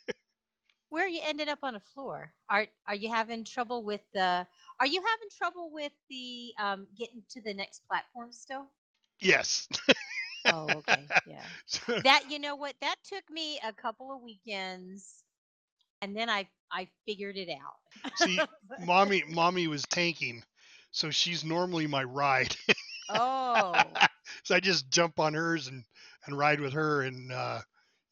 where 0.90 1.04
are 1.04 1.08
you 1.08 1.20
ended 1.22 1.48
up 1.48 1.60
on 1.62 1.74
the 1.74 1.80
floor? 1.80 2.32
Are 2.48 2.66
are 2.86 2.94
you 2.94 3.08
having 3.08 3.44
trouble 3.44 3.82
with 3.82 4.02
the 4.12 4.46
are 4.82 4.86
you 4.88 5.02
having 5.02 5.30
trouble 5.38 5.70
with 5.72 5.92
the 6.10 6.52
um 6.60 6.88
getting 6.98 7.22
to 7.30 7.42
the 7.42 7.54
next 7.54 7.82
platform 7.88 8.32
still 8.32 8.68
Yes. 9.20 9.68
oh 10.46 10.76
okay 10.78 11.10
yeah 11.24 11.48
that 12.02 12.24
you 12.28 12.38
know 12.38 12.56
what 12.56 12.74
that 12.80 12.96
took 13.04 13.28
me 13.30 13.60
a 13.66 13.72
couple 13.72 14.12
of 14.12 14.22
weekends 14.22 15.24
and 16.02 16.16
then 16.16 16.28
i 16.30 16.48
i 16.72 16.88
figured 17.06 17.36
it 17.36 17.48
out 17.50 17.78
See, 18.14 18.44
mommy, 18.78 19.24
mommy 19.28 19.68
was 19.68 19.86
tanking, 19.86 20.44
so 20.92 21.10
she's 21.10 21.44
normally 21.44 21.86
my 21.86 22.04
ride. 22.04 22.56
oh 23.08 23.98
so 24.44 24.54
I 24.54 24.60
just 24.60 24.90
jump 24.90 25.18
on 25.20 25.34
hers 25.34 25.68
and 25.68 25.84
and 26.26 26.38
ride 26.38 26.60
with 26.60 26.74
her, 26.74 27.02
and 27.02 27.32
uh, 27.32 27.60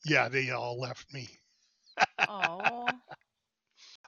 yeah, 0.04 0.28
they 0.28 0.50
all 0.50 0.78
left 0.80 1.12
me. 1.12 1.28
oh 2.28 3.00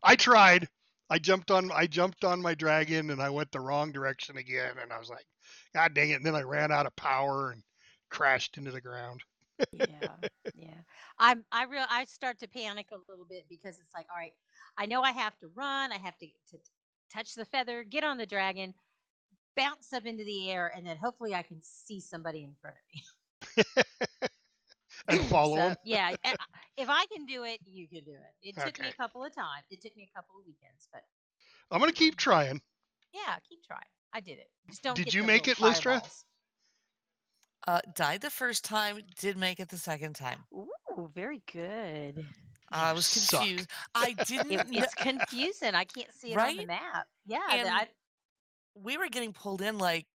I 0.03 0.17
tried. 0.17 0.69
I 1.11 1.19
jumped 1.19 1.51
on 1.51 1.71
I 1.73 1.87
jumped 1.87 2.25
on 2.25 2.43
my 2.43 2.55
dragon 2.55 3.11
and 3.11 3.23
I 3.23 3.31
went 3.31 3.53
the 3.53 3.61
wrong 3.61 3.93
direction 3.93 4.37
again 4.37 4.79
and 4.81 4.93
I 4.93 4.99
was 4.99 5.11
like, 5.11 5.27
God 5.75 5.95
dang 5.95 6.11
it. 6.11 6.15
And 6.17 6.27
then 6.27 6.35
I 6.35 6.43
ran 6.43 6.73
out 6.73 6.87
of 6.87 6.97
power 6.97 7.51
and 7.53 7.63
crashed 8.11 8.59
into 8.59 8.71
the 8.71 8.81
ground. 8.81 9.23
yeah 9.73 10.17
yeah 10.55 10.81
i'm 11.19 11.45
i 11.53 11.65
real 11.65 11.85
i 11.91 12.05
start 12.05 12.39
to 12.39 12.49
panic 12.49 12.87
a 12.93 13.11
little 13.11 13.25
bit 13.25 13.45
because 13.49 13.79
it's 13.79 13.95
like 13.95 14.07
all 14.11 14.19
right 14.19 14.35
i 14.79 14.87
know 14.87 15.03
i 15.03 15.13
have 15.13 15.39
to 15.39 15.49
run 15.55 15.93
i 15.93 15.99
have 15.99 16.17
to, 16.19 16.27
to 16.51 16.59
touch 17.13 17.35
the 17.35 17.45
feather 17.45 17.85
get 17.85 18.05
on 18.05 18.19
the 18.19 18.27
dragon 18.27 18.75
bounce 19.57 19.93
up 19.93 20.05
into 20.07 20.25
the 20.25 20.51
air 20.51 20.73
and 20.77 20.87
then 20.87 20.97
hopefully 20.97 21.35
i 21.35 21.43
can 21.43 21.61
see 21.63 22.01
somebody 22.01 22.43
in 22.45 22.55
front 22.61 22.77
of 22.77 22.83
me 22.95 23.03
And 25.09 25.21
follow 25.27 25.57
So, 25.57 25.69
him. 25.69 25.77
yeah 25.85 26.15
and 26.25 26.37
if 26.77 26.89
i 26.89 27.05
can 27.07 27.27
do 27.27 27.45
it 27.45 27.59
you 27.65 27.89
can 27.89 28.05
do 28.05 28.13
it 28.13 28.49
it 28.49 28.55
took 28.57 28.81
me 28.81 28.89
a 28.89 28.93
couple 28.93 29.25
of 29.25 29.35
times 29.35 29.65
it 29.71 29.81
took 29.83 29.97
me 29.97 30.09
a 30.13 30.17
couple 30.17 30.37
of 30.39 30.47
weekends 30.47 30.89
but 30.93 31.03
I'm 31.71 31.81
gonna 31.81 31.93
keep 31.93 32.17
trying. 32.17 32.61
Yeah, 33.15 33.37
keep 33.49 33.65
trying. 33.65 33.81
I 34.13 34.21
did 34.21 34.39
it. 34.39 34.51
Just 34.69 34.83
don't. 34.83 34.95
Did 34.95 35.07
get 35.07 35.15
you 35.15 35.23
make 35.23 35.49
it, 35.49 35.59
Lystra? 35.59 35.93
fireballs. 35.93 36.25
Uh, 37.67 37.81
died 37.95 38.21
the 38.21 38.29
first 38.29 38.63
time, 38.65 38.99
did 39.19 39.39
make 39.39 39.59
it 39.59 39.71
the 39.71 39.79
second 39.79 40.15
time. 40.15 40.39
Ooh, 40.55 41.11
very 41.15 41.41
good. 41.51 42.27
I 42.71 42.93
was 42.93 43.07
suck. 43.07 43.41
confused. 43.41 43.71
I 43.95 44.13
didn't. 44.27 44.53
It, 44.53 44.67
it's 44.71 44.95
confusing. 44.95 45.75
I 45.75 45.85
can't 45.85 46.13
see 46.13 46.33
it 46.33 46.39
on 46.39 46.57
the 46.59 46.67
map. 46.67 47.07
Yeah, 47.25 47.41
And 47.51 47.69
I, 47.69 47.87
we 48.75 48.99
were 48.99 49.09
getting 49.09 49.33
pulled 49.33 49.63
in 49.63 49.79
like 49.79 50.07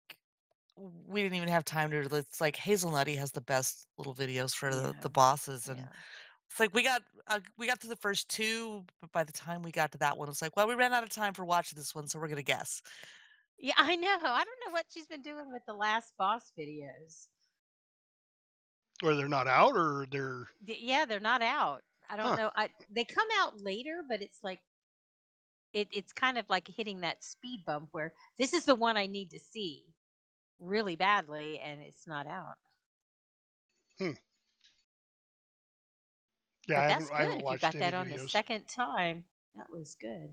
we 0.78 1.22
didn't 1.24 1.36
even 1.38 1.50
have 1.50 1.66
time 1.66 1.92
to. 1.92 2.00
It's 2.16 2.42
like 2.42 2.56
Hazelnutty 2.56 3.18
has 3.18 3.32
the 3.32 3.42
best 3.42 3.88
little 3.98 4.16
videos 4.16 4.54
for 4.56 4.74
the, 4.74 4.94
Yeah. 4.94 5.02
the 5.02 5.10
bosses, 5.10 5.68
and 5.70 5.80
yeah. 5.80 5.94
it's 6.50 6.60
like 6.60 6.74
we 6.74 6.84
got 6.84 7.04
uh, 7.28 7.40
we 7.58 7.68
got 7.68 7.82
to 7.82 7.88
the 7.88 7.96
first 7.96 8.30
two, 8.30 8.86
but 9.02 9.12
by 9.12 9.24
the 9.24 9.34
time 9.34 9.64
we 9.64 9.72
got 9.72 9.92
to 9.94 9.98
that 10.00 10.18
one, 10.18 10.30
it's 10.30 10.42
like, 10.42 10.56
well, 10.56 10.68
we 10.68 10.76
ran 10.76 10.94
out 10.94 11.04
of 11.04 11.10
time 11.10 11.34
for 11.34 11.46
watching 11.46 11.78
this 11.78 11.96
one, 11.96 12.08
so 12.08 12.20
we're 12.20 12.28
gonna 12.30 12.44
guess. 12.44 12.82
yeah, 13.60 13.74
I 13.78 13.96
know. 13.96 14.18
I 14.22 14.44
don't 14.44 14.60
know 14.66 14.72
what 14.72 14.86
she's 14.90 15.08
been 15.08 15.22
doing 15.22 15.52
with 15.52 15.64
the 15.66 15.74
last 15.74 16.14
boss 16.18 16.52
videos. 16.58 17.28
Or 19.04 19.16
they're 19.16 19.28
not 19.28 19.48
out 19.48 19.76
or 19.76 20.06
they're 20.12 20.50
Yeah, 20.66 21.06
they're 21.06 21.20
not 21.20 21.42
out. 21.42 21.84
I 22.10 22.16
don't 22.16 22.26
Huh. 22.26 22.38
know. 22.38 22.52
I 22.56 22.70
they 22.90 23.06
come 23.06 23.28
out 23.36 23.60
later, 23.60 24.04
but 24.08 24.22
it's 24.22 24.44
like 24.44 24.62
it, 25.74 25.88
it's 25.92 26.14
kind 26.14 26.38
of 26.38 26.50
like 26.50 26.68
hitting 26.68 27.02
that 27.02 27.24
speed 27.24 27.64
bump 27.66 27.90
where 27.92 28.14
this 28.38 28.54
is 28.54 28.66
the 28.66 28.76
one 28.76 28.98
I 28.98 29.06
need 29.08 29.30
to 29.32 29.40
see 29.40 29.94
really 30.60 30.96
badly, 30.96 31.60
and 31.64 31.82
it's 31.82 32.08
not 32.08 32.28
out. 32.28 32.56
Hmm. 34.00 34.12
yeah, 36.68 36.82
I 36.82 36.88
that's 36.88 37.12
I 37.12 37.18
good. 37.18 37.32
haven't 37.32 37.40
If 37.40 37.52
you 37.52 37.58
got 37.60 37.74
that 37.80 37.94
on 37.94 38.10
the 38.10 38.30
second 38.30 38.68
time, 38.68 39.24
that 39.56 39.70
was 39.72 39.96
good. 40.00 40.30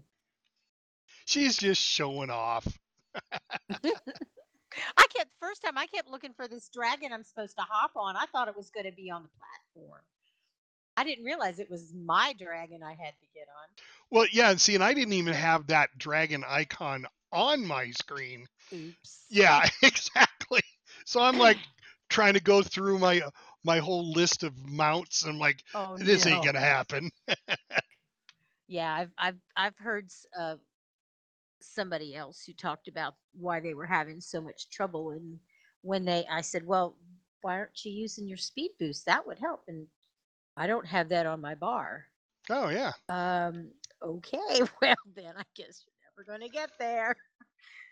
She's 1.26 1.56
just 1.56 1.80
showing 1.80 2.30
off. 2.30 2.66
I 3.70 5.06
kept 5.16 5.30
first 5.40 5.62
time 5.62 5.78
I 5.78 5.86
kept 5.86 6.10
looking 6.10 6.34
for 6.34 6.48
this 6.48 6.68
dragon 6.68 7.12
I'm 7.12 7.22
supposed 7.22 7.56
to 7.56 7.62
hop 7.62 7.92
on. 7.96 8.16
I 8.16 8.26
thought 8.26 8.48
it 8.48 8.56
was 8.56 8.70
going 8.70 8.86
to 8.86 8.92
be 8.92 9.10
on 9.10 9.22
the 9.22 9.28
platform. 9.38 10.00
I 10.96 11.04
didn't 11.04 11.24
realize 11.24 11.58
it 11.58 11.70
was 11.70 11.92
my 11.94 12.34
dragon 12.38 12.82
I 12.82 12.90
had 12.90 13.14
to 13.20 13.26
get 13.34 13.46
on. 13.48 13.68
Well, 14.10 14.26
yeah, 14.32 14.50
and 14.50 14.60
see, 14.60 14.74
and 14.74 14.84
I 14.84 14.94
didn't 14.94 15.14
even 15.14 15.34
have 15.34 15.68
that 15.68 15.96
dragon 15.98 16.44
icon 16.46 17.06
on 17.34 17.66
my 17.66 17.90
screen. 17.90 18.46
Oops. 18.72 19.30
Yeah, 19.30 19.64
exactly. 19.82 20.62
So 21.06 21.20
I'm 21.20 21.38
like 21.38 21.58
trying 22.08 22.34
to 22.34 22.40
go 22.42 22.62
through 22.62 22.98
my 22.98 23.22
my 23.64 23.78
whole 23.78 24.12
list 24.12 24.44
of 24.44 24.52
mounts. 24.68 25.24
I'm 25.24 25.38
like, 25.38 25.62
Oh, 25.74 25.98
this 25.98 26.26
ain't 26.26 26.44
gonna 26.44 26.60
happen. 26.60 27.10
Yeah, 28.68 28.92
I've 28.94 29.12
I've 29.18 29.38
I've 29.56 29.78
heard 29.78 30.08
uh, 30.38 30.56
somebody 31.60 32.14
else 32.14 32.44
who 32.44 32.52
talked 32.52 32.88
about 32.88 33.14
why 33.32 33.60
they 33.60 33.74
were 33.74 33.86
having 33.86 34.20
so 34.20 34.40
much 34.40 34.70
trouble, 34.70 35.10
and 35.10 35.40
when 35.82 36.04
they, 36.04 36.26
I 36.30 36.40
said, 36.42 36.66
well, 36.66 36.96
why 37.42 37.56
aren't 37.58 37.84
you 37.84 37.92
using 37.92 38.28
your 38.28 38.38
speed 38.38 38.72
boost? 38.78 39.06
That 39.06 39.26
would 39.26 39.38
help, 39.38 39.62
and 39.68 39.88
I 40.56 40.66
don't 40.66 40.86
have 40.86 41.08
that 41.10 41.26
on 41.26 41.40
my 41.40 41.54
bar. 41.54 42.06
Oh 42.50 42.68
yeah. 42.70 42.92
Um, 43.08 43.72
okay, 44.02 44.62
well 44.82 44.94
then 45.14 45.34
I 45.36 45.42
guess 45.54 45.84
you're 46.16 46.24
gonna 46.24 46.48
get 46.48 46.70
there. 46.78 47.16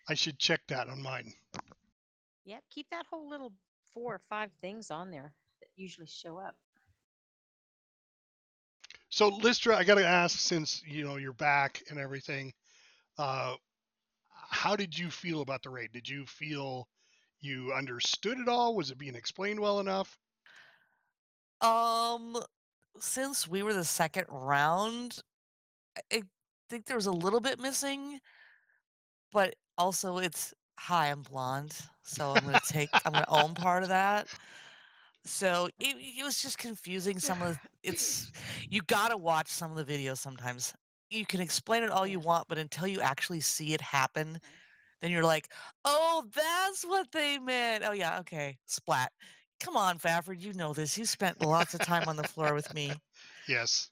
I 0.09 0.15
should 0.15 0.39
check 0.39 0.61
that 0.69 0.89
on 0.89 1.03
mine. 1.03 1.33
Yep, 2.45 2.63
keep 2.71 2.87
that 2.91 3.07
whole 3.09 3.29
little 3.29 3.53
four 3.95 4.15
or 4.15 4.21
five 4.29 4.51
things 4.61 4.91
on 4.91 5.11
there 5.11 5.33
that 5.61 5.69
usually 5.77 6.07
show 6.07 6.39
up. 6.39 6.57
So 9.11 9.29
Lystra, 9.29 9.77
I 9.77 9.85
gotta 9.85 10.07
ask, 10.07 10.39
since 10.39 10.83
you 10.87 11.05
know 11.05 11.17
you're 11.17 11.35
back 11.35 11.83
and 11.91 11.99
everything, 11.99 12.53
uh, 13.19 13.55
how 14.51 14.75
did 14.75 14.99
you 14.99 15.11
feel 15.11 15.43
about 15.43 15.63
the 15.63 15.71
raid? 15.71 15.93
Did 15.93 16.09
you 16.09 16.25
feel 16.27 16.89
you 17.41 17.73
understood 17.73 18.39
it 18.39 18.49
all? 18.49 18.75
Was 18.75 18.91
it 18.91 18.99
being 18.99 19.15
explained 19.15 19.61
well 19.61 19.81
enough? 19.81 20.17
Um, 21.61 22.43
since 22.99 23.47
we 23.47 23.63
were 23.63 23.75
the 23.75 23.85
second 23.85 24.27
round, 24.29 25.21
I 25.97 26.01
I 26.17 26.23
think 26.69 26.87
there 26.87 26.97
was 26.97 27.07
a 27.07 27.13
little 27.13 27.41
bit 27.41 27.61
missing, 27.61 28.21
but 29.33 29.55
also 29.79 30.19
it's 30.19 30.55
hi, 30.79 31.11
I'm 31.11 31.23
blonde, 31.23 31.77
so 32.03 32.35
I'm 32.35 32.45
gonna 32.45 32.61
take 32.67 32.89
I'm 33.05 33.13
gonna 33.13 33.25
own 33.29 33.55
part 33.55 33.83
of 33.83 33.89
that. 33.91 34.29
So 35.25 35.69
it, 35.79 35.97
it 35.99 36.25
was 36.25 36.43
just 36.43 36.59
confusing. 36.59 37.19
Some 37.19 37.43
of 37.43 37.55
the, 37.63 37.89
it's 37.89 38.31
you 38.69 38.81
gotta 38.87 39.17
watch 39.17 39.49
some 39.49 39.77
of 39.77 39.87
the 39.87 39.93
videos 39.93 40.19
sometimes. 40.19 40.75
You 41.11 41.27
can 41.27 41.41
explain 41.41 41.83
it 41.83 41.91
all 41.91 42.07
you 42.07 42.21
want, 42.21 42.49
but 42.49 42.59
until 42.59 42.87
you 42.87 43.01
actually 43.01 43.41
see 43.41 43.75
it 43.75 43.81
happen, 43.81 44.29
mm-hmm. 44.29 44.39
then 45.03 45.11
you're 45.11 45.25
like, 45.25 45.49
oh, 45.85 46.25
that's 46.35 46.85
what 46.85 47.13
they 47.13 47.39
meant. 47.39 47.85
Oh 47.87 47.93
yeah, 47.93 48.19
okay, 48.21 48.57
splat. 48.67 49.13
Come 49.61 49.77
on, 49.77 49.99
Fafford, 49.99 50.41
you 50.41 50.53
know 50.55 50.73
this. 50.73 50.99
You 50.99 51.05
spent 51.05 51.41
lots 51.41 51.75
of 51.75 51.81
time 51.81 52.09
on 52.09 52.17
the 52.17 52.25
floor 52.25 52.55
with 52.55 52.73
me. 52.75 52.93
Yes. 53.49 53.91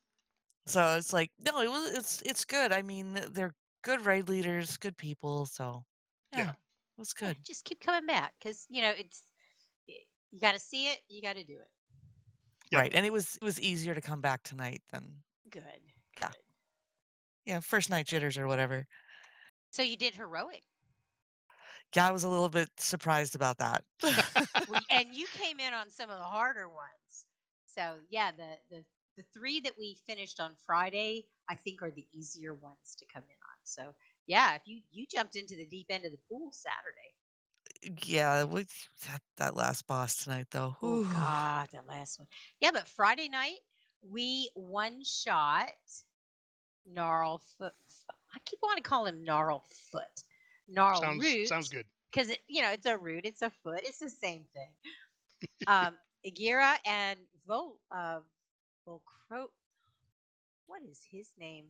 So 0.70 0.96
it's 0.96 1.12
like, 1.12 1.30
no, 1.38 1.60
it 1.60 1.68
was 1.70 1.92
it's 1.92 2.22
it's 2.22 2.44
good. 2.44 2.72
I 2.72 2.82
mean, 2.82 3.18
they're 3.32 3.54
good 3.82 4.04
raid 4.06 4.28
leaders, 4.28 4.76
good 4.76 4.96
people. 4.96 5.46
So 5.46 5.84
Yeah. 6.32 6.38
yeah, 6.38 6.50
it 6.50 6.56
was 6.98 7.12
good. 7.12 7.36
just 7.44 7.64
keep 7.64 7.80
coming 7.80 8.06
back 8.06 8.34
because 8.38 8.66
you 8.68 8.82
know 8.82 8.90
it's 8.96 9.22
you 9.86 10.38
got 10.40 10.52
to 10.52 10.60
see 10.60 10.86
it, 10.88 11.00
you 11.08 11.20
got 11.22 11.34
to 11.36 11.44
do 11.44 11.54
it. 11.54 11.68
Yeah. 12.70 12.80
Right. 12.80 12.92
And 12.94 13.04
it 13.04 13.12
was 13.12 13.36
it 13.36 13.44
was 13.44 13.60
easier 13.60 13.94
to 13.94 14.00
come 14.00 14.20
back 14.20 14.42
tonight 14.42 14.82
than 14.92 15.22
Good. 15.50 15.62
Yeah. 16.20 16.28
Good. 16.28 16.36
yeah, 17.46 17.60
first 17.60 17.90
night 17.90 18.06
jitters 18.06 18.38
or 18.38 18.46
whatever. 18.46 18.86
So 19.70 19.82
you 19.82 19.96
did 19.96 20.14
heroic, 20.14 20.62
Yeah, 21.94 22.08
I 22.08 22.12
was 22.12 22.24
a 22.24 22.28
little 22.28 22.48
bit 22.48 22.68
surprised 22.78 23.34
about 23.34 23.58
that. 23.58 23.82
And 24.90 25.14
you 25.14 25.26
came 25.28 25.58
in 25.60 25.72
on 25.74 25.90
some 25.90 26.10
of 26.10 26.18
the 26.18 26.24
harder 26.24 26.68
ones. 26.68 27.24
So 27.74 27.96
yeah, 28.10 28.30
the 28.32 28.58
the 28.70 28.84
the 29.20 29.38
three 29.38 29.60
that 29.60 29.72
we 29.78 29.96
finished 30.06 30.40
on 30.40 30.52
Friday, 30.66 31.24
I 31.48 31.54
think, 31.54 31.82
are 31.82 31.90
the 31.90 32.06
easier 32.12 32.54
ones 32.54 32.96
to 32.98 33.04
come 33.12 33.22
in 33.28 33.34
on. 33.34 33.58
So 33.64 33.94
yeah, 34.26 34.54
if 34.54 34.62
you 34.66 34.80
you 34.90 35.06
jumped 35.10 35.36
into 35.36 35.56
the 35.56 35.66
deep 35.66 35.86
end 35.90 36.04
of 36.04 36.12
the 36.12 36.18
pool 36.28 36.52
Saturday. 36.52 38.00
yeah, 38.06 38.44
we, 38.44 38.62
that, 39.08 39.20
that 39.36 39.56
last 39.56 39.86
boss 39.86 40.24
tonight 40.24 40.46
though. 40.50 40.76
Oh 40.82 41.02
whew. 41.02 41.08
God, 41.12 41.68
the 41.72 41.80
last 41.88 42.18
one. 42.18 42.28
Yeah, 42.60 42.70
but 42.72 42.88
Friday 42.88 43.28
night 43.28 43.58
we 44.08 44.50
one 44.54 45.02
shot 45.04 45.68
gnarl 46.90 47.42
foot. 47.58 47.72
I 48.34 48.38
keep 48.44 48.60
wanting 48.62 48.82
to 48.82 48.88
call 48.88 49.06
him 49.06 49.24
gnarl 49.24 49.64
foot. 49.92 50.24
Gnarl 50.68 51.00
Sounds 51.02 51.20
root. 51.22 51.48
sounds 51.48 51.68
good. 51.68 51.84
because 52.12 52.30
it, 52.30 52.38
you 52.48 52.62
know, 52.62 52.70
it's 52.70 52.86
a 52.86 52.96
root, 52.96 53.24
it's 53.24 53.42
a 53.42 53.50
foot, 53.62 53.80
it's 53.82 53.98
the 53.98 54.10
same 54.10 54.44
thing. 54.54 54.70
um, 55.66 55.94
Agira 56.26 56.76
and 56.86 57.18
Vol, 57.46 57.76
uh, 57.90 58.20
What 60.66 60.82
is 60.88 61.00
his 61.10 61.28
name? 61.38 61.66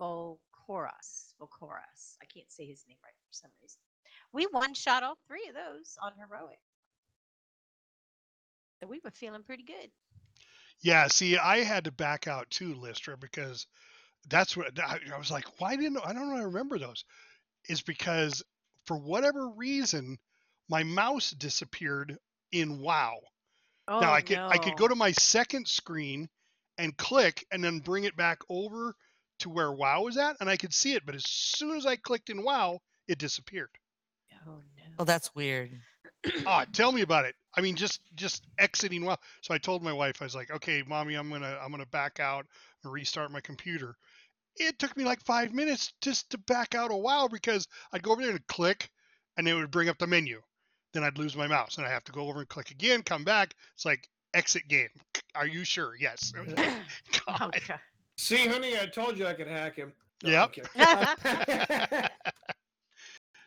Volcoras, 0.00 1.34
Volcoras. 1.40 2.16
I 2.20 2.26
can't 2.26 2.50
say 2.50 2.66
his 2.66 2.84
name 2.88 2.98
right 3.02 3.14
for 3.26 3.32
some 3.32 3.50
reason. 3.62 3.80
We 4.32 4.44
one 4.50 4.74
shot 4.74 5.02
all 5.02 5.16
three 5.26 5.46
of 5.48 5.54
those 5.54 5.96
on 6.02 6.12
heroic. 6.18 6.58
So 8.80 8.86
we 8.88 9.00
were 9.02 9.10
feeling 9.10 9.42
pretty 9.42 9.62
good. 9.62 9.90
Yeah. 10.80 11.06
See, 11.08 11.38
I 11.38 11.58
had 11.58 11.84
to 11.84 11.92
back 11.92 12.26
out 12.26 12.50
too, 12.50 12.74
Lystra, 12.74 13.16
because 13.16 13.66
that's 14.28 14.56
what 14.56 14.78
I, 14.78 14.98
I 15.14 15.18
was 15.18 15.30
like. 15.30 15.60
Why 15.60 15.76
didn't 15.76 15.98
I 16.04 16.12
don't 16.12 16.28
know? 16.28 16.36
I 16.36 16.42
remember 16.42 16.78
those. 16.78 17.04
Is 17.68 17.82
because 17.82 18.42
for 18.84 18.96
whatever 18.96 19.48
reason, 19.48 20.18
my 20.68 20.82
mouse 20.84 21.30
disappeared 21.30 22.18
in 22.52 22.80
WoW. 22.80 23.18
Oh, 23.88 24.00
now 24.00 24.12
I 24.12 24.20
could 24.20 24.38
I 24.38 24.58
could 24.58 24.76
go 24.76 24.88
to 24.88 24.94
my 24.94 25.12
second 25.12 25.68
screen 25.68 26.28
and 26.78 26.96
click 26.96 27.46
and 27.50 27.62
then 27.62 27.78
bring 27.78 28.04
it 28.04 28.16
back 28.16 28.40
over 28.48 28.94
to 29.40 29.50
where 29.50 29.70
WoW 29.72 30.02
was 30.02 30.16
at, 30.16 30.36
and 30.40 30.48
I 30.48 30.56
could 30.56 30.72
see 30.74 30.94
it. 30.94 31.04
But 31.06 31.14
as 31.14 31.24
soon 31.26 31.76
as 31.76 31.86
I 31.86 31.96
clicked 31.96 32.30
in 32.30 32.42
WoW, 32.42 32.80
it 33.06 33.18
disappeared. 33.18 33.70
Oh 34.46 34.62
no. 34.76 34.84
Oh, 34.98 35.04
that's 35.04 35.34
weird. 35.34 35.70
Ah, 36.44 36.64
tell 36.72 36.90
me 36.90 37.02
about 37.02 37.24
it. 37.24 37.36
I 37.56 37.60
mean, 37.60 37.76
just 37.76 38.00
just 38.16 38.44
exiting 38.58 39.04
WoW. 39.04 39.18
So 39.42 39.54
I 39.54 39.58
told 39.58 39.82
my 39.82 39.92
wife, 39.92 40.20
I 40.20 40.24
was 40.24 40.34
like, 40.34 40.50
okay, 40.50 40.82
mommy, 40.86 41.14
I'm 41.14 41.30
gonna 41.30 41.58
I'm 41.62 41.70
gonna 41.70 41.86
back 41.86 42.18
out 42.18 42.46
and 42.82 42.92
restart 42.92 43.30
my 43.30 43.40
computer. 43.40 43.96
It 44.56 44.78
took 44.78 44.96
me 44.96 45.04
like 45.04 45.22
five 45.24 45.52
minutes 45.52 45.92
just 46.00 46.30
to 46.30 46.38
back 46.38 46.74
out 46.74 46.90
of 46.90 46.98
WoW 46.98 47.28
because 47.30 47.68
I'd 47.92 48.02
go 48.02 48.12
over 48.12 48.22
there 48.22 48.32
and 48.32 48.46
click, 48.48 48.90
and 49.36 49.46
it 49.46 49.54
would 49.54 49.70
bring 49.70 49.88
up 49.88 49.98
the 49.98 50.06
menu. 50.08 50.42
Then 50.96 51.04
I'd 51.04 51.18
lose 51.18 51.36
my 51.36 51.46
mouse, 51.46 51.76
and 51.76 51.86
I 51.86 51.90
have 51.90 52.04
to 52.04 52.12
go 52.12 52.22
over 52.22 52.38
and 52.38 52.48
click 52.48 52.70
again, 52.70 53.02
come 53.02 53.22
back. 53.22 53.54
It's 53.74 53.84
like 53.84 54.08
exit 54.32 54.66
game. 54.66 54.88
Are 55.34 55.46
you 55.46 55.62
sure? 55.62 55.92
Yes. 56.00 56.32
oh, 56.34 56.42
God. 57.26 57.54
God. 57.68 57.80
See, 58.16 58.46
honey, 58.46 58.80
I 58.80 58.86
told 58.86 59.18
you 59.18 59.26
I 59.26 59.34
could 59.34 59.46
hack 59.46 59.76
him. 59.76 59.92
No, 60.24 60.30
Yep. 60.30 60.56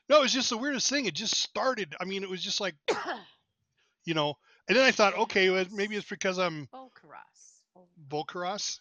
No, 0.09 0.19
it 0.19 0.21
was 0.21 0.33
just 0.33 0.51
the 0.51 0.57
weirdest 0.57 0.91
thing. 0.91 1.05
It 1.07 1.15
just 1.15 1.37
started. 1.37 1.95
I 1.99 2.05
mean, 2.05 2.21
it 2.21 2.29
was 2.29 2.43
just 2.43 2.61
like, 2.61 2.75
you 4.05 4.13
know, 4.13 4.35
and 4.67 4.77
then 4.77 4.85
I 4.85 4.91
thought, 4.91 5.17
okay, 5.17 5.49
well, 5.49 5.65
maybe 5.71 5.95
it's 5.95 6.07
because 6.07 6.37
I'm 6.37 6.67
Volcaros. 6.71 7.85
Volcaros. 8.09 8.79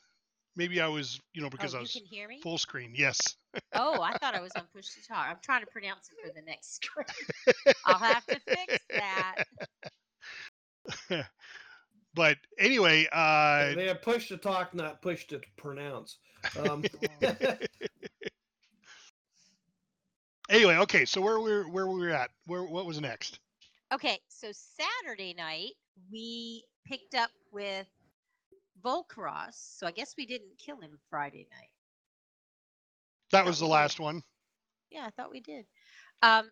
Maybe 0.57 0.83
I 0.83 0.89
was, 0.89 1.21
you 1.33 1.41
know, 1.41 1.49
because 1.49 1.75
oh, 1.75 1.79
I 1.79 1.81
was 1.81 1.93
can 1.93 2.05
hear 2.05 2.29
me? 2.29 2.41
full 2.43 2.59
screen. 2.59 2.93
Yes. 2.95 3.19
Oh, 3.75 4.03
I 4.03 4.17
thought 4.19 4.35
I 4.35 4.41
was 4.41 4.53
on 4.57 4.65
push 4.75 4.89
to 4.91 5.07
talk. 5.07 5.27
I'm 5.29 5.39
trying 5.43 5.61
to 5.61 5.67
pronounce 5.67 6.11
it 6.11 6.17
for 6.27 6.33
the 6.35 6.43
next 6.43 6.75
screen. 6.83 7.07
I'll 7.87 7.99
have 7.99 8.27
to 8.27 8.41
fix 8.41 8.79
that. 8.91 9.35
but 12.15 12.37
anyway, 12.59 13.07
uh, 13.13 13.75
they 13.75 13.87
have 13.87 14.03
push 14.03 14.29
to 14.29 14.37
talk, 14.37 14.75
not 14.75 15.03
push 15.03 15.27
to 15.29 15.41
pronounce. 15.57 16.19
Um, 16.59 16.85
anyway, 20.51 20.77
okay. 20.77 21.05
So 21.05 21.21
where 21.21 21.41
we 21.41 21.51
where 21.51 21.65
were, 21.65 21.71
where 21.71 21.87
we 21.87 22.13
at? 22.13 22.31
Where 22.47 22.65
what 22.65 22.87
was 22.87 23.01
next? 23.01 23.41
Okay, 23.93 24.19
so 24.29 24.49
Saturday 24.53 25.35
night 25.35 25.73
we 26.13 26.65
picked 26.87 27.15
up 27.15 27.31
with 27.53 27.87
Volcaros. 28.85 29.55
So 29.55 29.87
I 29.87 29.91
guess 29.91 30.15
we 30.17 30.27
didn't 30.27 30.59
kill 30.59 30.81
him 30.81 30.99
Friday 31.11 31.47
night. 31.51 31.71
That 33.31 33.45
was 33.45 33.59
the 33.59 33.67
last 33.67 34.01
one. 34.01 34.23
Yeah, 34.91 35.05
I 35.07 35.11
thought 35.11 35.31
we 35.31 35.41
did. 35.41 35.67
Um, 36.23 36.51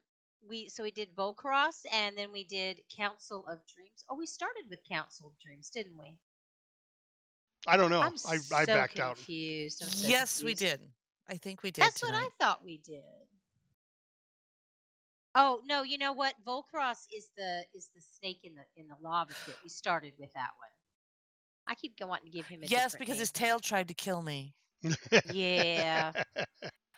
we 0.48 0.68
so 0.68 0.82
we 0.82 0.90
did 0.90 1.14
Volcaros 1.16 1.84
and 1.92 2.16
then 2.16 2.30
we 2.32 2.44
did 2.44 2.80
Council 2.94 3.46
of 3.48 3.58
Dreams. 3.66 4.04
Oh, 4.08 4.16
we 4.16 4.26
started 4.26 4.64
with 4.68 4.80
Council 4.88 5.28
of 5.28 5.38
Dreams, 5.38 5.70
didn't 5.70 5.96
we? 5.98 6.18
I 7.66 7.76
don't 7.76 7.90
know. 7.90 8.00
I'm 8.02 8.14
I 8.28 8.34
I 8.34 8.38
so 8.38 8.66
backed 8.66 9.00
out. 9.00 9.16
confused. 9.16 9.82
I'm 9.82 9.88
so 9.88 10.08
yes, 10.08 10.42
we 10.42 10.54
did. 10.54 10.80
I 11.28 11.36
think 11.36 11.62
we 11.62 11.70
did. 11.70 11.82
That's 11.82 12.02
what 12.02 12.14
I 12.14 12.28
thought 12.38 12.64
we 12.64 12.78
did. 12.78 13.02
Oh 15.34 15.60
no, 15.66 15.82
you 15.82 15.98
know 15.98 16.12
what? 16.12 16.34
Volcross 16.46 17.06
is 17.14 17.28
the 17.36 17.64
is 17.74 17.90
the 17.94 18.00
snake 18.00 18.40
in 18.44 18.54
the 18.54 18.62
in 18.80 18.86
the 18.88 18.96
lava 19.00 19.34
pit. 19.44 19.56
We 19.62 19.68
started 19.68 20.14
with 20.18 20.32
that 20.34 20.50
one. 20.58 20.70
I 21.66 21.74
keep 21.74 21.98
going 21.98 22.08
wanting 22.10 22.30
to 22.30 22.36
give 22.36 22.46
him 22.46 22.62
a 22.62 22.66
Yes, 22.66 22.94
because 22.94 23.14
name. 23.14 23.20
his 23.20 23.32
tail 23.32 23.58
tried 23.58 23.88
to 23.88 23.94
kill 23.94 24.22
me. 24.22 24.54
Yeah. 25.24 26.12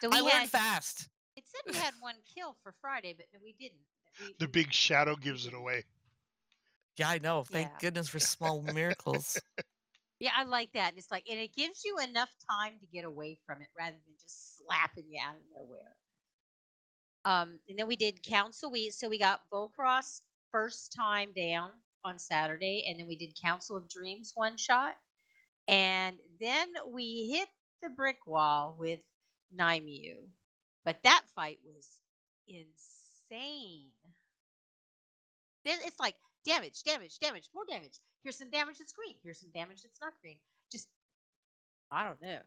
So 0.01 0.11
we 0.11 0.21
I 0.21 0.23
had 0.23 0.45
fast. 0.45 1.09
it 1.37 1.45
said 1.47 1.63
we 1.67 1.75
had 1.75 1.95
one 2.01 2.17
kill 2.35 2.57
for 2.63 2.73
Friday, 2.81 3.15
but 3.17 3.27
no, 3.33 3.41
we 3.43 3.53
didn't. 3.55 3.81
We, 4.21 4.35
the 4.39 4.49
big 4.49 4.73
shadow 4.73 5.17
gives 5.17 5.47
it 5.47 5.55
away. 5.55 5.85
Yeah, 6.97 7.09
I 7.11 7.19
know. 7.19 7.45
Thank 7.45 7.73
Yeah. 7.73 7.79
goodness 7.79 8.09
for 8.09 8.19
small 8.21 8.63
miracles. 8.63 9.41
Yeah, 10.21 10.33
I 10.37 10.45
like 10.45 10.73
that. 10.73 10.95
It's 10.97 11.11
like 11.11 11.25
and 11.31 11.39
it 11.39 11.55
gives 11.55 11.85
you 11.85 11.99
enough 11.99 12.31
time 12.51 12.79
to 12.81 12.87
get 12.87 13.05
away 13.05 13.39
from 13.47 13.63
it 13.63 13.69
rather 13.79 13.97
than 14.05 14.17
just 14.21 14.59
slapping 14.59 15.05
you 15.09 15.21
out 15.25 15.37
of 15.37 15.43
nowhere. 15.55 15.97
Um, 17.25 17.61
and 17.69 17.79
then 17.79 17.87
we 17.87 17.97
did 17.97 18.23
council. 18.23 18.71
We 18.71 18.91
so 18.91 19.09
we 19.09 19.19
got 19.19 19.43
Volcross 19.53 20.23
first 20.51 20.93
time 20.93 21.33
down. 21.35 21.73
on 22.05 22.19
Saturday, 22.19 22.85
and 22.89 22.99
then 22.99 23.07
we 23.09 23.17
did 23.17 23.35
Council 23.41 23.77
of 23.77 23.89
Dreams 23.89 24.33
one 24.35 24.57
shot, 24.57 24.97
and 25.69 26.19
then 26.41 26.69
we 26.89 27.31
hit 27.33 27.49
the 27.83 27.89
brick 27.91 28.27
wall 28.27 28.77
with 28.79 29.01
Nymue. 29.57 30.17
But 30.85 30.99
that 31.05 31.23
fight 31.35 31.59
was 31.65 31.87
insane. 32.49 33.89
Then 35.65 35.79
it's 35.85 36.01
like 36.01 36.15
damage, 36.47 36.83
damage, 36.83 37.19
damage, 37.19 37.49
more 37.55 37.65
damage. 37.69 38.01
Here's 38.23 38.37
some 38.39 38.51
damage 38.51 38.79
that's 38.79 38.93
green. 38.93 39.15
Here's 39.23 39.39
some 39.41 39.51
damage 39.55 39.83
that's 39.83 40.01
not 40.01 40.13
green. 40.23 40.37
Just 40.73 40.89
I 41.91 42.05
don't 42.05 42.21
know. 42.23 42.39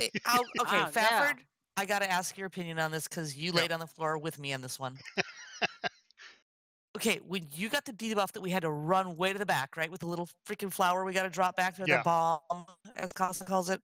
Eh, 0.00 0.08
I'll- 0.26 0.44
okay, 0.60 0.76
don't 0.78 0.94
know. 0.94 1.00
Fafford, 1.00 1.38
I 1.76 1.84
got 1.86 2.00
to 2.00 2.10
ask 2.10 2.36
your 2.38 2.46
opinion 2.46 2.78
on 2.78 2.90
this 2.90 3.08
because 3.08 3.36
you 3.36 3.52
Yeah. 3.52 3.60
laid 3.60 3.72
on 3.72 3.80
the 3.80 3.86
floor 3.86 4.16
with 4.18 4.38
me 4.38 4.52
on 4.52 4.60
this 4.60 4.78
one. 4.78 4.98
okay, 6.96 7.20
when 7.26 7.46
you 7.54 7.68
got 7.68 7.84
the 7.84 7.92
debuff 7.92 8.32
that 8.32 8.40
we 8.40 8.50
had 8.50 8.62
to 8.62 8.70
run 8.70 9.16
way 9.16 9.32
to 9.32 9.38
the 9.38 9.46
back, 9.46 9.76
right, 9.76 9.90
with 9.90 10.00
the 10.00 10.06
little 10.06 10.28
freaking 10.48 10.72
flower 10.72 11.04
we 11.04 11.12
got 11.12 11.24
to 11.24 11.30
drop 11.30 11.56
back 11.56 11.76
to 11.76 11.84
Yeah. 11.86 11.98
the 11.98 12.02
bomb, 12.04 12.64
as 12.96 13.12
Costa 13.12 13.44
calls 13.44 13.68
it. 13.70 13.80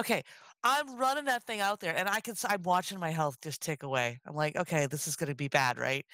Okay, 0.00 0.22
I'm 0.62 0.96
running 0.96 1.24
that 1.26 1.44
thing 1.44 1.60
out 1.60 1.80
there, 1.80 1.96
and 1.96 2.08
I 2.08 2.20
can. 2.20 2.32
s- 2.32 2.44
I'm 2.48 2.62
watching 2.62 2.98
my 2.98 3.10
health 3.10 3.40
just 3.40 3.60
tick 3.62 3.82
away. 3.82 4.20
I'm 4.26 4.34
like, 4.34 4.56
okay, 4.56 4.86
this 4.86 5.06
is 5.08 5.16
going 5.16 5.28
to 5.28 5.34
be 5.34 5.48
bad, 5.48 5.78
right? 5.78 6.06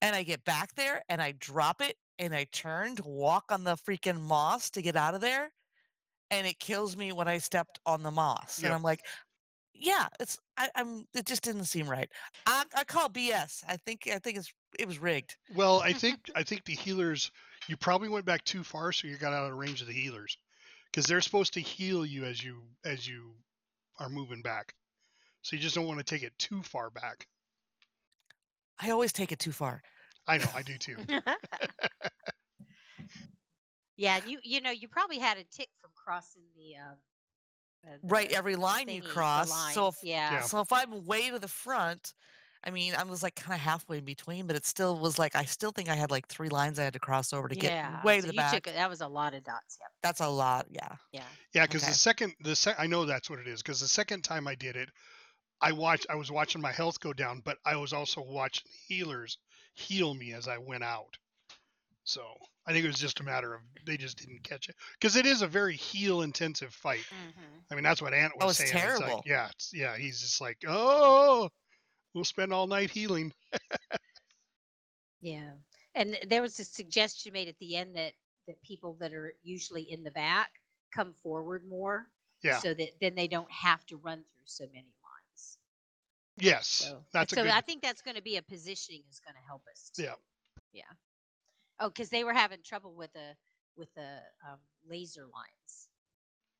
And 0.00 0.14
I 0.16 0.22
get 0.22 0.44
back 0.44 0.74
there, 0.74 1.02
and 1.08 1.22
I 1.22 1.32
drop 1.32 1.80
it, 1.80 1.96
and 2.18 2.34
I 2.34 2.44
turn 2.44 2.96
to 2.96 3.02
walk 3.04 3.50
on 3.52 3.64
the 3.64 3.76
freaking 3.76 4.20
moss 4.20 4.70
to 4.70 4.82
get 4.82 4.96
out 4.96 5.14
of 5.14 5.20
there, 5.20 5.52
and 6.30 6.46
it 6.46 6.60
kills 6.60 6.96
me 6.96 7.12
when 7.12 7.28
I 7.28 7.38
stepped 7.38 7.80
on 7.86 8.02
the 8.02 8.10
moss, 8.12 8.64
and 8.64 8.72
Yep. 8.72 8.74
I'm 8.74 8.82
like, 8.82 9.06
yeah, 9.74 10.08
it's 10.20 10.38
I, 10.56 10.70
I'm. 10.76 11.06
It 11.14 11.26
just 11.26 11.42
didn't 11.42 11.66
seem 11.66 11.88
right. 11.88 12.10
I, 12.46 12.64
I 12.76 12.84
call 12.84 13.08
BS. 13.10 13.64
I 13.68 13.76
think 13.78 14.06
I 14.08 14.18
think 14.20 14.38
it's 14.38 14.52
it 14.78 14.86
was 14.88 14.98
rigged. 15.00 15.36
Well, 15.48 15.80
I 15.80 15.92
think 15.94 16.30
I 16.34 16.42
think 16.42 16.64
the 16.64 16.74
healers. 16.74 17.30
You 17.66 17.76
probably 17.78 18.08
went 18.10 18.26
back 18.26 18.44
too 18.44 18.62
far, 18.62 18.92
so 18.92 19.06
you 19.06 19.16
got 19.16 19.32
out 19.32 19.50
of 19.50 19.56
range 19.56 19.80
of 19.80 19.86
the 19.86 19.94
healers, 19.94 20.36
because 20.94 21.06
they're 21.06 21.20
supposed 21.20 21.54
to 21.54 21.60
heal 21.60 22.06
you 22.06 22.24
as 22.24 22.42
you 22.42 22.62
as 22.84 23.08
you 23.08 23.32
are 23.98 24.08
moving 24.08 24.42
back. 24.42 24.74
So 25.42 25.56
you 25.56 25.62
just 25.62 25.74
don't 25.74 25.88
want 25.88 25.98
to 25.98 26.04
take 26.04 26.22
it 26.22 26.32
too 26.38 26.62
far 26.62 26.88
back. 26.90 27.26
I 28.80 28.90
always 28.90 29.12
take 29.12 29.32
it 29.32 29.40
too 29.40 29.50
far. 29.50 29.82
I 30.28 30.38
know, 30.38 30.46
I 30.54 30.62
do 30.62 30.78
too. 30.78 30.96
yeah, 33.96 34.20
you 34.24 34.38
you 34.44 34.60
know 34.60 34.70
you 34.70 34.86
probably 34.86 35.18
had 35.18 35.36
a 35.36 35.44
tick 35.44 35.68
from 35.80 35.90
crossing 35.96 36.42
the 36.54 36.76
uh, 36.76 37.90
uh, 37.92 37.96
Right, 38.04 38.32
every 38.32 38.54
line 38.54 38.88
you 38.88 39.02
thingy, 39.02 39.04
the 39.04 39.10
cross. 39.10 39.74
So 39.74 39.88
if 39.88 39.96
yeah. 40.02 40.34
Yeah. 40.34 40.40
so, 40.42 40.60
if 40.60 40.72
I'm 40.72 41.04
way 41.06 41.30
to 41.30 41.40
the 41.40 41.48
front, 41.48 42.14
I 42.66 42.70
mean, 42.70 42.94
I 42.94 43.02
was 43.04 43.22
like 43.22 43.34
kind 43.34 43.54
of 43.54 43.60
halfway 43.60 43.98
in 43.98 44.04
between, 44.04 44.46
but 44.46 44.56
it 44.56 44.64
still 44.64 44.98
was 44.98 45.18
like 45.18 45.34
I 45.36 45.44
still 45.44 45.70
think 45.70 45.88
I 45.88 45.94
had 45.94 46.10
like 46.10 46.26
three 46.28 46.48
lines 46.48 46.78
I 46.78 46.84
had 46.84 46.92
to 46.94 46.98
cross 46.98 47.32
over 47.32 47.48
to 47.48 47.54
yeah, 47.56 47.92
get 47.96 48.04
way 48.04 48.20
to 48.20 48.26
the 48.26 48.32
you 48.32 48.38
back. 48.38 48.52
took 48.54 48.64
that 48.74 48.88
was 48.90 49.00
a 49.00 49.08
lot 49.08 49.34
of 49.34 49.44
dots. 49.44 49.76
Yep. 49.80 49.90
That's 50.02 50.20
a 50.20 50.28
lot. 50.28 50.66
Yeah. 50.70 50.88
Yeah. 51.12 51.22
Yeah, 51.52 51.66
because 51.66 51.82
Okay. 51.82 51.92
the 51.92 51.98
second 51.98 52.34
the 52.40 52.56
sec- 52.56 52.76
I 52.78 52.86
know 52.86 53.04
that's 53.04 53.28
what 53.28 53.38
it 53.38 53.46
is. 53.46 53.62
Because 53.62 53.80
the 53.80 53.88
second 53.88 54.22
time 54.22 54.48
I 54.48 54.54
did 54.54 54.76
it, 54.76 54.88
I 55.60 55.72
watched 55.72 56.06
I 56.08 56.14
was 56.14 56.30
watching 56.30 56.60
my 56.60 56.72
health 56.72 57.00
go 57.00 57.12
down, 57.12 57.42
but 57.44 57.58
I 57.66 57.76
was 57.76 57.92
also 57.92 58.22
watching 58.22 58.66
healers 58.88 59.38
heal 59.74 60.14
me 60.14 60.32
as 60.32 60.48
I 60.48 60.58
went 60.58 60.84
out. 60.84 61.16
So 62.04 62.22
I 62.66 62.72
think 62.72 62.84
it 62.84 62.88
was 62.88 62.98
just 62.98 63.20
a 63.20 63.24
matter 63.24 63.54
of 63.54 63.60
they 63.86 63.96
just 63.96 64.18
didn't 64.18 64.42
catch 64.42 64.68
it 64.68 64.76
because 64.98 65.16
it 65.16 65.26
is 65.26 65.42
a 65.42 65.46
very 65.46 65.74
heal 65.76 66.22
intensive 66.22 66.72
fight. 66.72 67.04
hmm 67.10 67.40
I 67.70 67.74
mean, 67.74 67.84
that's 67.84 68.02
what 68.02 68.12
Ant 68.12 68.34
was 68.36 68.44
Oh, 68.44 68.48
it's 68.50 68.58
saying. 68.58 68.72
terrible. 68.72 69.16
like, 69.16 69.26
yeah, 69.26 69.48
it's, 69.50 69.72
yeah. 69.72 69.96
He's 69.96 70.20
just 70.20 70.40
like, 70.40 70.58
oh, 70.68 71.48
we'll 72.14 72.24
spend 72.24 72.52
all 72.52 72.66
night 72.66 72.90
healing. 72.90 73.32
Yeah. 75.20 75.50
And 75.94 76.18
there 76.28 76.42
was 76.42 76.58
a 76.58 76.64
suggestion 76.64 77.32
made 77.32 77.48
at 77.48 77.58
the 77.58 77.76
end 77.76 77.96
that 77.96 78.12
that 78.46 78.60
people 78.62 78.94
that 79.00 79.12
are 79.14 79.34
usually 79.42 79.82
in 79.90 80.02
the 80.04 80.10
back 80.10 80.50
come 80.94 81.14
forward 81.22 81.66
more, 81.66 82.06
Yeah. 82.42 82.58
so 82.58 82.74
that 82.74 82.90
then 83.00 83.14
they 83.14 83.26
don't 83.28 83.50
have 83.50 83.84
to 83.86 83.96
run 83.96 84.18
through 84.18 84.44
so 84.46 84.64
many 84.66 84.92
lines. 85.02 85.58
Yes, 86.36 86.66
So 86.68 87.04
that's 87.12 87.32
a 87.32 87.36
so 87.36 87.42
good. 87.44 87.52
I 87.52 87.60
think 87.62 87.82
that's 87.82 88.02
going 88.02 88.16
to 88.16 88.22
be 88.22 88.36
a 88.36 88.42
positioning 88.42 89.02
is 89.10 89.20
going 89.20 89.34
to 89.34 89.46
help 89.46 89.62
us. 89.70 89.90
Too. 89.96 90.02
Yeah. 90.04 90.14
Yeah. 90.72 90.82
Oh, 91.80 91.88
because 91.88 92.10
they 92.10 92.24
were 92.24 92.34
having 92.34 92.58
trouble 92.62 92.92
with 92.94 93.12
the 93.14 93.34
with 93.76 93.92
the 93.94 94.20
um, 94.48 94.58
laser 94.88 95.22
lines. 95.22 95.88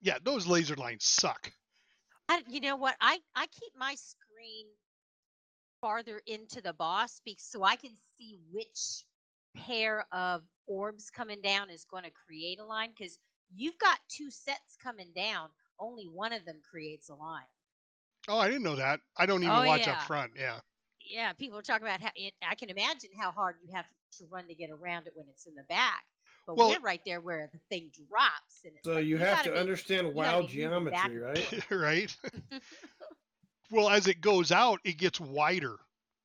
yeah, 0.00 0.18
those 0.22 0.46
laser 0.46 0.74
lines 0.76 1.05
suck. 1.05 1.52
I, 2.28 2.42
you 2.48 2.61
know 2.61 2.76
what? 2.76 2.96
I 3.00 3.20
I 3.34 3.46
keep 3.48 3.72
my 3.76 3.94
screen 3.96 4.66
farther 5.85 6.22
into 6.26 6.62
the 6.62 6.72
boss 6.72 7.20
because 7.26 7.45
so 7.45 7.62
I 7.62 7.76
can 7.76 7.91
see 8.16 8.39
which 8.51 9.05
pair 9.55 10.07
of 10.12 10.41
orbs 10.66 11.11
coming 11.11 11.43
down 11.43 11.68
is 11.68 11.85
going 11.85 12.05
to 12.05 12.11
create 12.26 12.59
a 12.59 12.64
line 12.64 12.89
because 12.99 13.18
you've 13.55 13.76
got 13.78 13.99
two 14.09 14.30
sets 14.30 14.78
coming 14.82 15.09
down. 15.14 15.51
Only 15.78 16.05
one 16.07 16.32
of 16.32 16.47
them 16.47 16.57
creates 16.70 17.11
a 17.11 17.14
line. 17.14 17.43
Oh, 18.28 18.39
I 18.39 18.47
didn't 18.47 18.62
know 18.62 18.76
that. 18.76 19.01
I 19.18 19.26
don't 19.26 19.43
even 19.43 19.55
Oh, 19.55 19.66
watch 19.66 19.87
yeah. 19.87 19.93
up 19.93 20.03
front. 20.05 20.32
Yeah. 20.39 20.57
Yeah, 21.07 21.35
people 21.35 21.59
are 21.59 21.62
talking 21.62 21.87
about 21.87 22.01
how 22.01 22.09
it, 22.16 22.32
I 22.49 22.55
can 22.55 22.70
imagine 22.70 23.11
how 23.20 23.30
hard 23.30 23.57
you 23.62 23.74
have 23.74 23.85
to 24.18 24.24
run 24.30 24.47
to 24.49 24.55
get 24.55 24.70
around 24.70 25.07
it 25.07 25.12
when 25.14 25.26
it's 25.28 25.45
in 25.45 25.55
the 25.55 25.64
back. 25.64 26.03
But 26.47 26.57
Well- 26.57 26.70
we're 26.70 26.80
right 26.80 27.03
there 27.05 27.20
where 27.20 27.51
the 27.53 27.59
thing 27.68 27.91
drops, 28.09 28.64
and 28.64 28.72
it's 28.74 28.87
So 28.87 28.95
like, 28.95 29.05
you 29.05 29.18
have 29.18 29.37
gotta 29.39 29.51
be- 29.53 29.59
understand 29.59 30.07
gotta 30.07 30.16
wild 30.16 30.51
be 30.51 30.66
moving 30.66 30.91
back 30.93 31.11
geometry, 31.11 31.18
right? 31.18 31.70
right. 31.70 32.16
well, 33.71 33.89
as 33.89 34.07
it 34.07 34.21
goes 34.21 34.53
out, 34.53 34.81
it 34.85 34.99
gets 34.99 35.21
wider. 35.21 35.77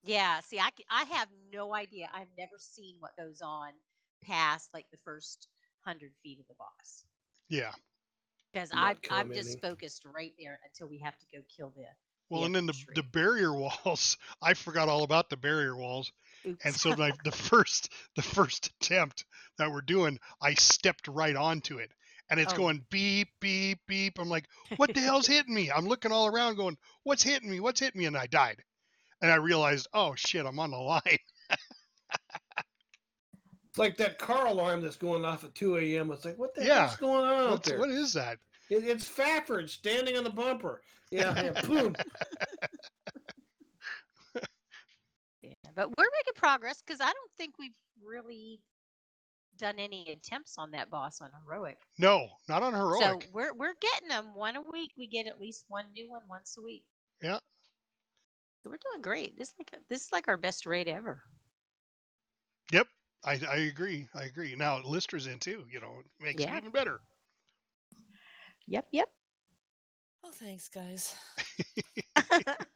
Yeah, 0.04 0.40
see, 0.42 0.60
i 0.60 0.70
i 0.90 1.04
have 1.06 1.28
no 1.54 1.74
idea. 1.74 2.10
I've 2.14 2.28
never 2.38 2.58
seen 2.58 2.96
what 3.00 3.16
goes 3.18 3.42
on 3.42 3.72
past 4.24 4.70
like 4.74 4.86
the 4.92 4.98
first 4.98 5.48
hundred 5.82 6.12
feet 6.24 6.40
of 6.40 6.48
the 6.48 6.54
boss 6.56 7.06
Yeah. 7.50 7.72
because 8.54 8.70
I'm 8.74 8.80
I 8.80 8.88
not 8.88 8.98
I'm 9.12 9.34
just 9.34 9.60
focused 9.62 10.04
right 10.06 10.34
there 10.40 10.60
until 10.66 10.88
we 10.90 11.00
have 11.00 11.18
to 11.20 11.26
go 11.34 11.40
kill 11.56 11.72
the. 11.76 11.84
Well, 12.30 12.42
the 12.42 12.46
and 12.48 12.56
then 12.56 12.66
the 12.68 12.76
the 12.96 13.04
barrier 13.04 13.54
walls. 13.86 14.18
I 14.42 14.54
forgot 14.54 14.90
all 14.90 15.04
about 15.04 15.30
the 15.30 15.38
barrier 15.38 15.76
walls, 15.76 16.12
Oops. 16.48 16.64
and 16.66 16.76
so 16.76 16.92
like 16.92 17.24
the 17.24 17.32
first 17.50 17.92
the 18.16 18.22
first 18.22 18.68
attempt 18.82 19.26
that 19.58 19.72
we're 19.72 19.82
doing, 19.82 20.20
I 20.42 20.54
stepped 20.56 21.08
right 21.08 21.36
onto 21.36 21.78
it, 21.78 21.92
and 22.30 22.40
it's 22.40 22.54
Oh. 22.54 22.58
going 22.58 22.86
beep 22.90 23.30
beep 23.40 23.80
beep. 23.88 24.20
I'm 24.20 24.30
like, 24.30 24.48
what 24.78 24.94
the 24.94 25.02
hell's 25.02 25.28
hitting 25.28 25.54
me? 25.54 25.72
I'm 25.72 25.88
looking 25.88 26.12
all 26.12 26.28
around, 26.28 26.56
going, 26.56 26.78
what's 27.04 27.24
hitting 27.24 27.50
me? 27.50 27.60
What's 27.60 27.80
hitting 27.80 28.00
me? 28.00 28.06
And 28.06 28.18
I 28.18 28.28
died, 28.28 28.62
and 29.22 29.32
I 29.32 29.36
realized, 29.36 29.88
oh 29.94 30.16
shit, 30.16 30.46
I'm 30.46 30.60
on 30.60 30.72
the 30.72 30.78
line. 30.78 31.02
It's 33.70 33.78
like 33.78 33.98
that 33.98 34.18
car 34.18 34.48
alarm 34.48 34.82
that's 34.82 34.98
going 34.98 35.24
off 35.24 35.44
at 35.44 35.54
2 35.54 35.78
a.m. 35.78 36.12
It's 36.12 36.26
like, 36.26 36.40
what 36.40 36.56
the 36.56 36.66
Yeah. 36.66 36.88
hell's 36.88 36.98
going 36.98 37.26
on 37.26 37.34
out 37.34 37.52
What's, 37.52 37.70
there? 37.70 37.80
what 37.80 37.92
is 37.92 38.14
that? 38.14 38.40
It, 38.70 38.84
it's 38.84 39.08
Fafford 39.08 39.70
standing 39.70 40.18
on 40.18 40.24
the 40.24 40.32
bumper. 40.32 40.82
Yeah, 41.12 41.40
yeah 41.42 41.62
boom. 41.62 41.96
yeah, 45.42 45.54
but 45.76 45.96
we're 45.98 46.10
making 46.18 46.34
progress 46.36 46.82
because 46.86 47.00
I 47.00 47.12
don't 47.12 47.32
think 47.38 47.56
we've 47.60 47.76
really 48.04 48.60
done 49.60 49.80
any 49.80 50.10
attempts 50.12 50.56
on 50.58 50.72
that 50.72 50.90
boss 50.90 51.22
on 51.22 51.30
heroic. 51.44 51.78
No, 52.00 52.28
not 52.48 52.64
on 52.64 52.74
heroic. 52.74 53.04
So 53.04 53.22
we're 53.34 53.54
we're 53.54 53.76
getting 53.82 54.10
them 54.10 54.34
one 54.36 54.56
a 54.56 54.62
week. 54.62 54.92
We 54.98 55.08
get 55.08 55.28
at 55.28 55.40
least 55.40 55.66
one 55.68 55.86
new 55.94 56.10
one 56.10 56.24
once 56.30 56.58
a 56.58 56.62
week. 56.62 56.84
Yeah. 57.22 57.40
So 58.64 58.70
we're 58.70 58.80
doing 58.92 59.02
great. 59.02 59.38
This 59.38 59.50
is 59.50 59.56
like 59.60 59.70
a- 59.74 59.84
this 59.90 60.04
is 60.04 60.12
like 60.12 60.28
our 60.28 60.38
best 60.38 60.66
rate 60.66 60.88
ever. 60.88 61.24
Yep, 62.72 62.88
I, 63.26 63.40
I 63.50 63.56
agree. 63.58 64.08
I 64.16 64.24
agree. 64.24 64.56
Now 64.56 64.82
Lystra's 64.82 65.28
in 65.28 65.40
too. 65.40 65.66
You 65.72 65.80
know, 65.82 66.02
makes 66.20 66.44
Yeah. 66.44 66.56
it 66.56 66.58
even 66.58 66.72
better. 66.72 67.02
Yep, 68.68 68.88
yep. 68.92 69.10
Oh, 70.24 70.32
thanks, 70.32 70.70
guys. 70.70 71.16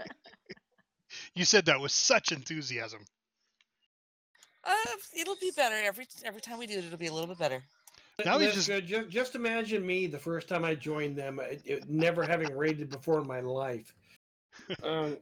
You 1.35 1.45
said 1.45 1.65
that 1.65 1.79
with 1.79 1.91
such 1.91 2.31
enthusiasm. 2.31 3.05
Uh, 4.63 4.73
it'll 5.17 5.35
be 5.41 5.51
better 5.55 5.75
every 5.83 6.07
every 6.23 6.41
time 6.41 6.57
we 6.59 6.67
do 6.67 6.77
it. 6.77 6.85
It'll 6.85 6.97
be 6.97 7.07
a 7.07 7.13
little 7.13 7.27
bit 7.27 7.37
better. 7.39 7.63
Now 8.23 8.37
he's 8.37 8.53
That's 8.53 8.55
just- 8.55 8.67
good. 8.67 8.87
Ju- 8.87 9.07
just 9.09 9.35
imagine 9.35 9.85
me 9.85 10.07
the 10.07 10.19
first 10.19 10.47
time 10.47 10.63
I 10.63 10.75
joined 10.75 11.15
them, 11.17 11.39
it, 11.39 11.61
it- 11.65 11.89
never 11.89 12.23
having 12.23 12.55
raided 12.55 12.89
before 12.89 13.19
in 13.19 13.27
my 13.27 13.39
life. 13.41 13.93
Um, 14.83 15.13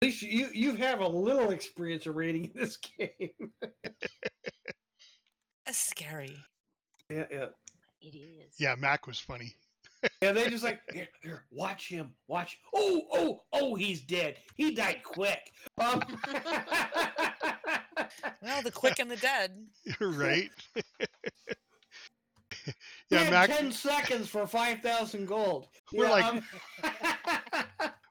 at 0.00 0.06
least 0.06 0.22
you 0.22 0.48
you 0.54 0.74
have 0.76 1.00
a 1.00 1.06
little 1.08 1.50
experience 1.50 2.06
of 2.06 2.16
raiding 2.16 2.46
in 2.46 2.52
this 2.54 2.76
game. 2.78 3.30
That's 5.66 5.78
scary. 5.78 6.34
yeah, 7.10 7.24
yeah. 7.30 7.46
It 8.00 8.14
is. 8.16 8.54
Yeah, 8.58 8.74
Mac 8.78 9.06
was 9.06 9.18
funny. 9.18 9.54
Yeah, 10.22 10.32
they 10.32 10.48
just 10.48 10.62
like 10.64 10.80
here, 10.92 11.08
here, 11.22 11.44
watch 11.50 11.88
him, 11.88 12.12
watch. 12.28 12.58
Oh, 12.74 13.02
oh, 13.12 13.42
oh, 13.52 13.74
he's 13.74 14.00
dead. 14.02 14.36
He 14.54 14.72
died 14.74 15.00
quick. 15.04 15.52
Um, 15.78 16.02
Well, 18.40 18.62
the 18.62 18.70
quick 18.70 19.00
and 19.00 19.10
the 19.10 19.16
dead. 19.16 19.66
You're 20.00 20.10
right? 20.12 20.50
we 20.76 20.82
yeah, 23.10 23.18
had 23.24 23.30
Mac. 23.32 23.50
ten 23.50 23.72
seconds 23.72 24.28
for 24.28 24.46
five 24.46 24.80
thousand 24.80 25.26
gold. 25.26 25.66
We're 25.92 26.04
Yeah, 26.04 26.10
like- 26.10 26.24
um, 26.24 26.42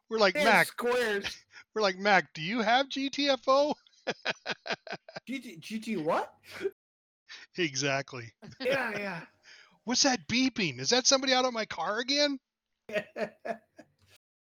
We're 0.10 0.20
like 0.20 0.36
Mac. 0.36 0.68
squares. 0.68 1.26
We're 1.74 1.82
like 1.82 1.98
Mac. 1.98 2.34
Do 2.34 2.42
you 2.42 2.62
have 2.62 2.90
GTFO? 2.90 3.74
GT, 5.28 5.60
GT 5.62 6.04
what? 6.04 6.34
exactly. 7.58 8.32
Yeah, 8.62 8.92
yeah. 8.98 9.22
What's 9.88 10.04
that 10.04 10.28
beeping? 10.28 10.82
Is 10.82 10.90
that 10.90 11.08
somebody 11.08 11.32
out 11.32 11.46
of 11.46 11.54
my 11.54 11.64
car 11.64 12.00
again? 12.00 12.38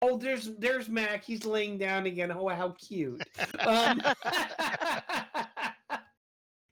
oh, 0.02 0.18
there's 0.18 0.52
there's 0.58 0.90
Mac. 0.90 1.24
He's 1.24 1.46
laying 1.46 1.78
down 1.78 2.08
again. 2.08 2.30
Oh, 2.30 2.50
how 2.50 2.72
cute. 2.72 3.24
Um, 3.62 4.02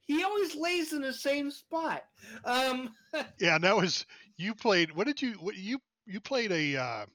he 0.01 0.21
always 0.21 0.53
lays 0.53 0.91
in 0.91 1.01
the 1.01 1.13
same 1.13 1.49
spot. 1.49 2.03
Um, 2.43 2.93
Yeah, 3.39 3.55
and 3.55 3.63
that 3.63 3.77
was 3.77 4.05
you 4.35 4.53
played. 4.53 4.93
What 4.93 5.07
did 5.07 5.21
you? 5.21 5.35
What 5.35 5.55
you? 5.55 5.79
You 6.05 6.19
played 6.19 6.51
a 6.51 6.75
uh, 6.75 7.05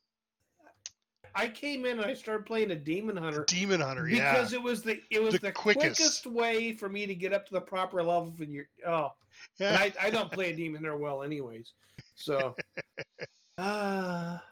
I 1.35 1.49
came 1.49 1.87
in 1.87 1.99
and 1.99 2.07
I 2.07 2.14
started 2.14 2.47
playing 2.47 2.70
a 2.70 2.76
demon 2.76 3.16
hunter 3.16 3.45
demon 3.47 3.80
hunter. 3.80 4.09
Yeah, 4.09 4.33
because 4.33 4.53
it 4.53 4.62
was 4.62 4.83
the 4.83 5.01
it 5.11 5.22
was 5.22 5.35
The 5.35 5.41
the, 5.41 5.53
quickest. 5.53 5.97
quickest. 5.97 6.26
way 6.26 6.72
for 6.72 6.89
me 6.89 7.07
to 7.07 7.14
get 7.14 7.33
up 7.33 7.47
to 7.47 7.55
the 7.55 7.61
proper 7.61 8.03
level 8.03 8.33
for 8.37 8.45
your 8.45 8.66
oh. 8.87 9.12
and 9.61 9.74
yeah. 9.74 9.78
I, 9.78 10.07
I 10.07 10.11
don't 10.11 10.30
play 10.30 10.53
a 10.53 10.57
demon 10.57 10.83
hunter 10.83 10.97
well, 10.97 11.22
anyways. 11.22 11.72
So. 12.14 12.55
Uh, 13.59 14.39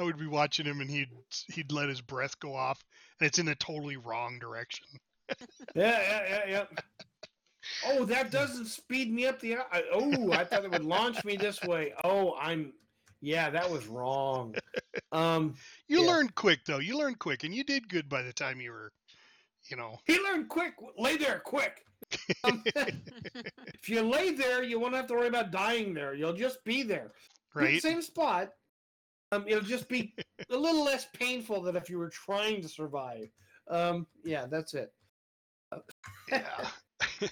I 0.00 0.02
would 0.02 0.18
be 0.18 0.26
watching 0.26 0.66
him, 0.66 0.80
and 0.80 0.90
he'd 0.90 1.10
he'd 1.52 1.72
let 1.72 1.88
his 1.88 2.00
breath 2.00 2.38
go 2.40 2.54
off, 2.54 2.82
and 3.18 3.26
it's 3.26 3.38
in 3.38 3.48
a 3.48 3.54
totally 3.54 3.96
wrong 3.96 4.38
direction. 4.38 4.86
yeah, 5.74 6.00
yeah, 6.00 6.22
yeah, 6.28 6.42
yeah. 6.48 6.64
Oh, 7.86 8.04
that 8.06 8.30
doesn't 8.30 8.66
speed 8.66 9.12
me 9.12 9.26
up 9.26 9.40
the. 9.40 9.56
I, 9.56 9.84
oh, 9.92 10.32
I 10.32 10.44
thought 10.44 10.64
it 10.64 10.70
would 10.70 10.84
launch 10.84 11.22
me 11.24 11.36
this 11.36 11.62
way. 11.62 11.92
Oh, 12.04 12.34
I'm. 12.40 12.72
Yeah, 13.20 13.50
that 13.50 13.70
was 13.70 13.86
wrong. 13.86 14.54
Um, 15.12 15.54
You 15.88 16.02
Yeah. 16.02 16.06
learned 16.10 16.34
quick 16.36 16.60
though. 16.64 16.78
You 16.78 16.96
learned 16.96 17.18
quick, 17.18 17.42
and 17.44 17.52
you 17.54 17.64
did 17.64 17.88
good 17.88 18.08
by 18.08 18.22
the 18.22 18.32
time 18.32 18.60
you 18.60 18.70
were, 18.70 18.92
you 19.68 19.76
know. 19.76 19.98
he 20.06 20.18
learned 20.20 20.48
quick. 20.48 20.74
Lay 20.96 21.16
there, 21.16 21.40
quick. 21.40 21.84
Um, 22.44 22.62
if 22.76 23.88
you 23.88 24.02
lay 24.02 24.32
there, 24.32 24.62
you 24.62 24.78
won't 24.78 24.94
have 24.94 25.06
to 25.08 25.14
worry 25.14 25.26
about 25.28 25.50
dying 25.50 25.94
there. 25.94 26.14
You'll 26.14 26.32
just 26.32 26.62
be 26.64 26.82
there. 26.82 27.12
Good 27.54 27.60
Right? 27.62 27.82
Same 27.82 28.02
spot. 28.02 28.52
Um, 29.32 29.44
it'll 29.46 29.62
just 29.62 29.88
be 29.88 30.14
a 30.48 30.56
little 30.56 30.84
less 30.84 31.06
painful 31.12 31.60
than 31.62 31.76
if 31.76 31.88
you 31.90 31.98
were 31.98 32.10
trying 32.10 32.62
to 32.62 32.68
survive. 32.68 33.28
Um, 33.68 34.06
yeah, 34.24 34.46
that's 34.46 34.74
it. 34.74 34.92
Yeah. 36.28 36.68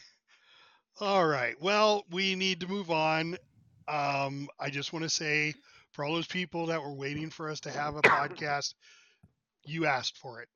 all 1.01 1.27
right. 1.27 1.61
Well, 1.61 2.05
we 2.11 2.35
need 2.35 2.61
to 2.61 2.67
move 2.69 2.91
on. 2.91 3.37
Um, 3.89 4.49
I 4.61 4.71
just 4.71 4.93
want 4.93 5.05
to 5.05 5.09
say 5.11 5.55
for 5.99 6.05
all 6.05 6.15
those 6.15 6.29
people 6.29 6.67
that 6.67 6.81
were 6.81 6.93
waiting 6.95 7.29
for 7.29 7.49
us 7.51 7.59
to 7.59 7.73
have 7.73 7.97
a 7.97 8.03
podcast, 8.03 8.75
you 9.65 9.85
asked 9.85 10.17
for 10.17 10.41
it. 10.41 10.49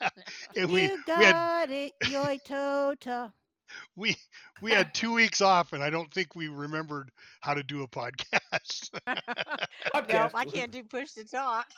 and 0.56 0.68
we 0.68 0.82
you 0.82 0.98
we 1.16 1.24
had 1.24 1.32
got 1.32 1.70
it, 1.70 1.92
yoy 2.06 2.40
tota. 2.44 3.32
we 3.96 4.16
we 4.60 4.72
had 4.72 4.92
two 4.94 5.12
weeks 5.12 5.40
off, 5.40 5.72
and 5.72 5.80
I 5.80 5.90
don't 5.90 6.12
think 6.12 6.34
we 6.34 6.48
remembered 6.48 7.12
how 7.40 7.54
to 7.54 7.62
do 7.62 7.84
a 7.84 7.86
podcast. 7.86 8.90
no, 9.06 10.28
I 10.34 10.44
can't 10.44 10.72
do 10.72 10.82
push 10.82 11.12
to 11.12 11.24
talk. 11.24 11.68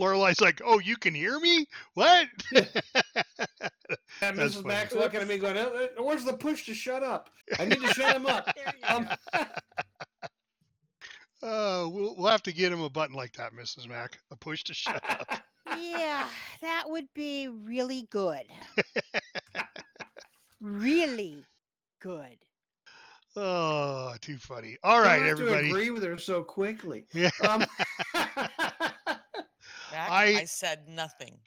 Lorelai's 0.00 0.40
like, 0.40 0.60
"Oh, 0.64 0.80
you 0.80 0.96
can 0.96 1.14
hear 1.14 1.38
me? 1.38 1.66
What?" 1.94 2.26
And 4.20 4.36
That's 4.38 4.56
Mrs. 4.56 4.62
funny. 4.62 4.68
Mac's 4.68 4.94
looking 4.94 5.20
at 5.20 5.28
me 5.28 5.38
going, 5.38 5.56
"Uh, 5.56 5.86
uh, 5.98 6.02
"Where's 6.02 6.24
the 6.24 6.32
push 6.32 6.66
to 6.66 6.74
shut 6.74 7.04
up? 7.04 7.30
I 7.60 7.64
need 7.64 7.80
to 7.80 7.94
shut 7.94 8.16
him 8.16 8.26
up." 8.26 8.52
There 8.56 8.74
you 8.76 8.96
Um, 8.96 9.08
go. 9.32 9.44
Uh, 11.42 11.88
we'll 11.90 12.14
we'll 12.16 12.30
have 12.30 12.42
to 12.44 12.52
get 12.52 12.70
him 12.72 12.80
a 12.82 12.90
button 12.90 13.16
like 13.16 13.32
that, 13.34 13.52
Mrs. 13.52 13.88
Mac, 13.88 14.18
a 14.30 14.36
push 14.36 14.62
to 14.64 14.74
shut 14.74 15.02
up. 15.10 15.42
Yeah, 15.78 16.26
that 16.60 16.84
would 16.86 17.06
be 17.14 17.48
really 17.48 18.06
good. 18.10 18.42
really 20.60 21.44
good. 22.00 22.36
Oh, 23.36 24.14
too 24.20 24.36
funny. 24.36 24.76
All 24.84 24.98
you 24.98 25.04
right, 25.06 25.18
don't 25.20 25.24
to 25.26 25.30
everybody. 25.44 25.68
agree 25.70 25.90
with 25.90 26.02
her 26.02 26.18
so 26.18 26.42
quickly. 26.42 27.06
Yeah. 27.14 27.30
Um, 27.48 27.64
Mac, 28.14 30.10
I- 30.10 30.40
I 30.40 30.44
said 30.44 30.86
nothing. 30.88 31.38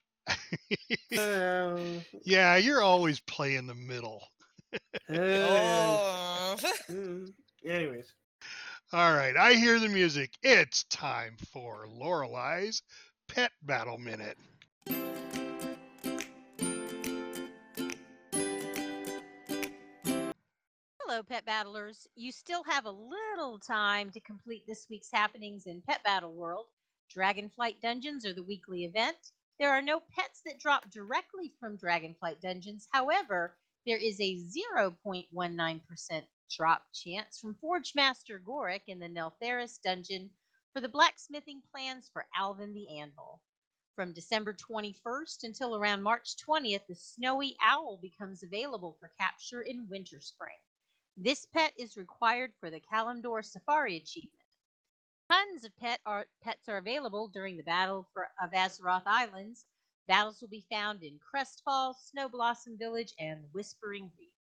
uh, 1.17 1.77
Yeah, 2.23 2.55
you're 2.55 2.81
always 2.81 3.19
playing 3.21 3.67
the 3.67 3.75
middle. 3.75 4.23
uh, 5.09 6.55
anyways, 7.63 8.11
All 8.95 9.13
right, 9.13 9.35
I 9.35 9.55
hear 9.55 9.77
the 9.77 9.89
music. 9.89 10.31
It's 10.41 10.85
time 10.85 11.35
for 11.51 11.85
Lorelai's 11.85 12.81
Pet 13.27 13.51
Battle 13.61 13.97
Minute. 13.97 14.37
Hello, 21.01 21.23
pet 21.23 21.45
battlers. 21.45 22.07
You 22.15 22.31
still 22.31 22.63
have 22.63 22.85
a 22.85 22.89
little 22.89 23.59
time 23.59 24.11
to 24.11 24.21
complete 24.21 24.63
this 24.65 24.87
week's 24.89 25.11
happenings 25.11 25.65
in 25.65 25.81
Pet 25.81 26.01
Battle 26.05 26.31
World. 26.31 26.67
Dragonflight 27.13 27.81
Dungeons 27.81 28.25
are 28.25 28.33
the 28.33 28.43
weekly 28.43 28.85
event. 28.85 29.17
There 29.59 29.71
are 29.71 29.81
no 29.81 29.99
pets 30.15 30.39
that 30.45 30.61
drop 30.61 30.89
directly 30.89 31.51
from 31.59 31.77
Dragonflight 31.77 32.39
Dungeons. 32.39 32.87
However, 32.93 33.57
there 33.85 33.97
is 33.97 34.21
a 34.21 34.37
0.19% 34.37 35.81
drop 36.49 36.83
chance 36.93 37.39
from 37.39 37.55
Forgemaster 37.55 38.39
Gorek 38.41 38.83
in 38.87 38.99
the 38.99 39.09
Neltharus 39.09 39.81
dungeon 39.81 40.29
for 40.73 40.81
the 40.81 40.89
blacksmithing 40.89 41.61
plans 41.71 42.09
for 42.11 42.25
Alvin 42.37 42.73
the 42.73 42.99
Anvil. 42.99 43.41
From 43.95 44.13
December 44.13 44.53
21st 44.53 45.43
until 45.43 45.75
around 45.75 46.03
March 46.03 46.35
20th, 46.45 46.85
the 46.87 46.95
Snowy 46.95 47.55
Owl 47.61 47.97
becomes 48.01 48.43
available 48.43 48.97
for 48.99 49.11
capture 49.17 49.61
in 49.61 49.87
Winterspring. 49.87 50.59
This 51.17 51.45
pet 51.45 51.73
is 51.77 51.95
required 51.95 52.51
for 52.59 52.69
the 52.69 52.81
Kalimdor 52.81 53.41
Safari 53.41 53.95
achievement. 53.95 54.43
Tons 55.31 55.63
of 55.63 55.75
pet 55.77 56.01
are, 56.05 56.27
pets 56.43 56.67
are 56.67 56.77
available 56.77 57.29
during 57.29 57.55
the 57.55 57.63
Battle 57.63 58.07
for, 58.13 58.29
of 58.43 58.51
Azeroth 58.51 59.07
Islands. 59.07 59.65
Battles 60.07 60.41
will 60.41 60.49
be 60.49 60.67
found 60.69 61.01
in 61.01 61.17
Crestfall, 61.19 61.95
Snowblossom 61.95 62.77
Village, 62.77 63.13
and 63.17 63.45
Whispering 63.53 64.11
Reef. 64.19 64.34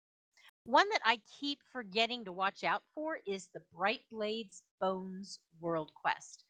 One 0.65 0.89
that 0.89 1.01
I 1.05 1.21
keep 1.39 1.59
forgetting 1.71 2.25
to 2.25 2.31
watch 2.31 2.63
out 2.63 2.81
for 2.95 3.19
is 3.27 3.49
the 3.53 3.61
Bright 3.71 4.01
Blades 4.11 4.63
Bones 4.81 5.39
World 5.59 5.91
Quest. 5.93 6.43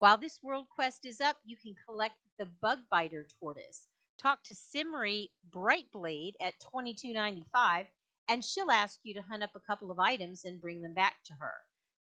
While 0.00 0.18
this 0.18 0.38
world 0.42 0.66
quest 0.68 1.06
is 1.06 1.22
up, 1.22 1.38
you 1.46 1.56
can 1.56 1.74
collect 1.86 2.16
the 2.38 2.44
Bugbiter 2.62 3.24
Tortoise. 3.40 3.88
Talk 4.20 4.42
to 4.44 4.54
Simri 4.54 5.30
Brightblade 5.50 6.34
at 6.42 6.52
22.95 6.74 7.86
and 8.28 8.44
she'll 8.44 8.70
ask 8.70 9.00
you 9.02 9.14
to 9.14 9.22
hunt 9.22 9.42
up 9.42 9.54
a 9.54 9.60
couple 9.60 9.90
of 9.90 9.98
items 9.98 10.44
and 10.44 10.60
bring 10.60 10.82
them 10.82 10.92
back 10.92 11.14
to 11.24 11.32
her. 11.40 11.54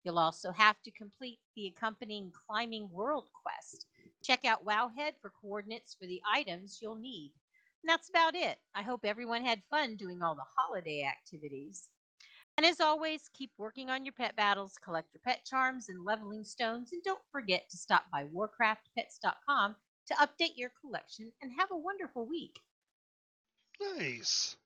You'll 0.05 0.19
also 0.19 0.53
have 0.53 0.81
to 0.83 0.91
complete 0.91 1.39
the 1.57 1.67
accompanying 1.67 2.31
Climbing 2.47 2.89
World 2.89 3.27
quest. 3.33 3.85
Check 4.23 4.45
out 4.45 4.65
Wowhead 4.65 5.15
for 5.21 5.33
coordinates 5.41 5.93
for 5.93 6.07
the 6.07 6.21
items 6.33 6.79
you'll 6.81 6.95
need. 6.95 7.33
And 7.83 7.89
that's 7.89 8.09
about 8.09 8.35
it. 8.35 8.57
I 8.75 8.81
hope 8.81 9.01
everyone 9.03 9.45
had 9.45 9.61
fun 9.69 9.95
doing 9.95 10.21
all 10.21 10.35
the 10.35 10.43
holiday 10.57 11.03
activities. 11.03 11.87
And 12.57 12.65
as 12.65 12.81
always, 12.81 13.29
keep 13.33 13.51
working 13.57 13.89
on 13.89 14.03
your 14.03 14.13
pet 14.13 14.35
battles, 14.35 14.73
collect 14.83 15.13
your 15.13 15.21
pet 15.23 15.45
charms 15.45 15.87
and 15.87 16.03
leveling 16.03 16.43
stones, 16.43 16.91
and 16.91 17.01
don't 17.03 17.21
forget 17.31 17.69
to 17.69 17.77
stop 17.77 18.03
by 18.11 18.25
warcraftpets.com 18.25 19.75
to 20.07 20.13
update 20.15 20.57
your 20.57 20.71
collection 20.81 21.31
and 21.41 21.51
have 21.57 21.69
a 21.71 21.77
wonderful 21.77 22.27
week. 22.27 22.59
Nice. 23.97 24.57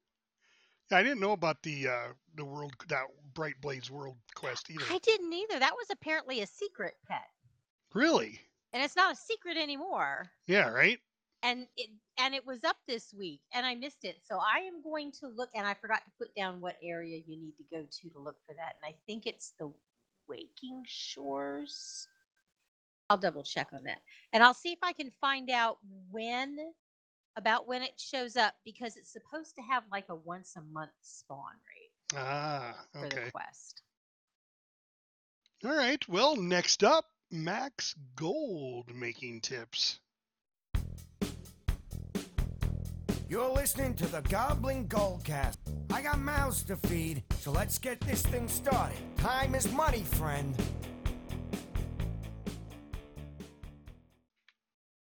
Yeah, 0.90 0.98
I 0.98 1.04
didn't 1.04 1.20
know 1.20 1.34
about 1.34 1.62
the 1.62 1.88
uh, 1.88 2.14
the 2.36 2.46
world 2.46 2.74
that 2.88 3.04
Brightblade's 3.34 3.92
World 3.92 4.18
Quest 4.36 4.72
either. 4.72 4.86
I 4.90 4.98
didn't 5.00 5.32
either. 5.32 5.60
That 5.60 5.76
was 5.76 5.88
apparently 5.92 6.42
a 6.42 6.48
secret 6.48 6.96
pet. 7.08 7.28
Really? 7.94 8.40
And 8.74 8.82
it's 8.82 8.96
not 8.96 9.14
a 9.14 9.16
secret 9.16 9.58
anymore. 9.58 10.32
Yeah, 10.48 10.70
right. 10.70 11.00
And 11.44 11.68
it 11.78 11.90
and 12.20 12.34
it 12.34 12.46
was 12.48 12.64
up 12.64 12.78
this 12.88 13.14
week 13.14 13.42
and 13.54 13.66
I 13.66 13.76
missed 13.76 14.06
it. 14.06 14.18
So 14.24 14.40
I 14.40 14.60
am 14.62 14.82
going 14.84 15.12
to 15.20 15.28
look 15.28 15.50
and 15.56 15.68
I 15.68 15.74
forgot 15.76 16.04
to 16.06 16.12
put 16.18 16.34
down 16.36 16.62
what 16.62 16.78
area 16.84 17.18
you 17.28 17.38
need 17.38 17.56
to 17.58 17.64
go 17.72 17.84
to 17.84 18.10
to 18.10 18.20
look 18.20 18.38
for 18.48 18.56
that. 18.56 18.76
And 18.82 18.94
I 18.94 18.96
think 19.08 19.26
it's 19.28 19.54
the 19.60 19.72
Waking 20.28 20.84
Shores. 20.88 22.08
I'll 23.10 23.18
double 23.18 23.44
check 23.44 23.70
on 23.74 23.84
that. 23.84 24.00
And 24.32 24.44
I'll 24.44 24.54
see 24.54 24.72
if 24.72 24.80
I 24.84 24.94
can 24.94 25.12
find 25.22 25.50
out 25.52 25.80
when 26.12 26.58
about 27.36 27.68
when 27.68 27.84
it 27.84 28.00
shows 28.00 28.38
up 28.38 28.56
because 28.64 28.96
it's 28.98 29.12
supposed 29.12 29.56
to 29.56 29.62
have 29.64 29.84
like 29.92 30.06
a 30.10 30.16
once 30.16 30.56
a 30.56 30.62
month 30.62 30.92
spawn 31.02 31.56
rate 31.76 31.92
Ah, 32.16 32.86
for 33.00 33.08
okay. 33.08 33.26
the 33.26 33.32
quest. 33.32 33.82
All 35.66 35.76
right. 35.76 36.08
Well, 36.08 36.36
next 36.36 36.84
up, 36.84 37.06
Mac's 37.32 37.96
Gold 38.16 38.94
making 38.94 39.42
tips. 39.42 40.00
You're 43.34 43.50
listening 43.50 43.96
to 43.96 44.06
the 44.06 44.22
Goblin 44.22 44.88
Goldcast. 44.88 45.58
I 45.92 46.04
got 46.04 46.20
mouths 46.20 46.62
to 46.66 46.76
feed, 46.76 47.24
so 47.40 47.52
let's 47.52 47.80
get 47.80 48.00
this 48.02 48.22
thing 48.22 48.48
started. 48.48 49.00
Time 49.18 49.56
is 49.56 49.72
money, 49.72 50.04
friend. 50.04 50.56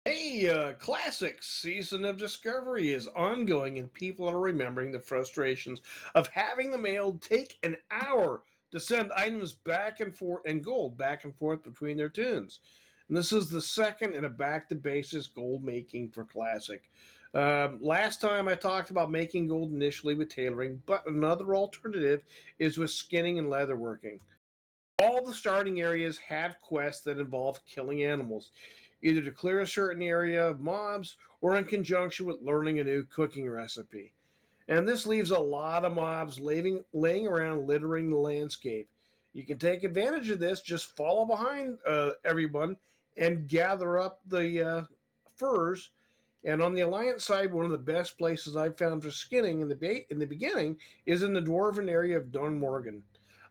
hey, 0.06 0.48
uh, 0.48 0.72
classic 0.78 1.42
season 1.42 2.06
of 2.06 2.16
discovery 2.16 2.94
is 2.94 3.06
ongoing, 3.08 3.78
and 3.78 3.92
people 3.92 4.26
are 4.26 4.40
remembering 4.40 4.92
the 4.92 4.98
frustrations 4.98 5.82
of 6.14 6.26
having 6.28 6.70
the 6.70 6.78
mail 6.78 7.18
take 7.20 7.58
an 7.64 7.76
hour 7.90 8.44
to 8.70 8.80
send 8.80 9.12
items 9.12 9.52
back 9.52 10.00
and 10.00 10.16
forth 10.16 10.40
and 10.46 10.64
gold 10.64 10.96
back 10.96 11.24
and 11.24 11.36
forth 11.36 11.62
between 11.62 11.98
their 11.98 12.08
toons. 12.08 12.60
And 13.08 13.16
this 13.18 13.30
is 13.34 13.50
the 13.50 13.60
second 13.60 14.14
in 14.14 14.24
a 14.24 14.30
back 14.30 14.70
to 14.70 14.74
basis 14.74 15.26
gold 15.26 15.62
making 15.62 16.08
for 16.08 16.24
Classic. 16.24 16.88
Um, 17.34 17.78
last 17.80 18.20
time 18.20 18.46
I 18.46 18.54
talked 18.54 18.90
about 18.90 19.10
making 19.10 19.48
gold 19.48 19.72
initially 19.72 20.14
with 20.14 20.28
tailoring, 20.28 20.82
but 20.84 21.06
another 21.06 21.54
alternative 21.54 22.22
is 22.58 22.76
with 22.76 22.90
skinning 22.90 23.38
and 23.38 23.48
leatherworking. 23.48 24.20
All 24.98 25.24
the 25.24 25.32
starting 25.32 25.80
areas 25.80 26.18
have 26.18 26.60
quests 26.60 27.02
that 27.04 27.18
involve 27.18 27.58
killing 27.66 28.04
animals, 28.04 28.50
either 29.00 29.22
to 29.22 29.30
clear 29.30 29.60
a 29.60 29.66
certain 29.66 30.02
area 30.02 30.46
of 30.46 30.60
mobs 30.60 31.16
or 31.40 31.56
in 31.56 31.64
conjunction 31.64 32.26
with 32.26 32.42
learning 32.42 32.80
a 32.80 32.84
new 32.84 33.02
cooking 33.04 33.48
recipe. 33.48 34.12
And 34.68 34.86
this 34.86 35.06
leaves 35.06 35.30
a 35.30 35.38
lot 35.38 35.84
of 35.84 35.94
mobs 35.94 36.38
laying, 36.38 36.84
laying 36.92 37.26
around 37.26 37.66
littering 37.66 38.10
the 38.10 38.16
landscape. 38.16 38.88
You 39.32 39.44
can 39.44 39.58
take 39.58 39.82
advantage 39.82 40.28
of 40.28 40.38
this, 40.38 40.60
just 40.60 40.94
follow 40.96 41.24
behind 41.24 41.78
uh, 41.86 42.10
everyone 42.24 42.76
and 43.16 43.48
gather 43.48 43.98
up 43.98 44.20
the 44.28 44.62
uh, 44.62 44.82
furs. 45.34 45.90
And 46.44 46.60
on 46.60 46.74
the 46.74 46.80
Alliance 46.80 47.24
side, 47.24 47.52
one 47.52 47.64
of 47.64 47.70
the 47.70 47.78
best 47.78 48.18
places 48.18 48.56
I've 48.56 48.76
found 48.76 49.02
for 49.02 49.10
skinning 49.10 49.60
in 49.60 49.68
the 49.68 49.76
ba- 49.76 50.10
in 50.10 50.18
the 50.18 50.26
beginning 50.26 50.76
is 51.06 51.22
in 51.22 51.32
the 51.32 51.40
dwarven 51.40 51.88
area 51.88 52.16
of 52.16 52.32
Dun 52.32 52.58
Morogh. 52.58 53.00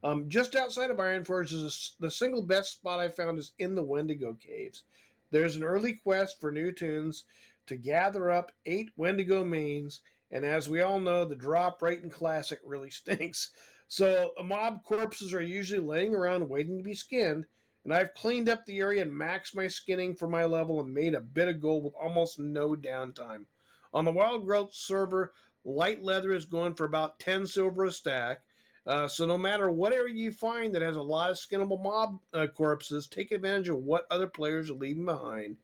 Um, 0.03 0.27
just 0.29 0.55
outside 0.55 0.91
of 0.91 0.97
Ironforge 0.97 1.53
is 1.53 1.95
a 1.99 2.03
the 2.03 2.11
single 2.11 2.41
best 2.41 2.73
spot 2.73 2.99
I 2.99 3.07
found 3.07 3.39
is 3.39 3.53
in 3.59 3.75
the 3.75 3.83
Wendigo 3.83 4.33
Caves. 4.33 4.83
There's 5.29 5.55
an 5.55 5.63
early 5.63 5.93
quest 5.93 6.39
for 6.41 6.51
new 6.51 6.71
toons 6.71 7.23
to 7.67 7.77
gather 7.77 8.31
up 8.31 8.51
eight 8.65 8.89
Wendigo 8.97 9.45
manes, 9.45 10.01
and 10.31 10.43
as 10.43 10.67
we 10.67 10.81
all 10.81 10.99
know, 10.99 11.23
the 11.23 11.35
drop 11.35 11.81
rate 11.81 12.03
in 12.03 12.09
Classic 12.09 12.59
really 12.65 12.89
stinks. 12.91 13.51
So 13.87 14.31
mob 14.43 14.83
corpses 14.83 15.33
are 15.33 15.41
usually 15.41 15.81
laying 15.81 16.15
around 16.15 16.47
waiting 16.47 16.77
to 16.77 16.83
be 16.83 16.95
skinned, 16.95 17.45
and 17.83 17.93
I've 17.93 18.13
cleaned 18.13 18.49
up 18.49 18.65
the 18.65 18.79
area 18.79 19.01
and 19.01 19.11
maxed 19.11 19.55
my 19.55 19.67
skinning 19.67 20.15
for 20.15 20.27
my 20.27 20.45
level 20.45 20.81
and 20.81 20.93
made 20.93 21.15
a 21.15 21.21
bit 21.21 21.47
of 21.47 21.61
gold 21.61 21.83
with 21.83 21.93
almost 22.01 22.39
no 22.39 22.75
downtime. 22.75 23.45
On 23.93 24.05
the 24.05 24.11
Wild 24.11 24.45
Growth 24.45 24.73
server, 24.73 25.33
light 25.65 26.03
leather 26.03 26.33
is 26.33 26.45
going 26.45 26.75
for 26.75 26.85
about 26.85 27.19
10 27.19 27.45
silver 27.47 27.85
a 27.85 27.91
stack. 27.91 28.41
Uh, 28.87 29.07
so 29.07 29.25
no 29.25 29.37
matter 29.37 29.69
what 29.71 29.93
area 29.93 30.13
you 30.13 30.31
find 30.31 30.73
that 30.73 30.81
has 30.81 30.95
a 30.95 31.01
lot 31.01 31.29
of 31.29 31.37
skinnable 31.37 31.81
mob 31.81 32.19
uh, 32.33 32.47
corpses, 32.47 33.07
take 33.07 33.31
advantage 33.31 33.69
of 33.69 33.77
what 33.77 34.05
other 34.09 34.27
players 34.27 34.69
are 34.69 34.75
leaving 34.75 35.05
behind 35.05 35.57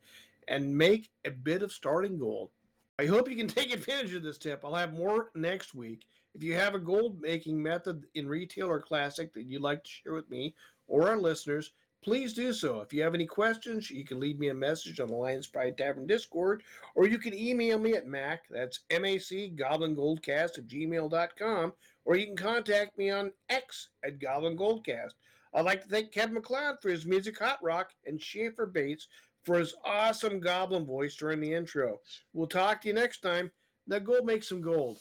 and 0.46 0.76
make 0.76 1.10
a 1.24 1.30
bit 1.30 1.62
of 1.62 1.72
starting 1.72 2.18
gold. 2.18 2.50
I 2.98 3.06
hope 3.06 3.28
you 3.28 3.36
can 3.36 3.48
take 3.48 3.72
advantage 3.72 4.14
of 4.14 4.22
this 4.22 4.38
tip. 4.38 4.64
I'll 4.64 4.74
have 4.74 4.92
more 4.92 5.30
next 5.34 5.74
week. 5.74 6.06
If 6.34 6.42
you 6.42 6.54
have 6.54 6.74
a 6.74 6.80
gold 6.80 7.20
making 7.20 7.60
method 7.60 8.04
in 8.14 8.28
retail 8.28 8.68
or 8.68 8.80
classic 8.80 9.34
that 9.34 9.46
you'd 9.46 9.62
like 9.62 9.82
to 9.82 9.90
share 9.90 10.14
with 10.14 10.30
me 10.30 10.54
or 10.86 11.08
our 11.08 11.16
listeners, 11.16 11.72
please 12.02 12.32
do 12.32 12.52
so. 12.52 12.80
If 12.80 12.92
you 12.92 13.02
have 13.02 13.14
any 13.14 13.26
questions, 13.26 13.90
you 13.90 14.04
can 14.04 14.20
leave 14.20 14.38
me 14.38 14.48
a 14.48 14.54
message 14.54 15.00
on 15.00 15.08
the 15.08 15.14
Lions 15.14 15.46
Pride 15.46 15.76
Tavern 15.76 16.06
Discord, 16.06 16.62
or 16.94 17.06
you 17.06 17.18
can 17.18 17.34
email 17.34 17.78
me 17.78 17.94
at 17.94 18.06
Mac, 18.06 18.42
that's 18.48 18.80
M-A-C, 18.90 19.54
goblingoldcast 19.56 20.58
at 20.58 20.66
gmail.com, 20.66 21.72
or 22.04 22.16
you 22.16 22.26
can 22.26 22.36
contact 22.36 22.96
me 22.96 23.10
on 23.10 23.32
X 23.48 23.88
at 24.04 24.20
Goblin 24.20 24.56
Goldcast. 24.56 25.12
I'd 25.54 25.64
like 25.64 25.82
to 25.82 25.88
thank 25.88 26.12
Kevin 26.12 26.34
MacLeod 26.34 26.76
for 26.80 26.90
his 26.90 27.06
music 27.06 27.38
Hot 27.38 27.58
Rock 27.62 27.90
and 28.06 28.20
Schaefer 28.20 28.66
Bates 28.66 29.08
for 29.44 29.58
his 29.58 29.74
awesome 29.84 30.40
goblin 30.40 30.84
voice 30.84 31.16
during 31.16 31.40
the 31.40 31.52
intro. 31.52 32.00
We'll 32.32 32.46
talk 32.46 32.82
to 32.82 32.88
you 32.88 32.94
next 32.94 33.20
time. 33.20 33.50
Now 33.86 33.98
go 33.98 34.20
make 34.22 34.44
some 34.44 34.60
gold. 34.60 34.98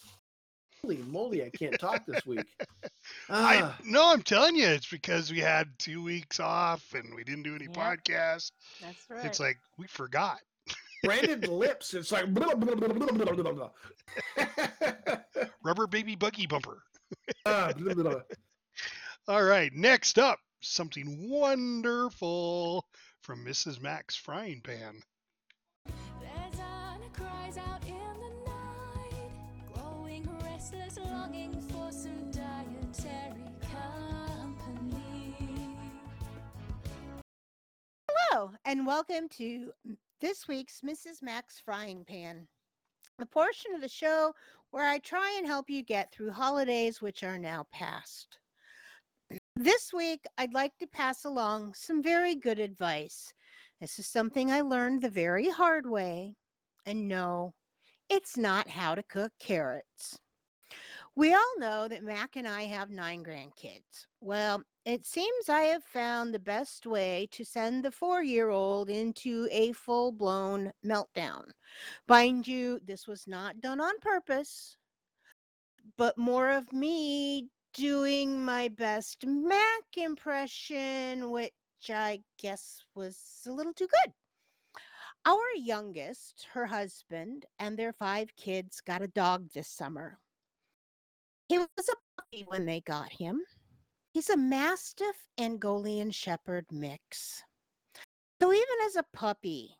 Holy 0.82 0.98
moly, 0.98 1.44
I 1.44 1.50
can't 1.50 1.80
talk 1.80 2.06
this 2.06 2.26
week. 2.26 2.46
I 3.30 3.62
Ah, 3.62 3.78
no, 3.84 4.12
I'm 4.12 4.22
telling 4.22 4.56
you, 4.56 4.68
it's 4.68 4.90
because 4.90 5.32
we 5.32 5.40
had 5.40 5.68
two 5.80 6.04
weeks 6.04 6.40
off 6.40 6.94
and 6.94 7.14
we 7.16 7.24
didn't 7.24 7.44
do 7.44 7.56
any 7.56 7.66
Yep. 7.66 7.74
podcasts. 7.74 8.52
That's 8.82 9.10
right. 9.10 9.26
It's 9.26 9.40
like 9.40 9.58
we 9.78 9.88
forgot. 9.88 10.40
branded 11.04 11.48
lips. 11.48 11.94
It's 11.94 12.12
like. 12.12 12.34
blah, 12.34 12.54
blah, 12.56 12.76
blah, 12.76 12.88
blah, 12.88 13.08
blah, 13.12 13.34
blah, 13.34 13.52
blah. 13.54 15.16
Rubber 15.64 15.88
baby 15.88 16.16
buggy 16.16 16.48
bumper. 16.48 16.84
Blah, 17.46 17.74
blah, 17.74 17.94
blah. 17.94 18.22
All 19.28 19.44
right, 19.44 19.72
next 19.74 20.18
up, 20.20 20.40
something 20.62 21.30
wonderful 21.30 22.86
from 23.22 23.44
Mrs. 23.46 23.82
Mac's 23.82 24.16
Frying 24.16 24.62
Pan. 24.62 25.02
Restless, 30.70 31.00
longing 31.06 31.62
for 31.70 31.92
some 31.92 32.30
dietary 32.30 33.46
company. 33.72 35.36
Hello, 38.10 38.52
and 38.66 38.86
welcome 38.86 39.30
to 39.38 39.72
this 40.20 40.46
week's 40.50 40.82
Mrs. 40.82 41.22
Mac's 41.22 41.62
Frying 41.64 42.04
Pan, 42.04 42.50
the 43.18 43.26
portion 43.26 43.76
of 43.76 43.82
the 43.82 43.88
show 43.88 44.34
where 44.72 44.90
I 44.90 44.98
try 45.00 45.36
and 45.38 45.48
help 45.48 45.70
you 45.70 45.84
get 45.84 46.12
through 46.12 46.32
holidays 46.32 47.02
which 47.02 47.24
are 47.24 47.38
now 47.38 47.66
past. 47.72 48.40
This 49.56 49.94
week, 49.94 50.26
I'd 50.38 50.54
like 50.54 50.78
to 50.80 50.88
pass 50.88 51.24
along 51.24 51.76
some 51.76 52.04
very 52.04 52.36
good 52.36 52.60
advice. 52.60 53.34
This 53.80 54.00
is 54.00 54.08
something 54.08 54.52
I 54.52 54.62
learned 54.62 55.02
the 55.02 55.10
very 55.10 55.50
hard 55.50 55.90
way. 55.90 56.36
And 56.86 57.08
no, 57.08 57.54
it's 58.10 58.36
not 58.36 58.68
how 58.68 58.96
to 58.96 59.04
cook 59.04 59.32
carrots. 59.40 60.20
We 61.18 61.34
all 61.34 61.58
know 61.58 61.88
that 61.88 62.04
Mac 62.04 62.36
and 62.36 62.48
I 62.48 62.66
have 62.66 62.92
nine 62.92 63.24
grandkids. 63.24 64.06
Well, 64.22 64.62
it 64.86 65.04
seems 65.04 65.50
I 65.50 65.62
have 65.62 65.84
found 65.84 66.32
the 66.32 66.38
best 66.38 66.86
way 66.86 67.28
to 67.32 67.44
send 67.44 67.84
the 67.84 67.90
four 67.90 68.22
year 68.22 68.52
old 68.52 68.88
into 68.92 69.48
a 69.52 69.72
full 69.72 70.12
blown 70.12 70.72
meltdown. 70.86 71.46
Mind 72.08 72.48
you, 72.48 72.80
this 72.86 73.08
was 73.08 73.26
not 73.26 73.60
done 73.62 73.82
on 73.82 73.98
purpose, 74.00 74.78
but 75.98 76.20
more 76.20 76.52
of 76.52 76.72
me 76.72 77.48
doing 77.74 78.46
my 78.46 78.68
best 78.68 79.26
Mac 79.26 79.86
impression, 79.96 81.32
which 81.32 81.52
I 81.90 82.20
guess 82.38 82.84
was 82.94 83.18
a 83.48 83.52
little 83.52 83.74
too 83.74 83.88
good. 83.88 84.14
Our 85.26 85.56
youngest, 85.56 86.46
her 86.54 86.68
husband, 86.68 87.48
and 87.58 87.76
their 87.76 87.92
five 87.92 88.36
kids 88.36 88.82
got 88.82 89.02
a 89.02 89.08
dog 89.08 89.50
this 89.56 89.68
summer. 89.68 90.20
He 91.48 91.58
was 91.58 91.68
a 91.90 92.22
puppy 92.22 92.44
when 92.48 92.66
they 92.66 92.82
got 92.82 93.12
him. 93.12 93.42
He's 94.14 94.30
a 94.30 94.38
Mastiff 94.38 95.16
Anatolian 95.38 96.12
Shepherd 96.12 96.66
mix. 96.72 97.44
So 98.42 98.52
even 98.52 98.76
as 98.86 98.96
a 98.98 99.06
puppy, 99.14 99.78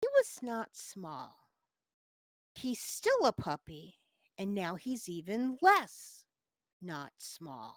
he 0.00 0.08
was 0.18 0.38
not 0.42 0.68
small. 0.72 1.36
He's 2.54 2.80
still 2.80 3.24
a 3.24 3.32
puppy, 3.32 3.94
and 4.36 4.54
now 4.54 4.74
he's 4.74 5.08
even 5.08 5.58
less 5.62 6.24
not 6.82 7.12
small. 7.18 7.76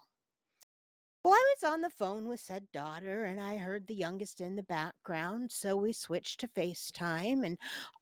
Well, 1.24 1.34
I 1.34 1.56
was 1.56 1.72
on 1.72 1.82
the 1.82 1.90
phone 1.90 2.28
with 2.28 2.42
said 2.42 2.66
daughter, 2.74 3.26
and 3.26 3.40
I 3.40 3.56
heard 3.58 3.88
the 3.88 3.96
youngest 3.96 4.42
in 4.42 4.56
the 4.56 4.64
background, 4.64 5.52
so 5.52 5.78
we 5.78 5.94
switched 5.94 6.42
to 6.42 6.48
FaceTime, 6.50 7.46
and 7.46 7.58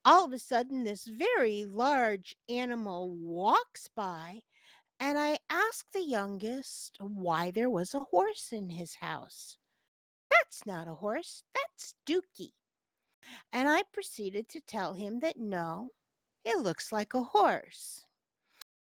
all 0.06 0.26
of 0.26 0.34
a 0.34 0.40
sudden, 0.40 0.84
this 0.84 1.06
very 1.06 1.66
large 1.66 2.36
animal 2.50 3.12
walks 3.12 3.90
by 3.96 4.42
and 5.02 5.18
I 5.18 5.40
asked 5.50 5.94
the 5.94 6.04
youngest 6.04 6.98
why 7.00 7.50
there 7.50 7.72
was 7.72 7.96
a 7.96 8.00
horse 8.12 8.50
in 8.52 8.70
his 8.70 8.94
house. 8.94 9.58
That's 10.30 10.64
not 10.68 10.88
a 10.88 10.94
horse, 10.94 11.44
that's 11.56 11.96
Dookie. 12.08 12.54
And 13.52 13.68
I 13.68 13.82
proceeded 13.92 14.48
to 14.50 14.62
tell 14.62 14.94
him 14.94 15.20
that 15.22 15.38
no, 15.38 15.90
it 16.46 16.60
looks 16.60 16.92
like 16.92 17.16
a 17.16 17.24
horse. 17.24 18.06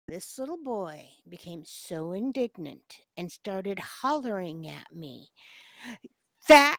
This 0.08 0.40
little 0.40 0.58
boy 0.64 1.10
became 1.28 1.64
so 1.66 2.14
indignant 2.14 3.00
and 3.18 3.30
started 3.30 3.78
hollering 3.78 4.70
at 4.70 4.96
me. 4.96 5.28
That 6.48 6.78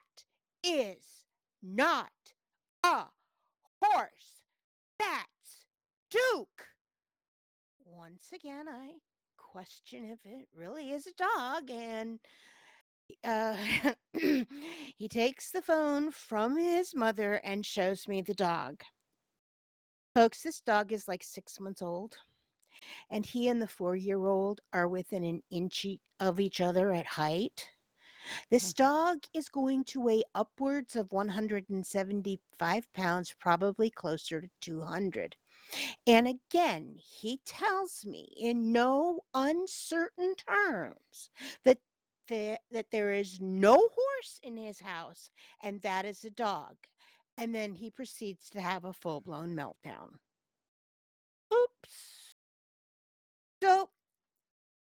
is 0.64 1.04
not 1.62 2.08
a 2.82 3.04
horse. 3.82 4.46
That's 4.98 5.66
Duke. 6.10 6.64
Once 7.84 8.28
again, 8.32 8.66
I 8.66 8.92
question 9.52 10.04
if 10.04 10.18
it 10.24 10.46
really 10.54 10.90
is 10.90 11.06
a 11.06 11.12
dog 11.12 11.70
and 11.70 12.18
uh, 13.24 13.56
he 14.98 15.08
takes 15.08 15.50
the 15.50 15.62
phone 15.62 16.10
from 16.10 16.56
his 16.58 16.94
mother 16.94 17.34
and 17.44 17.64
shows 17.64 18.06
me 18.06 18.20
the 18.20 18.34
dog. 18.34 18.82
Folks 20.14 20.42
this 20.42 20.60
dog 20.60 20.92
is 20.92 21.08
like 21.08 21.22
six 21.22 21.58
months 21.58 21.82
old 21.82 22.16
and 23.10 23.24
he 23.24 23.48
and 23.48 23.60
the 23.60 23.66
four 23.66 23.96
year 23.96 24.26
old 24.26 24.60
are 24.72 24.88
within 24.88 25.24
an 25.24 25.42
inch 25.50 25.86
of 26.20 26.40
each 26.40 26.60
other 26.60 26.92
at 26.92 27.06
height. 27.06 27.68
This 28.50 28.74
dog 28.74 29.18
is 29.34 29.48
going 29.48 29.84
to 29.84 30.02
weigh 30.02 30.22
upwards 30.34 30.96
of 30.96 31.10
175 31.12 32.92
pounds, 32.92 33.34
probably 33.40 33.88
closer 33.88 34.42
to 34.42 34.48
200. 34.60 35.34
And 36.06 36.28
again, 36.28 36.96
he 36.98 37.40
tells 37.44 38.04
me 38.04 38.32
in 38.40 38.72
no 38.72 39.20
uncertain 39.34 40.34
terms 40.34 41.30
that 41.64 41.78
that 42.28 42.90
there 42.92 43.12
is 43.12 43.40
no 43.40 43.74
horse 43.74 44.38
in 44.42 44.54
his 44.56 44.80
house 44.80 45.30
and 45.62 45.80
that 45.80 46.04
is 46.04 46.24
a 46.24 46.30
dog. 46.30 46.74
And 47.38 47.54
then 47.54 47.72
he 47.72 47.90
proceeds 47.90 48.50
to 48.50 48.60
have 48.60 48.84
a 48.84 48.92
full 48.92 49.22
blown 49.22 49.56
meltdown. 49.56 50.10
Oops. 51.52 52.34
So 53.62 53.88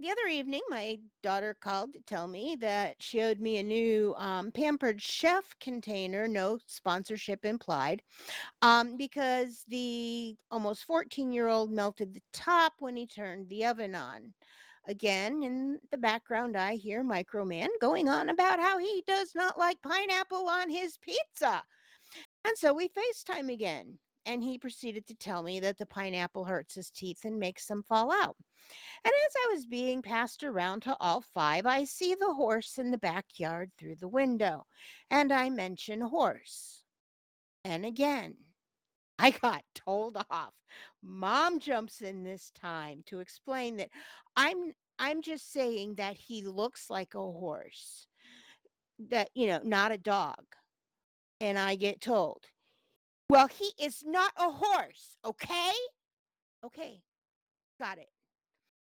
the 0.01 0.09
other 0.09 0.27
evening, 0.29 0.61
my 0.69 0.97
daughter 1.21 1.55
called 1.61 1.93
to 1.93 1.99
tell 2.07 2.27
me 2.27 2.57
that 2.59 2.95
she 2.99 3.21
owed 3.21 3.39
me 3.39 3.57
a 3.57 3.63
new 3.63 4.15
um, 4.17 4.51
Pampered 4.51 5.01
Chef 5.01 5.43
container, 5.59 6.27
no 6.27 6.57
sponsorship 6.65 7.45
implied, 7.45 8.01
um, 8.61 8.97
because 8.97 9.63
the 9.67 10.35
almost 10.49 10.85
14 10.85 11.31
year 11.31 11.47
old 11.47 11.71
melted 11.71 12.13
the 12.13 12.21
top 12.33 12.73
when 12.79 12.95
he 12.95 13.05
turned 13.05 13.47
the 13.49 13.65
oven 13.65 13.93
on. 13.93 14.33
Again, 14.87 15.43
in 15.43 15.79
the 15.91 15.97
background, 15.97 16.57
I 16.57 16.75
hear 16.75 17.03
Microman 17.03 17.67
going 17.79 18.09
on 18.09 18.29
about 18.29 18.59
how 18.59 18.79
he 18.79 19.03
does 19.05 19.33
not 19.35 19.59
like 19.59 19.79
pineapple 19.83 20.47
on 20.49 20.69
his 20.69 20.97
pizza. 20.97 21.63
And 22.43 22.57
so 22.57 22.73
we 22.73 22.89
FaceTime 22.89 23.53
again. 23.53 23.99
And 24.25 24.43
he 24.43 24.57
proceeded 24.57 25.07
to 25.07 25.15
tell 25.15 25.41
me 25.41 25.59
that 25.61 25.77
the 25.77 25.85
pineapple 25.85 26.45
hurts 26.45 26.75
his 26.75 26.91
teeth 26.91 27.25
and 27.25 27.39
makes 27.39 27.65
them 27.65 27.83
fall 27.83 28.11
out. 28.11 28.35
And 29.03 29.13
as 29.25 29.33
I 29.35 29.53
was 29.53 29.65
being 29.65 30.01
passed 30.01 30.43
around 30.43 30.81
to 30.83 30.95
all 30.99 31.21
five, 31.33 31.65
I 31.65 31.85
see 31.85 32.15
the 32.15 32.33
horse 32.33 32.77
in 32.77 32.91
the 32.91 32.97
backyard 32.97 33.71
through 33.77 33.95
the 33.95 34.07
window. 34.07 34.65
And 35.09 35.31
I 35.33 35.49
mention 35.49 36.01
horse. 36.01 36.83
And 37.63 37.85
again, 37.85 38.35
I 39.19 39.31
got 39.31 39.63
told 39.75 40.17
off. 40.29 40.53
Mom 41.03 41.59
jumps 41.59 42.01
in 42.01 42.23
this 42.23 42.51
time 42.59 43.03
to 43.07 43.19
explain 43.19 43.77
that 43.77 43.89
I'm 44.35 44.71
I'm 44.99 45.23
just 45.23 45.51
saying 45.51 45.95
that 45.95 46.15
he 46.15 46.43
looks 46.43 46.89
like 46.89 47.15
a 47.15 47.19
horse. 47.19 48.05
That, 49.09 49.31
you 49.33 49.47
know, 49.47 49.59
not 49.63 49.91
a 49.91 49.97
dog. 49.97 50.43
And 51.39 51.57
I 51.57 51.73
get 51.73 52.01
told, 52.01 52.45
well, 53.31 53.47
he 53.47 53.71
is 53.81 54.03
not 54.05 54.33
a 54.37 54.49
horse, 54.49 55.15
okay? 55.23 55.71
Okay, 56.65 57.01
got 57.79 57.97
it. 57.97 58.09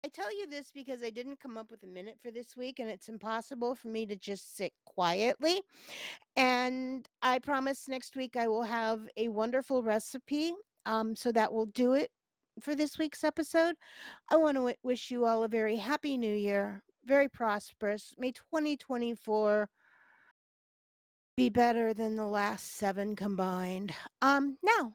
I 0.02 0.08
tell 0.08 0.34
you 0.34 0.46
this 0.46 0.70
because 0.74 1.02
I 1.04 1.10
didn't 1.10 1.40
come 1.40 1.58
up 1.58 1.70
with 1.70 1.82
a 1.82 1.86
minute 1.86 2.16
for 2.22 2.30
this 2.30 2.56
week, 2.56 2.78
and 2.78 2.88
it's 2.88 3.10
impossible 3.10 3.74
for 3.74 3.88
me 3.88 4.06
to 4.06 4.16
just 4.16 4.56
sit 4.56 4.72
quietly. 4.86 5.60
And 6.36 7.06
I 7.20 7.38
promise 7.38 7.86
next 7.86 8.16
week 8.16 8.34
I 8.34 8.48
will 8.48 8.62
have 8.62 9.02
a 9.18 9.28
wonderful 9.28 9.82
recipe. 9.82 10.54
Um, 10.86 11.14
so 11.14 11.30
that 11.32 11.52
will 11.52 11.66
do 11.66 11.92
it 11.92 12.10
for 12.62 12.74
this 12.74 12.98
week's 12.98 13.24
episode. 13.24 13.74
I 14.30 14.36
want 14.38 14.56
to 14.56 14.74
wish 14.82 15.10
you 15.10 15.26
all 15.26 15.44
a 15.44 15.48
very 15.48 15.76
happy 15.76 16.16
new 16.16 16.34
year, 16.34 16.82
very 17.04 17.28
prosperous. 17.28 18.14
May 18.16 18.32
2024 18.32 19.68
be 21.40 21.48
better 21.48 21.94
than 21.94 22.16
the 22.16 22.26
last 22.26 22.76
seven 22.76 23.16
combined. 23.16 23.94
Um, 24.20 24.58
now 24.62 24.92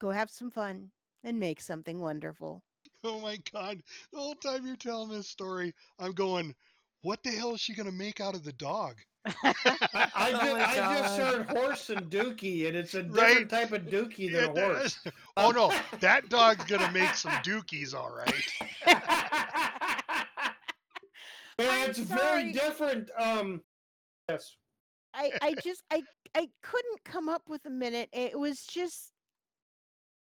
go 0.00 0.10
have 0.10 0.28
some 0.28 0.50
fun 0.50 0.90
and 1.22 1.38
make 1.38 1.60
something 1.60 2.00
wonderful. 2.00 2.62
Oh 3.06 3.20
my 3.20 3.36
god! 3.52 3.82
The 4.14 4.18
whole 4.18 4.34
time 4.34 4.66
you're 4.66 4.76
telling 4.76 5.10
this 5.10 5.28
story, 5.28 5.74
I'm 5.98 6.12
going, 6.12 6.54
"What 7.02 7.22
the 7.22 7.30
hell 7.32 7.52
is 7.52 7.60
she 7.60 7.74
gonna 7.74 7.92
make 7.92 8.18
out 8.18 8.34
of 8.34 8.44
the 8.44 8.52
dog?" 8.54 8.94
I, 9.26 9.32
I, 9.94 10.32
Oh 10.32 10.40
ju- 10.40 10.56
I 10.56 10.98
just 11.00 11.18
heard 11.18 11.46
horse 11.50 11.90
and 11.90 12.10
dookie, 12.10 12.66
and 12.66 12.74
it's 12.74 12.94
a 12.94 13.02
different 13.02 13.18
Right. 13.36 13.48
type 13.50 13.72
of 13.72 13.82
dookie 13.82 14.30
Yeah, 14.30 14.46
than 14.46 14.56
a 14.56 14.60
horse. 14.68 14.98
that- 15.04 15.12
oh 15.36 15.50
no, 15.50 15.70
that 16.00 16.30
dog's 16.30 16.64
gonna 16.64 16.90
make 16.92 17.14
some 17.14 17.32
dookies, 17.42 17.94
all 17.94 18.10
right. 18.10 18.42
And 21.58 21.68
I'm 21.68 21.90
it's 21.90 21.98
very 21.98 22.52
different. 22.52 23.10
Um, 23.18 23.60
yes. 24.30 24.56
I, 25.14 25.30
I 25.42 25.54
just 25.62 25.82
I 25.90 26.02
I 26.34 26.48
couldn't 26.62 27.04
come 27.04 27.28
up 27.28 27.42
with 27.48 27.64
a 27.66 27.70
minute. 27.70 28.08
It 28.12 28.38
was 28.38 28.64
just 28.64 29.12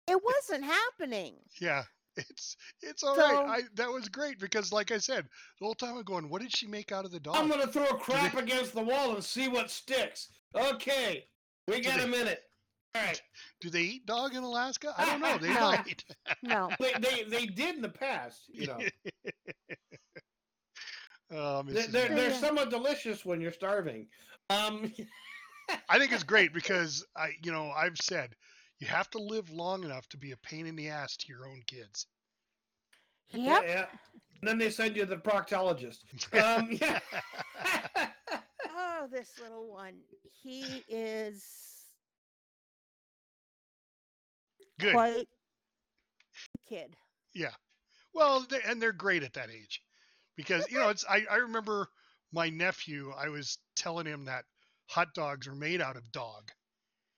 it 0.08 0.20
wasn't 0.24 0.66
happening. 0.66 1.36
Yeah, 1.60 1.84
it's 2.18 2.58
it's 2.82 3.04
all 3.04 3.16
So- 3.16 3.22
right. 3.22 3.60
I 3.62 3.68
that 3.76 3.90
was 3.90 4.10
great 4.10 4.40
because, 4.40 4.72
like 4.72 4.92
I 4.92 4.98
said, 4.98 5.26
the 5.60 5.66
whole 5.66 5.76
time 5.76 5.98
I'm 5.98 6.04
going, 6.04 6.30
"What 6.30 6.42
did 6.42 6.56
she 6.56 6.68
make 6.68 6.92
out 6.92 7.06
of 7.06 7.12
the 7.12 7.20
dog?" 7.20 7.36
I'm 7.38 7.48
gonna 7.50 7.68
throw 7.68 7.86
a 7.88 7.98
crap 7.98 8.36
against 8.38 8.74
the 8.74 8.84
wall 8.84 9.16
and 9.16 9.24
see 9.24 9.48
what 9.48 9.72
sticks. 9.72 10.30
Okay, 10.56 11.26
we 11.68 11.82
got 11.82 12.00
a 12.02 12.08
minute. 12.08 12.44
All 12.96 13.02
right. 13.04 13.22
Do 13.60 13.70
they 13.70 13.82
eat 13.82 14.06
dog 14.06 14.36
in 14.36 14.44
Alaska? 14.44 14.94
I 14.98 15.06
don't 15.06 15.20
know. 15.22 15.38
They 15.42 15.54
No. 15.54 15.60
might. 15.72 16.06
No. 16.44 16.70
They, 16.80 16.94
they 17.00 17.24
they 17.24 17.46
did 17.46 17.76
in 17.76 17.82
the 17.82 17.90
past, 17.90 18.44
you 18.48 18.68
know. 18.68 18.80
Oh, 21.32 21.64
They're, 21.64 21.88
they're, 21.88 22.10
they're 22.10 22.30
Yeah. 22.30 22.40
somewhat 22.40 22.70
delicious 22.70 23.26
when 23.26 23.42
you're 23.42 23.52
starving. 23.52 24.08
Um, 24.50 24.94
I 25.90 25.98
think 25.98 26.12
it's 26.12 26.24
great 26.24 26.54
because 26.54 27.04
I, 27.16 27.32
you 27.44 27.52
know, 27.52 27.72
I've 27.72 27.98
said 27.98 28.36
you 28.80 28.88
have 28.88 29.10
to 29.12 29.20
live 29.20 29.50
long 29.50 29.84
enough 29.84 30.08
to 30.10 30.18
be 30.18 30.32
a 30.32 30.38
pain 30.38 30.68
in 30.68 30.76
the 30.76 30.90
ass 30.90 31.18
to 31.18 31.28
your 31.28 31.48
own 31.48 31.62
kids. 31.66 32.06
Yep. 33.32 33.64
yeah. 33.66 33.86
And 34.42 34.50
then 34.50 34.58
they 34.60 34.70
send 34.70 34.96
you 34.96 35.06
the 35.06 35.18
proctologist. 35.18 36.00
Um, 36.34 36.70
yeah. 36.82 37.00
Oh, 38.78 39.08
this 39.12 39.40
little 39.42 39.68
one. 39.72 39.96
He 40.44 40.84
is 40.88 41.44
Good. 44.80 44.94
quite 44.94 45.16
a 45.18 46.70
kid. 46.70 46.96
Yeah. 47.34 47.54
Well, 48.14 48.46
they, 48.50 48.60
and 48.68 48.82
they're 48.82 48.92
great 48.94 49.24
at 49.24 49.34
that 49.34 49.50
age 49.50 49.82
because 50.36 50.70
you 50.70 50.78
know 50.78 50.90
it's. 50.90 51.06
I 51.10 51.24
I 51.30 51.38
remember 51.38 51.88
my 52.32 52.50
nephew. 52.50 53.12
I 53.18 53.30
was 53.30 53.58
telling 53.76 54.06
him 54.06 54.26
that 54.26 54.46
hot 54.88 55.14
dogs 55.14 55.48
are 55.48 55.56
made 55.56 55.82
out 55.82 55.98
of 55.98 56.12
dog. 56.12 56.52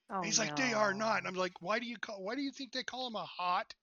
Oh, 0.10 0.22
He's 0.22 0.40
like, 0.40 0.56
they 0.56 0.74
are 0.74 0.94
not. 0.94 1.20
And. 1.20 1.28
I'm 1.28 1.36
like, 1.36 1.62
why 1.62 1.80
do 1.80 1.86
you 1.86 1.98
call? 1.98 2.24
Why 2.24 2.36
do 2.36 2.42
you 2.42 2.52
think 2.52 2.72
they 2.72 2.84
call 2.84 3.08
him 3.08 3.16
a 3.16 3.26
hot 3.26 3.74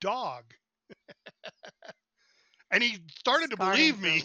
dog? 0.00 0.44
and 2.70 2.82
he 2.82 2.98
started 3.18 3.50
to 3.50 3.56
believe 3.56 4.00
me. 4.00 4.22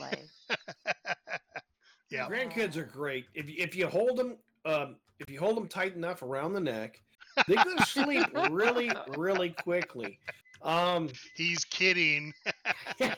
yeah. 2.10 2.28
Grandkids 2.28 2.78
are 2.78 2.86
great. 2.86 3.26
If 3.34 3.50
you, 3.50 3.56
if 3.58 3.76
you 3.76 3.88
hold 3.88 4.18
them 4.18 4.38
um, 4.66 4.96
if 5.20 5.30
you 5.30 5.40
hold 5.40 5.58
them 5.58 5.68
tight 5.68 5.96
enough 5.96 6.22
around 6.22 6.54
the 6.54 6.60
neck, 6.60 7.02
they 7.48 7.56
go 7.56 7.76
to 7.76 7.86
sleep 7.86 8.28
really 8.50 8.92
really 9.10 9.50
quickly. 9.50 10.20
Um, 10.62 11.10
He's 11.36 11.64
kidding. 11.66 12.34
you're 13.00 13.10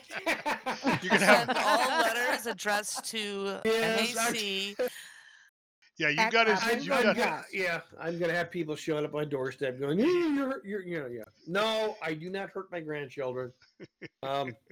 You're 1.02 1.10
gonna 1.10 1.24
have. 1.24 1.50
All 1.56 2.00
letters 2.02 2.46
addressed 2.46 3.04
to 3.10 3.60
Yes, 3.64 4.16
I- 4.18 4.30
MAC. 4.78 4.90
Yeah, 5.98 6.10
you 6.10 6.16
That 6.16 6.30
got 6.32 6.46
his. 6.46 6.60
happens 6.60 6.86
You 6.86 6.92
I'm 6.92 7.02
got. 7.02 7.16
gonna, 7.16 7.44
yeah, 7.52 7.80
I'm 8.00 8.20
gonna 8.20 8.32
have 8.32 8.52
people 8.52 8.76
showing 8.76 9.04
up 9.04 9.14
on 9.14 9.20
my 9.20 9.24
doorstep 9.24 9.80
going, 9.80 9.98
"Yeah, 9.98 10.06
you're, 10.06 10.60
you're, 10.64 10.82
you 10.82 11.00
know, 11.00 11.06
yeah." 11.08 11.24
No, 11.48 11.96
I 12.00 12.14
do 12.14 12.30
not 12.30 12.50
hurt 12.50 12.70
my 12.70 12.80
grandchildren. 12.80 13.52
Um, 14.22 14.52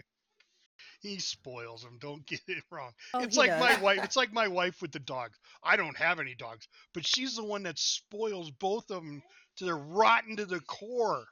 He 1.03 1.19
spoils 1.19 1.83
them. 1.83 1.99
Don't 2.01 2.27
get 2.27 2.41
it 2.49 2.65
wrong. 2.71 2.91
Oh, 3.15 3.21
it's 3.23 3.37
he 3.37 3.41
like 3.41 3.61
my 3.61 3.77
wife. 3.81 4.01
It's 4.03 4.17
like 4.17 4.33
my 4.33 4.49
wife 4.49 4.81
with 4.83 4.93
the 4.93 4.99
dogs. 5.01 5.39
I 5.63 5.77
don't 5.77 5.97
have 5.97 6.19
any 6.21 6.35
dogs, 6.35 6.67
but 6.95 7.07
she's 7.07 7.37
the 7.37 7.45
one 7.45 7.63
that 7.65 7.79
spoils 7.79 8.51
both 8.53 8.91
of 8.91 9.03
them 9.05 9.23
to 9.59 9.65
the 9.67 9.75
rotten 9.75 10.37
to 10.37 10.47
the 10.47 10.61
core. 10.61 11.25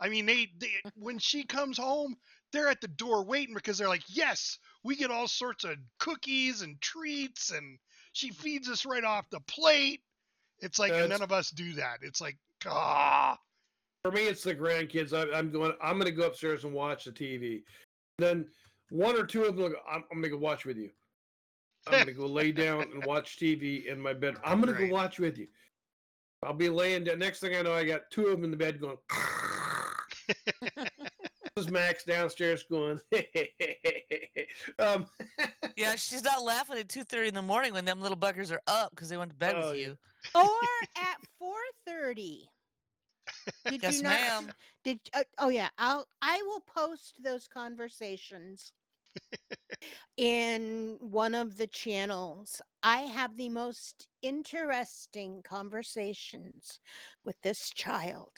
I 0.00 0.08
mean, 0.08 0.26
they, 0.26 0.50
they 0.58 0.70
when 0.96 1.18
she 1.18 1.44
comes 1.44 1.78
home, 1.78 2.16
they're 2.52 2.68
at 2.68 2.80
the 2.80 2.88
door 2.88 3.24
waiting 3.24 3.54
because 3.54 3.78
they're 3.78 3.88
like, 3.88 4.04
"Yes, 4.08 4.58
we 4.82 4.96
get 4.96 5.10
all 5.10 5.28
sorts 5.28 5.64
of 5.64 5.76
cookies 5.98 6.62
and 6.62 6.80
treats, 6.80 7.50
and 7.50 7.78
she 8.12 8.30
feeds 8.30 8.68
us 8.68 8.84
right 8.84 9.04
off 9.04 9.30
the 9.30 9.40
plate." 9.40 10.02
It's 10.60 10.78
like 10.78 10.92
That's- 10.92 11.08
none 11.08 11.22
of 11.22 11.32
us 11.32 11.50
do 11.50 11.72
that. 11.74 11.98
It's 12.02 12.20
like, 12.20 12.36
ah, 12.66 13.38
for 14.02 14.12
me, 14.12 14.22
it's 14.22 14.42
the 14.42 14.54
grandkids. 14.54 15.12
I, 15.12 15.36
I'm 15.36 15.50
going. 15.50 15.72
I'm 15.82 15.98
gonna 15.98 16.10
go 16.10 16.26
upstairs 16.26 16.64
and 16.64 16.72
watch 16.72 17.04
the 17.04 17.12
TV. 17.12 17.62
Then 18.18 18.46
one 18.90 19.18
or 19.18 19.26
two 19.26 19.44
of 19.44 19.56
them, 19.56 19.64
will 19.64 19.70
go, 19.70 19.76
I'm, 19.90 20.04
I'm 20.12 20.20
gonna 20.20 20.30
go 20.30 20.38
watch 20.38 20.64
with 20.64 20.76
you. 20.76 20.90
I'm 21.86 22.00
gonna 22.00 22.12
go 22.12 22.26
lay 22.26 22.52
down 22.52 22.82
and 22.82 23.04
watch 23.06 23.38
TV 23.38 23.86
in 23.86 24.00
my 24.00 24.12
bed. 24.12 24.36
I'm 24.44 24.60
gonna 24.60 24.72
go 24.72 24.88
watch 24.88 25.18
with 25.18 25.38
you. 25.38 25.46
I'll 26.42 26.52
be 26.52 26.68
laying 26.68 27.04
down. 27.04 27.18
Next 27.18 27.40
thing 27.40 27.56
I 27.56 27.62
know, 27.62 27.72
I 27.72 27.84
got 27.84 28.02
two 28.10 28.26
of 28.26 28.32
them 28.32 28.44
in 28.44 28.50
the 28.50 28.56
bed 28.56 28.80
going. 28.80 28.98
this 30.76 30.88
is 31.56 31.70
Max 31.70 32.04
downstairs 32.04 32.64
going. 32.70 33.00
um, 34.78 35.06
Yeah, 35.76 35.96
she's 35.96 36.22
not 36.22 36.42
laughing 36.42 36.78
at 36.78 36.88
two 36.88 37.02
thirty 37.04 37.28
in 37.28 37.34
the 37.34 37.42
morning 37.42 37.72
when 37.72 37.84
them 37.84 38.00
little 38.00 38.16
buggers 38.16 38.52
are 38.52 38.60
up 38.66 38.90
because 38.90 39.08
they 39.08 39.16
went 39.16 39.30
to 39.30 39.36
bed 39.36 39.56
Oh, 39.58 39.70
with 39.70 39.78
yeah. 39.80 39.86
you. 39.86 39.98
Or 40.34 40.48
at 40.96 41.16
four 41.38 41.58
thirty. 41.86 42.48
Did 43.68 43.82
Yes, 43.82 43.96
you 43.96 44.02
not? 44.04 44.12
ma'am. 44.12 44.52
Did 44.84 45.00
uh, 45.14 45.24
oh 45.38 45.48
yeah, 45.48 45.68
I'll 45.78 46.06
I 46.22 46.40
will 46.42 46.60
post 46.60 47.14
those 47.22 47.48
conversations 47.48 48.72
in 50.16 50.96
one 51.00 51.34
of 51.34 51.56
the 51.56 51.66
channels. 51.66 52.60
I 52.82 52.98
have 53.00 53.36
the 53.36 53.48
most 53.48 54.06
interesting 54.22 55.42
conversations 55.42 56.80
with 57.24 57.40
this 57.42 57.70
child 57.70 58.30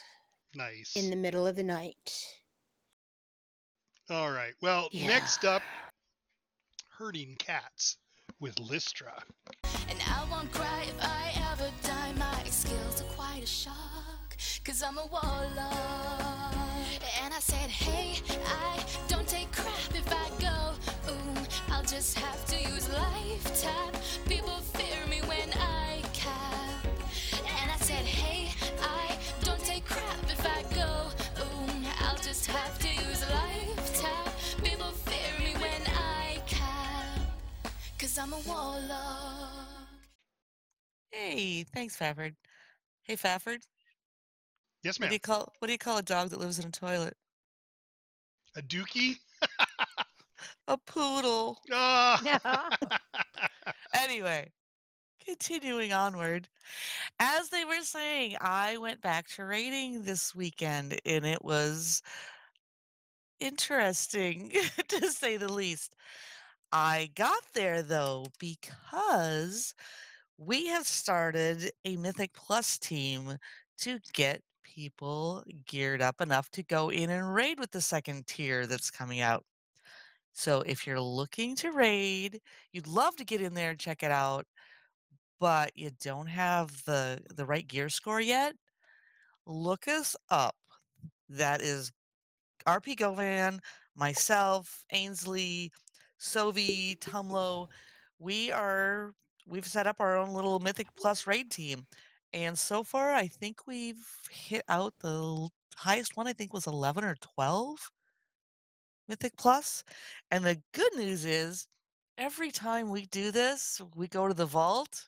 Nice. 0.55 0.95
in 0.97 1.11
the 1.11 1.17
middle 1.17 1.47
of 1.47 1.57
the 1.57 1.63
night. 1.63 2.35
All 4.09 4.31
right. 4.31 4.55
Well, 4.63 4.89
Yeah. 4.93 5.09
next 5.09 5.45
up, 5.45 5.63
herding 6.89 7.37
cats 7.37 7.97
with 8.41 8.59
Lystra. 8.61 9.23
And 9.89 10.01
I 10.07 10.25
won't 10.31 10.51
cry 10.53 10.85
if 10.85 10.95
I 11.03 11.33
ever 11.53 11.71
die. 11.83 12.13
My 12.13 12.45
skills 12.45 13.03
are 13.03 13.15
quite 13.15 13.43
a 13.43 13.47
shock. 13.47 14.37
Cause 14.65 14.83
I'm 14.83 14.99
a 14.99 15.07
warlock. 15.07 16.55
And 17.23 17.33
I 17.35 17.39
said, 17.41 17.71
hey, 17.71 18.21
I 18.47 18.85
don't 19.09 19.27
take 19.29 19.51
crap 19.53 19.95
if 19.95 20.13
I 20.13 20.29
go. 20.41 21.13
Ooh, 21.13 21.47
I'll 21.73 21.85
just 21.85 22.19
have 22.19 22.45
to 22.47 22.57
use 22.61 22.89
lifetime. 22.91 23.93
People 24.29 24.57
just 32.37 32.51
have 32.51 32.79
to 32.79 32.89
use 32.89 33.25
lifetime. 33.31 34.33
People 34.63 34.91
fear 34.91 35.39
me 35.47 35.55
when 35.55 35.83
I 35.97 36.39
cap. 36.47 37.19
Cause 37.99 38.19
I'm 38.19 38.31
a 38.35 38.39
warlock. 38.47 39.89
Hey, 41.11 41.65
thanks, 41.73 41.97
Fafford. 41.97 42.35
Hey, 43.05 43.17
Fafford. 43.17 43.63
Yes, 44.83 44.99
What 44.99 45.05
ma'am. 45.05 45.11
do 45.11 45.15
you 45.15 45.21
call 45.21 45.51
what 45.61 45.67
do 45.69 45.73
you 45.73 45.79
call 45.79 45.97
a 45.97 46.03
dog 46.03 46.29
that 46.29 46.39
lives 46.39 46.59
in 46.59 46.67
a 46.67 46.71
toilet? 46.71 47.15
A 48.57 48.61
dookie? 48.61 49.17
A 50.69 50.77
poodle. 50.77 51.59
Ah. 51.73 52.69
Anyway, 53.95 54.51
continuing 55.27 55.93
onward. 55.93 56.49
As 57.19 57.49
they 57.51 57.65
were 57.65 57.83
saying, 57.83 58.37
I 58.41 58.77
went 58.79 59.01
back 59.01 59.29
to 59.31 59.45
raiding 59.45 60.03
this 60.03 60.35
weekend 60.35 61.01
and 61.05 61.27
it 61.27 61.45
was 61.45 62.03
interesting 63.41 64.53
to 64.89 65.11
say 65.11 65.37
the 65.37 65.53
least. 65.53 65.95
I 66.73 67.11
got 67.15 67.43
there 67.55 67.83
though 67.83 68.27
because 68.39 69.75
we 70.39 70.67
have 70.69 70.87
started 70.87 71.71
a 71.85 71.97
Mythic 71.97 72.33
Plus 72.35 72.79
team 72.79 73.37
to 73.79 73.99
get 74.13 74.43
people 74.63 75.45
geared 75.67 76.03
up 76.03 76.21
enough 76.21 76.51
to 76.51 76.63
go 76.63 76.91
in 76.91 77.11
and 77.11 77.35
raid 77.35 77.59
with 77.59 77.71
the 77.71 77.81
second 77.81 78.27
tier 78.27 78.67
that's 78.67 78.91
coming 78.91 79.21
out. 79.21 79.45
So 80.33 80.61
if 80.67 80.87
you're 80.87 81.01
looking 81.01 81.57
to 81.57 81.73
raid, 81.73 82.41
you'd 82.73 82.87
love 82.87 83.17
to 83.17 83.25
get 83.25 83.41
in 83.41 83.55
there 83.55 83.71
and 83.71 83.79
check 83.79 84.03
it 84.03 84.11
out, 84.11 84.47
but 85.41 85.73
you 85.77 85.91
don't 86.03 86.27
have 86.27 86.85
the 86.85 87.21
the 87.35 87.47
right 87.47 87.67
gear 87.67 87.89
score 87.89 88.21
yet, 88.21 88.55
look 89.47 89.89
us 89.89 90.17
up. 90.31 90.57
That 91.29 91.61
is 91.63 91.93
RP 92.67 92.97
Govan, 92.97 93.61
myself, 93.97 94.83
Ainsley, 94.93 95.73
Sovi, 96.21 96.99
Tumlo. 96.99 97.69
We 98.19 98.51
are 98.53 99.13
we've 99.47 99.67
set 99.67 99.87
up 99.87 99.97
our 100.01 100.17
own 100.17 100.33
little 100.33 100.59
Mythic 100.61 100.89
Plus 100.97 101.27
raid 101.27 101.51
team. 101.51 101.87
And 102.33 102.59
so 102.59 102.83
far 102.83 103.13
I 103.15 103.29
think 103.29 103.67
we've 103.67 104.05
hit 104.31 104.63
out 104.69 104.95
the 105.01 105.49
highest 105.77 106.17
one 106.17 106.27
I 106.27 106.33
think 106.33 106.53
was 106.53 106.67
11 106.67 107.05
or 107.05 107.17
12 107.37 107.91
Mythic 109.09 109.37
Plus. 109.37 109.85
And 110.31 110.45
the 110.45 110.61
good 110.73 110.95
news 110.97 111.25
is 111.25 111.67
every 112.19 112.51
time 112.51 112.91
we 112.91 113.07
do 113.07 113.31
this, 113.31 113.81
we 113.95 114.09
go 114.09 114.27
to 114.29 114.35
the 114.35 114.47
vault 114.47 115.07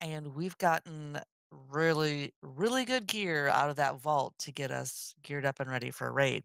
and 0.00 0.34
we've 0.34 0.56
gotten 0.58 1.20
really, 1.68 2.32
really 2.42 2.84
good 2.84 3.06
gear 3.06 3.48
out 3.48 3.70
of 3.70 3.76
that 3.76 4.00
vault 4.00 4.34
to 4.38 4.52
get 4.52 4.70
us 4.70 5.14
geared 5.22 5.44
up 5.44 5.60
and 5.60 5.70
ready 5.70 5.90
for 5.90 6.06
a 6.08 6.12
raid. 6.12 6.44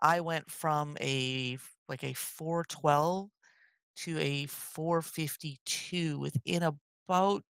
I 0.00 0.20
went 0.20 0.50
from 0.50 0.96
a 1.00 1.58
like 1.88 2.04
a 2.04 2.14
412 2.14 3.30
to 3.96 4.18
a 4.18 4.46
452 4.46 6.18
within 6.18 6.62
about 6.62 7.42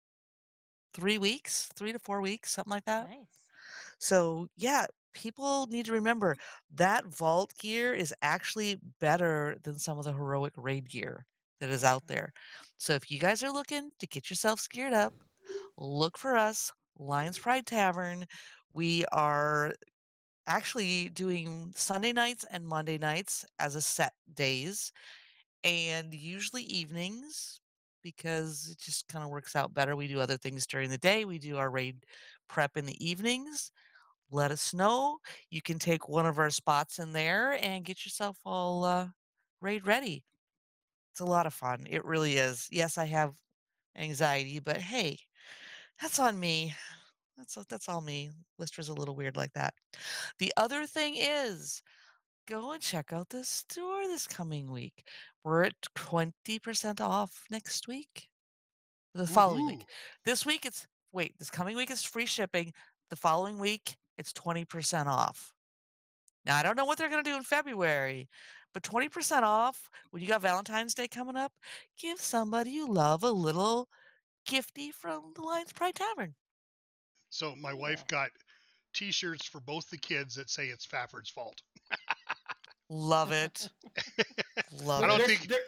three 0.95 1.19
weeks, 1.19 1.69
three 1.77 1.93
to 1.93 1.99
four 1.99 2.21
weeks, 2.21 2.53
something 2.53 2.71
like 2.71 2.85
that. 2.87 3.09
nice. 3.09 3.27
So 3.99 4.49
yeah, 4.57 4.87
people 5.15 5.67
need 5.69 5.87
to 5.87 5.93
remember 5.93 6.37
that 6.75 7.07
vault 7.07 7.53
gear 7.59 7.93
is 7.93 8.15
actually 8.23 8.79
better 9.01 9.57
than 9.63 9.79
some 9.79 9.99
of 9.99 10.05
the 10.05 10.13
heroic 10.13 10.55
raid 10.57 10.89
gear 10.89 11.27
that 11.61 11.71
is 11.71 11.85
out 11.85 12.07
there. 12.07 12.33
So 12.81 12.95
if 12.95 13.11
you 13.11 13.19
guys 13.19 13.43
are 13.43 13.53
looking 13.53 13.91
to 13.99 14.07
get 14.07 14.31
yourselves 14.31 14.67
geared 14.67 14.95
up, 14.95 15.13
look 15.77 16.17
for 16.17 16.35
us, 16.35 16.73
Lions 16.99 17.39
Pride 17.39 17.67
Tavern. 17.67 18.25
We 18.73 19.05
are 19.13 19.75
actually 20.47 21.11
doing 21.11 21.75
Sunday 21.77 22.15
nights 22.15 22.47
and 22.51 22.67
Monday 22.67 22.97
nights 22.97 23.45
as 23.59 23.75
a 23.75 23.83
set 23.83 24.15
days 24.33 24.93
and 25.63 26.15
usually 26.15 26.63
evenings 26.63 27.61
because 28.03 28.71
it 28.73 28.79
just 28.79 29.07
kind 29.09 29.27
of 29.27 29.31
works 29.31 29.55
out 29.55 29.75
better. 29.75 29.95
We 29.95 30.09
do 30.09 30.19
other 30.19 30.39
things 30.39 30.67
during 30.67 30.89
the 30.89 30.97
day. 30.97 31.27
We 31.27 31.39
do 31.39 31.59
our 31.59 31.69
raid 31.71 32.07
prep 32.49 32.79
in 32.79 32.87
the 32.87 32.97
evenings. 33.07 33.73
Let 34.31 34.53
us 34.53 34.73
know. 34.73 35.19
You 35.51 35.61
can 35.61 35.79
take 35.79 36.09
one 36.09 36.25
of 36.25 36.39
our 36.39 36.49
spots 36.49 36.99
in 36.99 37.13
there 37.13 37.59
and 37.63 37.85
get 37.85 38.07
yourself 38.07 38.39
all 38.47 38.85
uh, 38.85 39.09
raid 39.61 39.87
ready. 39.87 40.25
It's 41.13 41.21
a 41.21 41.25
lot 41.25 41.47
of 41.47 41.55
fun. 41.55 41.87
It 41.89 42.05
really 42.05 42.37
is. 42.37 42.69
Yes, 42.71 42.99
I 42.99 43.07
have 43.07 43.35
anxiety, 43.97 44.59
but 44.61 44.79
hey, 44.79 45.19
that's 46.01 46.19
on 46.19 46.39
me. 46.39 46.75
That's 47.37 47.55
that's 47.69 47.89
all 47.89 48.01
me. 48.01 48.31
Lystra's 48.61 48.89
a 48.89 48.95
little 48.95 49.17
weird 49.17 49.37
like 49.37 49.53
that. 49.55 49.75
The 50.39 50.53
other 50.57 50.87
thing 50.87 51.17
is, 51.17 51.83
go 52.47 52.73
and 52.73 52.83
check 52.83 53.13
out 53.13 53.29
the 53.31 53.45
store 53.45 54.03
this 54.03 54.27
coming 54.27 54.71
week. 54.71 55.05
We're 55.45 55.65
at 55.65 55.75
20% 55.97 57.01
off 57.01 57.45
next 57.51 57.89
week. 57.89 58.29
The 59.15 59.27
following 59.27 59.67
week. 59.67 59.87
This 60.25 60.47
week 60.47 60.67
it's 60.67 60.87
wait, 61.13 61.35
this 61.39 61.51
coming 61.51 61.77
week 61.77 61.91
is 61.91 62.05
free 62.05 62.27
shipping. 62.27 62.73
The 63.09 63.17
following 63.17 63.59
week 63.59 63.97
it's 64.19 64.33
20% 64.33 65.07
off. 65.07 65.53
Now 66.45 66.57
I 66.57 66.63
don't 66.63 66.77
know 66.77 66.85
what 66.85 66.99
they're 66.99 67.09
going 67.09 67.25
to 67.25 67.31
do 67.31 67.37
in 67.37 67.43
February, 67.43 68.29
but 68.73 68.83
20% 68.83 69.43
off 69.43 69.89
when 70.11 70.23
you 70.23 70.29
got 70.29 70.43
Valentine's 70.43 70.95
Day 70.95 71.09
coming 71.09 71.37
up, 71.37 71.53
give 71.99 72.21
somebody 72.21 72.71
you 72.71 72.87
love 72.89 73.23
a 73.23 73.31
little 73.31 73.89
gifty 74.49 74.93
from 74.93 75.33
the 75.35 75.43
Lions 75.43 75.73
Pride 75.73 75.95
Tavern. 75.95 76.35
So 77.31 77.55
my 77.57 77.73
wife 77.73 78.07
got 78.09 78.31
T-shirts 78.95 79.47
for 79.47 79.61
both 79.61 79.89
the 79.91 79.99
kids 79.99 80.35
that 80.35 80.51
say 80.51 80.67
it's 80.67 80.87
Fafford's 80.87 81.31
fault. 81.31 81.61
Love 82.89 83.31
it. 83.33 83.69
Love 84.83 85.05
I 85.05 85.07
don't 85.07 85.21
it. 85.21 85.27
Their- 85.27 85.37
think- 85.37 85.49
their, 85.49 85.59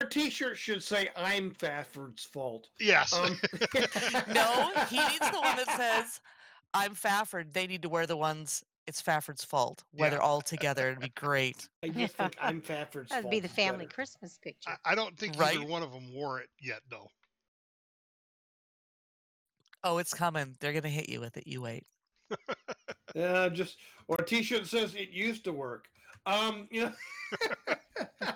their 0.00 0.08
t-shirt 0.10 0.56
should 0.58 0.82
say 0.82 1.08
"I'm 1.16 1.50
Fafford's 1.50 2.22
fault." 2.24 2.68
Yes. 2.78 3.12
Um, 3.12 3.36
No, 4.32 4.70
he 4.88 4.98
needs 4.98 5.30
the 5.30 5.40
one 5.40 5.56
that 5.56 5.66
says, 5.76 6.20
I'm 6.74 6.94
Fafford. 6.94 7.52
They 7.52 7.66
need 7.66 7.82
to 7.82 7.88
wear 7.88 8.06
the 8.06 8.16
ones, 8.16 8.62
it's 8.88 9.00
Fafford's 9.02 9.44
fault. 9.44 9.84
Wear 9.92 10.12
Yeah. 10.12 10.18
all 10.18 10.40
together. 10.40 10.88
It'd 10.88 11.00
be 11.00 11.10
great. 11.10 11.68
I 11.84 11.88
just 11.90 12.16
think 12.16 12.34
I'm 12.40 12.60
Fafford's 12.62 13.10
fault. 13.10 13.22
That'd 13.22 13.22
fault. 13.24 13.30
be 13.30 13.40
the 13.40 13.46
is 13.48 13.52
family 13.52 13.84
better. 13.84 13.94
Christmas 13.94 14.38
picture. 14.42 14.70
I, 14.84 14.92
I 14.92 14.94
don't 14.94 15.16
think 15.16 15.38
Right? 15.38 15.56
either 15.56 15.66
one 15.66 15.82
of 15.82 15.92
them 15.92 16.12
wore 16.12 16.40
it 16.40 16.48
yet, 16.60 16.80
though. 16.90 17.08
Oh, 19.84 19.98
it's 19.98 20.12
coming. 20.12 20.56
They're 20.58 20.72
going 20.72 20.82
to 20.82 20.88
hit 20.88 21.08
you 21.08 21.20
with 21.20 21.36
it. 21.36 21.46
You 21.46 21.60
wait. 21.62 21.84
Yeah, 23.14 23.48
just 23.48 23.78
or 24.06 24.16
a 24.18 24.24
T-shirt 24.24 24.66
says 24.66 24.94
it 24.94 25.08
used 25.10 25.42
to 25.44 25.52
work. 25.52 25.86
Um, 26.26 26.68
you 26.70 26.82
know. 26.82 26.92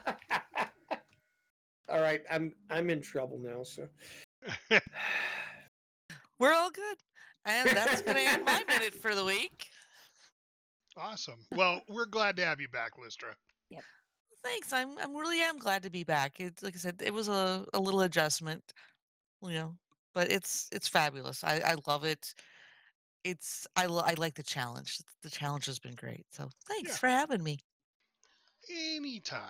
All 1.91 2.01
right, 2.01 2.23
I'm 2.31 2.55
I'm 2.71 2.89
in 2.89 3.03
trouble 3.03 3.39
now. 3.39 3.63
So 3.65 3.87
We're 6.39 6.55
all 6.55 6.71
good. 6.71 6.97
And 7.45 7.69
that's 7.71 8.01
going 8.03 8.17
to 8.17 8.23
end 8.23 8.45
my 8.47 8.65
minute 8.67 8.95
for 8.95 9.15
the 9.15 9.25
week. 9.25 9.67
Awesome. 10.97 11.47
Well, 11.53 11.81
we're 11.89 12.07
glad 12.07 12.37
to 12.37 12.45
have 12.45 12.61
you 12.61 12.69
back, 12.69 12.93
Lystra. 13.03 13.35
Yep. 13.71 13.83
Thanks. 14.45 14.73
I'm 14.73 14.99
I'm 14.99 15.15
really 15.17 15.41
am 15.41 15.59
glad 15.59 15.83
to 15.85 15.91
be 15.91 16.05
back. 16.05 16.41
It's 16.41 16.63
like 16.63 16.75
I 16.75 16.79
said, 16.79 17.01
it 17.05 17.15
was 17.15 17.29
a, 17.29 17.65
a 17.75 17.81
little 17.81 18.03
adjustment, 18.03 18.63
you 19.43 19.55
know, 19.55 19.75
but 20.15 20.31
it's 20.31 20.69
it's 20.73 20.89
fabulous. 20.89 21.43
I, 21.45 21.61
I 21.65 21.77
love 21.87 22.05
it. 22.05 22.35
It's 23.25 23.67
I 23.77 23.85
I 23.85 24.15
like 24.15 24.35
the 24.35 24.43
challenge. 24.43 24.99
The 25.23 25.31
challenge 25.31 25.67
has 25.67 25.79
been 25.79 25.95
great. 25.95 26.27
So 26.33 26.49
thanks 26.69 26.91
Yeah. 26.91 26.97
for 26.97 27.07
having 27.09 27.43
me. 27.43 27.59
Anytime. 28.71 29.41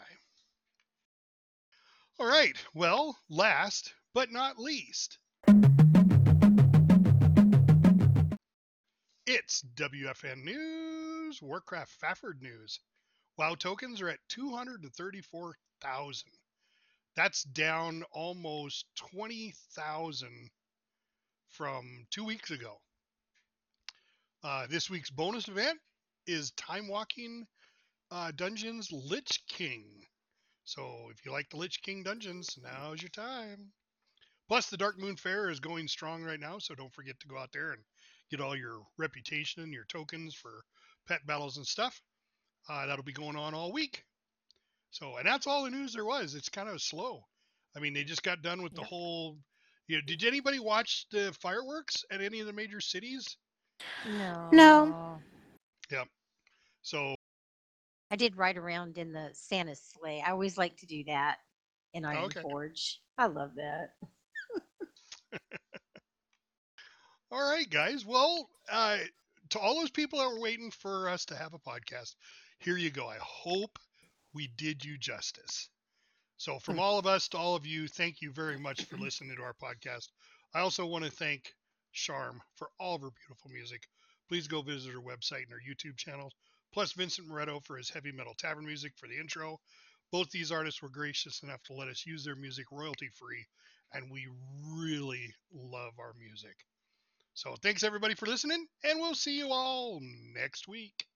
All 2.21 2.27
right. 2.27 2.57
Well, 2.75 3.17
last 3.31 3.95
but 4.15 4.31
not 4.31 4.59
least, 4.59 5.19
it's 9.27 9.65
WFN 9.77 10.45
News, 10.45 10.92
Warcraft 11.41 12.01
Fafford 12.01 12.43
News. 12.43 12.81
WoW 13.39 13.55
tokens 13.55 14.03
are 14.03 14.09
at 14.09 14.19
234,000. 14.29 16.29
That's 17.15 17.45
down 17.45 18.03
almost 18.11 18.87
20,000 18.97 20.51
from 21.49 22.07
two 22.11 22.25
weeks 22.25 22.51
ago. 22.51 22.81
Uh, 24.43 24.67
this 24.69 24.91
week's 24.91 25.11
bonus 25.11 25.49
event 25.49 25.79
is 26.27 26.51
Time 26.53 26.89
Walking 26.89 27.47
uh, 28.11 28.33
Dungeons 28.35 28.91
Lich 28.93 29.41
King. 29.49 29.85
So 30.65 31.09
if 31.11 31.25
you 31.25 31.33
like 31.33 31.49
the 31.49 31.57
Lich 31.57 31.81
King 31.83 32.03
dungeons, 32.03 32.59
now's 32.63 33.01
your 33.01 33.11
time. 33.11 33.73
Plus, 34.49 34.69
the 34.69 34.77
Darkmoon 34.77 35.19
Faire 35.19 35.49
is 35.49 35.61
going 35.61 35.89
strong 35.89 36.23
right 36.23 36.39
now, 36.39 36.59
so 36.59 36.75
don't 36.75 36.93
forget 36.93 37.19
to 37.21 37.29
go 37.29 37.39
out 37.39 37.53
there 37.53 37.73
and 37.73 37.83
get 38.31 38.41
all 38.41 38.57
your 38.57 38.83
reputation 38.99 39.63
and 39.63 39.73
your 39.73 39.85
tokens 39.85 40.35
for 40.35 40.65
pet 41.07 41.27
battles 41.27 41.57
and 41.57 41.67
stuff. 41.67 42.01
Uh, 42.69 42.87
that'll 42.87 43.05
be 43.05 43.13
going 43.13 43.37
on 43.37 43.55
all 43.55 43.73
week. 43.73 44.05
So, 44.91 45.17
and 45.17 45.27
that's 45.27 45.47
all 45.47 45.65
the 45.65 45.71
news 45.71 45.95
there 45.95 46.05
was. 46.05 46.35
It's 46.35 46.49
kind 46.49 46.69
of 46.69 46.81
slow. 46.81 47.25
I 47.77 47.81
mean, 47.81 47.95
they 47.95 48.05
just 48.05 48.23
got 48.23 48.43
done 48.43 48.63
with 48.63 48.75
the 48.75 48.83
Yep. 48.83 48.91
whole. 48.91 49.39
You 49.89 49.97
know, 49.97 50.03
did 50.07 50.25
anybody 50.25 50.59
watch 50.59 51.07
the 51.11 51.37
fireworks 51.41 52.05
at 52.11 52.21
any 52.21 52.41
of 52.41 52.47
the 52.47 52.53
major 52.53 52.81
cities? 52.81 53.37
No. 54.05 54.49
No. 54.53 55.21
Yeah. 55.91 56.05
So, 56.83 57.15
I 58.11 58.17
did 58.17 58.37
ride 58.37 58.59
around 58.59 58.99
in 58.99 59.13
the 59.13 59.31
Santa 59.33 59.75
sleigh. 59.75 60.23
I 60.25 60.31
always 60.31 60.59
like 60.59 60.77
to 60.79 60.87
do 60.87 61.05
that 61.05 61.39
in 61.95 62.05
Iron 62.05 62.25
okay. 62.25 62.43
Forge. 62.43 63.01
I 63.19 63.27
love 63.27 63.55
that. 63.57 63.95
all 67.31 67.51
right, 67.51 67.69
guys. 67.69 68.05
Well, 68.05 68.49
uh, 68.71 68.99
to 69.53 69.59
all 69.59 69.75
those 69.75 69.91
people 69.91 70.19
that 70.19 70.31
were 70.31 70.41
waiting 70.41 70.71
for 70.71 71.11
us 71.11 71.27
to 71.27 71.37
have 71.37 71.53
a 71.53 71.59
podcast, 71.59 72.15
here 72.59 72.79
you 72.79 72.89
go. 72.89 73.07
I 73.07 73.19
hope 73.21 73.79
we 74.33 74.49
did 74.57 74.83
you 74.83 74.97
justice. 74.97 75.69
So, 76.39 76.59
from 76.59 76.79
all 76.79 76.99
of 76.99 77.07
us 77.07 77.29
to 77.29 77.37
all 77.37 77.55
of 77.55 77.67
you, 77.67 77.87
thank 77.87 78.23
you 78.23 78.33
very 78.33 78.59
much 78.59 78.85
for 78.85 78.97
listening 78.97 79.37
to 79.37 79.43
our 79.43 79.53
podcast. 79.53 80.09
I 80.55 80.61
also 80.61 80.87
want 80.87 81.05
to 81.05 81.11
thank 81.11 81.53
Sharm 81.95 82.39
for 82.55 82.71
all 82.81 82.95
of 82.95 83.03
her 83.03 83.11
beautiful 83.11 83.51
music. 83.51 83.83
Please 84.27 84.49
go 84.49 84.63
visit 84.63 84.95
her 84.95 85.01
website 85.01 85.43
and 85.43 85.53
her 85.53 85.61
YouTube 85.61 85.99
channel. 85.99 86.33
Plus, 86.73 86.93
Vincent 86.93 87.29
Moretto 87.29 87.63
for 87.63 87.77
his 87.77 87.91
heavy 87.91 88.11
metal 88.11 88.35
tavern 88.39 88.65
music 88.65 88.93
for 88.97 89.07
the 89.07 89.19
intro. 89.21 89.61
Both 90.11 90.31
these 90.31 90.51
artists 90.51 90.81
were 90.81 90.89
gracious 90.89 91.43
enough 91.43 91.63
to 91.65 91.75
let 91.75 91.89
us 91.89 92.07
use 92.07 92.25
their 92.25 92.37
music 92.37 92.73
royalty 92.73 93.11
free, 93.19 93.45
and 93.93 94.11
we 94.11 94.27
really 94.65 95.35
love 95.53 95.93
our 95.99 96.15
music. 96.19 96.57
So, 97.35 97.55
thanks 97.63 97.83
everybody 97.83 98.15
for 98.15 98.27
listening, 98.27 98.67
and 98.85 99.01
we'll 99.01 99.15
see 99.15 99.39
you 99.39 99.49
all 99.51 100.01
next 100.35 100.69
week. 100.69 101.07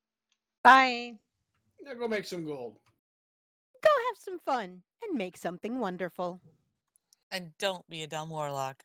Bye. 0.64 1.12
Now 1.82 1.94
go 1.94 2.08
make 2.08 2.24
some 2.24 2.44
gold. 2.44 2.78
Go 3.82 3.90
have 4.08 4.18
some 4.18 4.38
fun 4.40 4.82
and 5.02 5.18
make 5.18 5.36
something 5.36 5.78
wonderful. 5.78 6.40
And 7.30 7.50
don't 7.58 7.88
be 7.88 8.02
a 8.02 8.06
dumb 8.06 8.30
warlock. 8.30 8.82